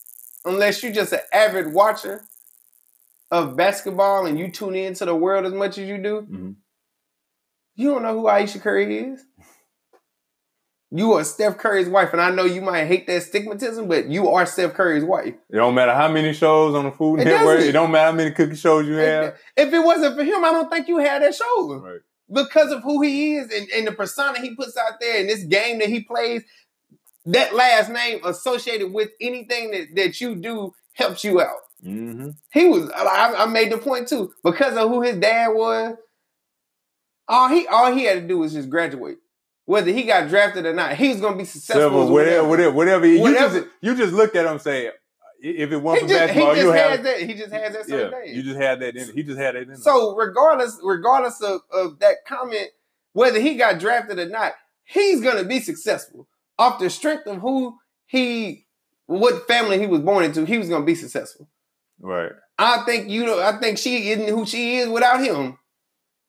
unless 0.44 0.82
you're 0.82 0.92
just 0.92 1.12
an 1.12 1.20
avid 1.32 1.72
watcher 1.72 2.22
of 3.30 3.56
basketball 3.56 4.26
and 4.26 4.38
you 4.38 4.50
tune 4.50 4.74
into 4.74 5.04
the 5.04 5.14
world 5.14 5.46
as 5.46 5.52
much 5.52 5.78
as 5.78 5.88
you 5.88 5.98
do, 5.98 6.22
Mhm. 6.30 6.54
you 7.74 7.90
don't 7.92 8.02
know 8.02 8.12
who 8.20 8.28
Ayesha 8.28 8.58
Curry 8.60 8.98
is. 8.98 9.24
You 10.96 11.14
are 11.14 11.24
Steph 11.24 11.58
Curry's 11.58 11.88
wife, 11.88 12.12
and 12.12 12.22
I 12.22 12.30
know 12.30 12.44
you 12.44 12.60
might 12.62 12.84
hate 12.86 13.08
that 13.08 13.22
stigmatism, 13.22 13.88
but 13.88 14.06
you 14.08 14.28
are 14.28 14.46
Steph 14.46 14.74
Curry's 14.74 15.02
wife. 15.02 15.34
It 15.50 15.56
don't 15.56 15.74
matter 15.74 15.92
how 15.92 16.06
many 16.08 16.32
shows 16.32 16.76
on 16.76 16.84
the 16.84 16.92
Food 16.92 17.18
It 17.18 17.24
Network. 17.24 17.56
doesn't. 17.56 17.70
It 17.70 17.72
don't 17.72 17.90
matter 17.90 18.12
how 18.12 18.16
many 18.16 18.30
cookie 18.30 18.54
shows 18.54 18.86
you 18.86 18.94
have. 18.94 19.34
If 19.56 19.72
it 19.72 19.80
wasn't 19.80 20.16
for 20.16 20.22
him, 20.22 20.44
I 20.44 20.52
don't 20.52 20.70
think 20.70 20.86
you 20.86 20.98
had 20.98 21.22
that 21.22 21.34
show. 21.34 21.74
Right. 21.74 22.00
because 22.32 22.70
of 22.70 22.84
who 22.84 23.02
he 23.02 23.34
is 23.34 23.50
and, 23.52 23.68
and 23.70 23.86
the 23.88 23.92
persona 23.92 24.40
he 24.40 24.54
puts 24.54 24.76
out 24.76 25.00
there 25.00 25.18
and 25.20 25.28
this 25.28 25.42
game 25.42 25.80
that 25.80 25.88
he 25.88 26.00
plays, 26.00 26.44
that 27.26 27.54
last 27.56 27.90
name 27.90 28.20
associated 28.24 28.92
with 28.92 29.10
anything 29.20 29.72
that, 29.72 29.88
that 29.96 30.20
you 30.20 30.36
do 30.36 30.72
helps 30.92 31.24
you 31.24 31.40
out. 31.40 31.58
Mm-hmm. 31.84 32.30
He 32.52 32.66
was 32.68 32.88
I, 32.96 33.34
I 33.36 33.46
made 33.46 33.72
the 33.72 33.78
point 33.78 34.06
too, 34.08 34.32
because 34.44 34.76
of 34.76 34.88
who 34.88 35.02
his 35.02 35.16
dad 35.16 35.48
was, 35.48 35.96
all 37.26 37.48
he 37.48 37.66
all 37.66 37.92
he 37.92 38.04
had 38.04 38.22
to 38.22 38.28
do 38.28 38.38
was 38.38 38.52
just 38.52 38.70
graduate. 38.70 39.18
Whether 39.66 39.92
he 39.92 40.02
got 40.02 40.28
drafted 40.28 40.66
or 40.66 40.74
not, 40.74 40.94
he's 40.94 41.20
gonna 41.20 41.36
be 41.36 41.44
successful. 41.44 42.10
Whatever, 42.10 42.46
whatever, 42.46 42.48
whatever, 42.48 42.72
whatever. 42.74 43.06
You 43.06 43.20
Whatever. 43.20 43.60
just 43.60 43.70
you 43.80 43.94
just 43.96 44.12
look 44.12 44.36
at 44.36 44.44
him 44.44 44.52
and 44.52 44.60
say, 44.60 44.90
if 45.40 45.72
it 45.72 45.78
wasn't 45.78 46.10
for 46.10 46.16
basketball, 46.16 46.56
you 46.56 46.70
have 46.72 47.02
that. 47.02 47.20
He 47.20 47.34
just 47.34 47.52
has 47.52 47.72
that 47.72 47.88
yeah. 47.88 48.32
You 48.32 48.42
just 48.42 48.56
had 48.56 48.80
that 48.80 48.96
in. 48.96 49.12
He 49.14 49.22
just 49.22 49.38
had 49.38 49.54
that 49.54 49.62
in. 49.62 49.70
him. 49.70 49.76
So 49.76 50.14
regardless, 50.16 50.78
regardless 50.82 51.40
of, 51.42 51.60
of 51.70 51.98
that 52.00 52.24
comment, 52.26 52.68
whether 53.12 53.40
he 53.40 53.54
got 53.54 53.78
drafted 53.78 54.18
or 54.18 54.28
not, 54.28 54.52
he's 54.84 55.20
gonna 55.20 55.44
be 55.44 55.60
successful. 55.60 56.28
Off 56.58 56.78
the 56.78 56.88
strength 56.90 57.26
of 57.26 57.38
who 57.38 57.78
he 58.06 58.66
what 59.06 59.46
family 59.46 59.78
he 59.78 59.86
was 59.86 60.00
born 60.00 60.24
into, 60.24 60.44
he 60.44 60.58
was 60.58 60.68
gonna 60.68 60.84
be 60.84 60.94
successful. 60.94 61.48
right. 62.00 62.32
I 62.58 62.84
think 62.84 63.10
you 63.10 63.26
know, 63.26 63.40
I 63.40 63.58
think 63.58 63.78
she 63.78 64.10
isn't 64.10 64.28
who 64.28 64.46
she 64.46 64.76
is 64.76 64.88
without 64.88 65.20
him. 65.20 65.58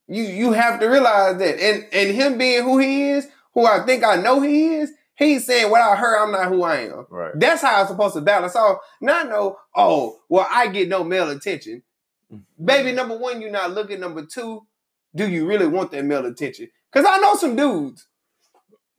You 0.08 0.24
you 0.24 0.51
have 0.51 0.80
to 0.80 0.88
realize 0.88 1.38
that. 1.39 1.60
And 1.60 1.86
and 1.91 2.16
him 2.16 2.38
being 2.38 2.64
who 2.64 2.78
he 2.78 3.10
is, 3.10 3.28
who 3.53 3.66
I 3.66 3.86
think 3.86 4.03
I 4.03 4.18
know 4.18 4.41
he 4.41 4.76
is, 4.76 4.91
he's 5.16 5.45
saying 5.45 5.72
without 5.72 5.97
her, 5.97 6.24
I'm 6.24 6.32
not 6.32 6.47
who 6.49 6.64
I 6.64 6.82
am. 6.88 7.08
Right. 7.10 7.32
That's 7.36 7.62
how 7.62 7.82
I'm 7.82 7.88
supposed 7.88 8.16
to 8.16 8.22
balance 8.22 8.56
off. 8.56 8.80
Not 9.01 9.30
know, 9.30 9.58
oh, 9.76 10.20
well, 10.30 10.47
I 10.49 10.68
get 10.68 10.89
no 10.89 11.03
male 11.03 11.30
attention. 11.30 11.84
Mm-hmm. 12.32 12.66
Baby, 12.66 12.91
number 12.91 13.18
one, 13.18 13.41
you're 13.41 13.51
not 13.51 13.72
looking. 13.72 13.99
Number 13.99 14.26
two, 14.26 14.66
do 15.16 15.28
you 15.28 15.47
really 15.47 15.68
want 15.68 15.91
that 15.91 16.06
male 16.06 16.26
attention? 16.26 16.70
Because 16.91 17.08
I 17.10 17.20
know 17.20 17.36
some 17.36 17.56
dudes. 17.56 18.08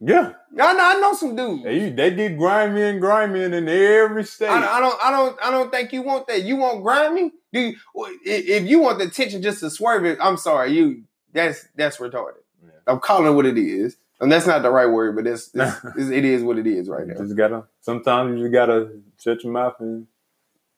Yeah. 0.01 0.33
I 0.61 0.73
know, 0.75 0.85
I 0.85 1.01
know 1.01 1.15
some 1.15 1.37
dudes. 1.37 1.65
They, 1.65 1.91
they 1.91 2.11
get 2.15 2.37
grimy 2.37 2.83
and 2.83 3.01
grimy 3.01 3.43
in 3.45 3.55
every 3.69 4.25
state. 4.25 4.49
I, 4.49 4.77
I 4.77 4.81
don't, 4.81 5.03
I 5.03 5.11
don't, 5.11 5.39
I 5.43 5.51
don't 5.51 5.71
think 5.71 5.93
you 5.93 6.03
want 6.03 6.27
that. 6.27 6.43
You 6.43 6.57
want 6.57 6.83
grimy? 6.83 7.33
Do 7.53 7.61
you, 7.61 7.77
if 8.25 8.65
you 8.67 8.81
want 8.81 8.99
the 8.99 9.07
attention 9.07 9.43
just 9.43 9.61
to 9.61 9.71
swerve 9.71 10.05
it? 10.05 10.19
I'm 10.21 10.37
sorry, 10.37 10.73
you. 10.73 11.05
That's 11.33 11.67
that's 11.75 11.99
retarded. 11.99 12.37
Yeah. 12.65 12.71
I'm 12.87 13.01
calling 13.01 13.27
it 13.31 13.35
what 13.35 13.45
it 13.45 13.59
is, 13.59 13.97
and 14.21 14.33
that's 14.33 14.47
not 14.47 14.63
the 14.63 14.71
right 14.71 14.87
word, 14.87 15.17
but 15.17 15.27
it's, 15.27 15.51
it's, 15.55 15.75
it's 15.97 16.43
what 16.43 16.59
it 16.59 16.67
is 16.67 16.89
right 16.89 17.07
You 17.07 17.15
just 17.15 17.37
gotta. 17.37 17.65
Sometimes 17.81 18.39
you 18.39 18.45
just 18.45 18.53
gotta 18.55 18.91
shut 19.23 19.45
your 19.45 19.53
mouth 19.53 19.75
and 19.81 20.07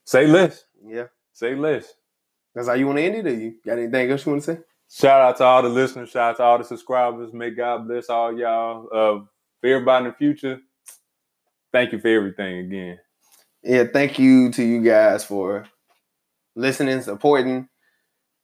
say 0.04 0.26
less. 0.26 0.64
Yeah, 0.84 1.06
Say 1.32 1.54
less. 1.54 1.92
that's 2.54 2.66
how 2.66 2.74
you 2.74 2.86
want 2.86 2.98
to 2.98 3.04
end 3.04 3.16
it. 3.16 3.26
Or 3.26 3.34
you 3.34 3.54
got 3.64 3.78
anything 3.78 4.10
else 4.10 4.26
you 4.26 4.32
want 4.32 4.44
to 4.44 4.54
say? 4.54 4.60
Shout 4.90 5.20
out 5.20 5.36
to 5.36 5.44
all 5.44 5.62
the 5.62 5.68
listeners. 5.68 6.10
Shout 6.10 6.30
out 6.30 6.36
to 6.38 6.42
all 6.42 6.58
the 6.58 6.64
subscribers. 6.64 7.32
May 7.32 7.50
God 7.50 7.86
bless 7.86 8.08
all 8.08 8.36
y'all. 8.36 8.86
Uh, 8.86 9.24
for 9.60 9.66
everybody 9.66 10.06
in 10.06 10.10
the 10.10 10.16
future, 10.16 10.60
thank 11.72 11.92
you 11.92 11.98
for 11.98 12.08
everything 12.08 12.58
again. 12.58 12.98
Yeah, 13.62 13.84
thank 13.92 14.18
you 14.18 14.50
to 14.52 14.62
you 14.62 14.80
guys 14.82 15.24
for 15.24 15.66
listening, 16.56 17.02
supporting. 17.02 17.68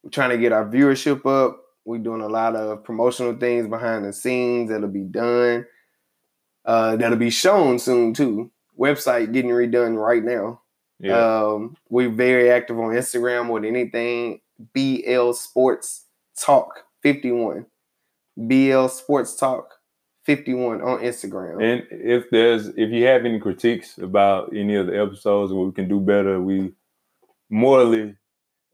We're 0.03 0.11
trying 0.11 0.31
to 0.31 0.39
get 0.39 0.53
our 0.53 0.67
viewership 0.67 1.25
up. 1.25 1.61
We're 1.87 1.99
doing 1.99 2.21
a 2.21 2.29
lot 2.29 2.57
of 2.57 2.85
promotional 2.85 3.37
things 3.37 3.67
behind 3.67 4.05
the 4.05 4.13
scenes 4.13 4.71
that'll 4.71 4.89
be 4.89 5.05
done. 5.05 5.67
Uh, 6.65 6.97
that'll 6.97 7.19
be 7.19 7.31
shown 7.31 7.79
soon 7.79 8.13
too. 8.13 8.51
Website 8.79 9.33
getting 9.33 9.51
redone 9.51 9.97
right 9.97 10.23
now. 10.23 10.61
Yeah. 10.99 11.17
Um, 11.17 11.77
we're 11.89 12.11
very 12.11 12.51
active 12.51 12.79
on 12.79 12.93
Instagram 12.93 13.51
with 13.51 13.65
anything. 13.65 14.41
BL 14.75 15.33
Sports 15.33 16.05
Talk 16.41 16.85
51. 17.03 17.67
BL 18.37 18.87
Sports 18.89 19.37
Talk 19.37 19.75
51 20.25 20.81
on 20.83 21.01
Instagram. 21.01 21.63
And 21.63 21.87
if 21.91 22.31
there's 22.31 22.69
if 22.69 22.91
you 22.91 23.05
have 23.05 23.25
any 23.25 23.39
critiques 23.39 23.99
about 23.99 24.55
any 24.55 24.75
of 24.75 24.87
the 24.87 25.01
episodes 25.01 25.53
where 25.53 25.65
we 25.65 25.73
can 25.73 25.89
do 25.89 26.01
better, 26.01 26.41
we 26.41 26.73
morally 27.51 28.17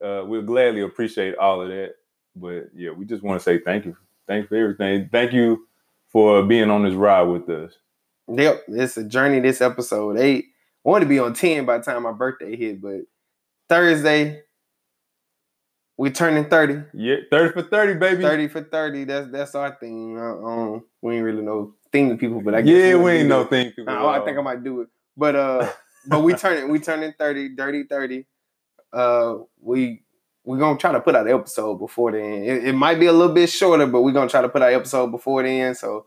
uh 0.02 0.22
we'll 0.24 0.42
gladly 0.42 0.82
appreciate 0.82 1.36
all 1.36 1.61
of 1.61 1.68
that. 1.68 1.94
But 2.36 2.70
yeah, 2.74 2.90
we 2.90 3.04
just 3.04 3.22
want 3.22 3.40
to 3.40 3.44
say 3.44 3.58
thank 3.58 3.84
you. 3.84 3.96
Thanks 4.26 4.48
for 4.48 4.56
everything. 4.56 5.08
Thank 5.11 5.32
you 5.32 5.66
for 6.08 6.42
being 6.44 6.70
on 6.70 6.84
this 6.84 6.94
ride 6.94 7.22
with 7.22 7.48
us. 7.48 7.72
Yep, 8.28 8.64
it's 8.68 8.96
a 8.96 9.04
journey. 9.04 9.40
This 9.40 9.61
episode 9.61 10.18
eight. 10.18 10.46
I 10.84 10.88
want 10.88 11.02
to 11.02 11.08
be 11.08 11.18
on 11.18 11.34
10 11.34 11.66
by 11.66 11.78
the 11.78 11.84
time 11.84 12.04
my 12.04 12.12
birthday 12.12 12.56
hit, 12.56 12.80
but 12.80 13.00
Thursday, 13.68 14.42
we 16.01 16.11
turning 16.11 16.46
30. 16.46 16.84
Yeah, 16.94 17.16
30 17.30 17.53
for 17.53 17.62
30, 17.68 17.94
baby. 17.98 18.22
30 18.22 18.48
for 18.48 18.62
30. 18.62 19.05
That's 19.05 19.30
that's 19.30 19.55
our 19.55 19.76
thing. 19.78 20.18
Um, 20.18 20.82
we 21.03 21.16
ain't 21.16 21.24
really 21.24 21.42
no 21.42 21.74
thing 21.92 22.09
to 22.09 22.16
people, 22.16 22.40
but 22.40 22.55
I 22.55 22.62
guess 22.62 22.72
yeah, 22.72 22.94
we'll 22.94 23.09
ain't 23.11 23.28
no 23.28 23.42
that. 23.42 23.51
thing. 23.51 23.86
I, 23.86 24.07
I 24.07 24.24
think 24.24 24.38
I 24.38 24.40
might 24.40 24.64
do 24.64 24.80
it. 24.80 24.88
But 25.14 25.36
uh 25.36 25.70
but 26.07 26.20
we 26.22 26.32
turning 26.42 26.70
we 26.70 26.78
turning 26.78 27.12
30, 27.18 27.51
dirty 27.51 27.82
30. 27.82 28.24
Uh 28.94 29.34
we 29.61 30.03
we're 30.42 30.59
gonna 30.59 30.78
try 30.78 30.90
to 30.90 31.03
put 31.03 31.14
out 31.14 31.26
an 31.26 31.34
episode 31.34 31.74
before 31.74 32.12
then. 32.12 32.44
It, 32.44 32.68
it 32.68 32.72
might 32.72 32.98
be 32.98 33.05
a 33.05 33.12
little 33.12 33.34
bit 33.34 33.51
shorter, 33.51 33.86
but 33.86 34.01
we're 34.01 34.12
gonna 34.12 34.30
try 34.30 34.40
to 34.40 34.48
put 34.48 34.62
out 34.62 34.70
an 34.70 34.76
episode 34.76 35.09
before 35.09 35.42
then 35.42 35.74
so 35.74 36.07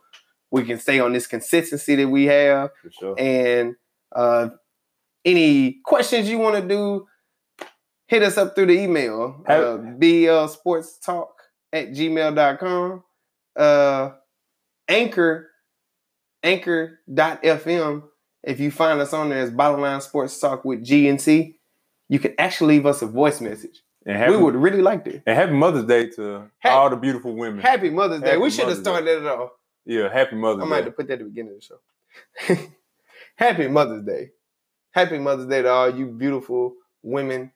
we 0.50 0.64
can 0.64 0.80
stay 0.80 1.02
on 1.02 1.14
this 1.14 1.28
consistency 1.28 1.94
that 1.98 2.08
we 2.10 2.26
have. 2.26 2.72
for 2.82 2.90
sure. 2.90 3.16
And 3.20 3.76
uh 4.12 4.50
any 5.24 5.80
questions 5.86 6.28
you 6.28 6.40
want 6.40 6.56
to 6.56 6.68
do, 6.68 7.06
hit 8.14 8.24
us 8.24 8.38
up 8.38 8.54
through 8.56 8.68
the 8.68 8.80
email. 8.80 9.44
Uh, 9.48 9.78
BL 9.78 10.48
Sports 10.48 11.00
Talk 11.00 11.34
at 11.72 11.90
gmail.com. 11.92 13.04
Uh 13.56 14.10
Anchor, 14.88 15.50
anchor.fm. 16.44 18.04
If 18.44 18.60
you 18.60 18.70
find 18.72 19.00
us 19.00 19.14
on 19.14 19.30
there 19.30 19.40
as 19.40 19.50
Bottom 19.52 19.80
Line 19.82 20.02
Sports 20.02 20.38
Talk 20.40 20.66
with 20.66 20.86
GNC, 20.86 21.56
you 22.10 22.20
can 22.20 22.34
actually 22.38 22.76
leave 22.76 22.86
us 22.86 23.02
a 23.02 23.06
voice 23.08 23.40
message. 23.40 23.82
And 24.06 24.18
happy, 24.18 24.32
we 24.32 24.38
would 24.44 24.56
really 24.56 24.82
like 24.82 25.06
that. 25.06 25.24
and 25.26 25.38
happy 25.38 25.54
Mother's 25.54 25.86
Day 25.86 26.10
to 26.10 26.50
Happy- 26.60 26.76
all 26.76 26.90
the 26.90 26.98
beautiful 26.98 27.34
women. 27.34 27.62
Happy 27.62 27.90
Mother's 27.90 28.22
Day. 28.22 28.32
Happy 28.32 28.42
we 28.42 28.50
should 28.50 28.68
have 28.68 28.80
Mother's 28.80 28.84
Day. 28.84 28.92
started 28.92 29.22
it 29.22 29.26
off. 29.28 29.50
yeah, 29.86 30.12
happy 30.12 30.36
Mother's 30.36 30.64
I 30.64 30.68
might 30.68 30.76
have 30.84 30.86
Day. 30.86 30.90
to 30.92 30.96
put 30.98 31.08
that 31.08 31.14
at 31.14 31.20
the 31.20 31.26
beginning 31.26 31.54
of 31.54 31.62
the 31.62 32.56
show. 32.58 32.68
Happy 33.38 33.68
Mother's 33.70 34.06
Day. 34.06 34.32
Happy 34.92 35.18
Mother's 35.20 35.48
Day 35.48 35.62
to 35.62 35.70
all 35.70 35.90
you 35.98 36.08
beautiful 36.08 36.74
women. 37.02 37.52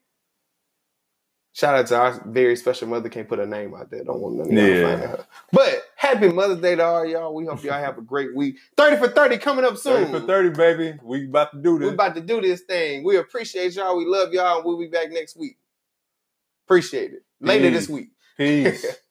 Shout 1.57 1.73
out 1.73 1.87
to 1.87 1.97
our 1.97 2.21
very 2.27 2.55
special 2.55 2.87
mother. 2.87 3.09
Can't 3.09 3.27
put 3.27 3.39
her 3.39 3.45
name 3.47 3.73
out 3.73 3.89
there. 3.89 4.03
Don't 4.03 4.19
want 4.21 4.35
none 4.35 4.45
of 4.45 4.53
Yeah. 4.53 4.83
finding 4.91 5.09
her. 5.09 5.25
But 5.51 5.85
happy 5.95 6.29
Mother's 6.29 6.61
Day 6.61 6.75
to 6.75 6.83
all 6.85 7.03
y'all. 7.03 7.33
We 7.33 7.47
hope 7.47 7.63
y'all 7.63 7.73
have 7.73 7.97
a 7.97 8.01
great 8.03 8.35
week. 8.35 8.57
30 8.77 8.97
for 8.97 9.07
30 9.07 9.39
coming 9.39 9.65
up 9.65 9.75
soon. 9.75 10.05
30 10.05 10.19
for 10.19 10.27
30, 10.27 10.49
baby. 10.51 10.99
We 11.01 11.25
about 11.25 11.51
to 11.53 11.57
do 11.57 11.79
this. 11.79 11.87
We're 11.87 11.93
about 11.95 12.13
to 12.13 12.21
do 12.21 12.41
this 12.41 12.61
thing. 12.61 13.03
We 13.03 13.17
appreciate 13.17 13.73
y'all. 13.75 13.97
We 13.97 14.05
love 14.05 14.33
y'all. 14.33 14.57
And 14.57 14.65
we'll 14.65 14.77
be 14.77 14.85
back 14.87 15.09
next 15.09 15.35
week. 15.35 15.57
Appreciate 16.67 17.13
it. 17.13 17.23
Later 17.41 17.71
Peace. 17.71 17.79
this 17.79 17.89
week. 17.89 18.09
Peace. 18.37 18.85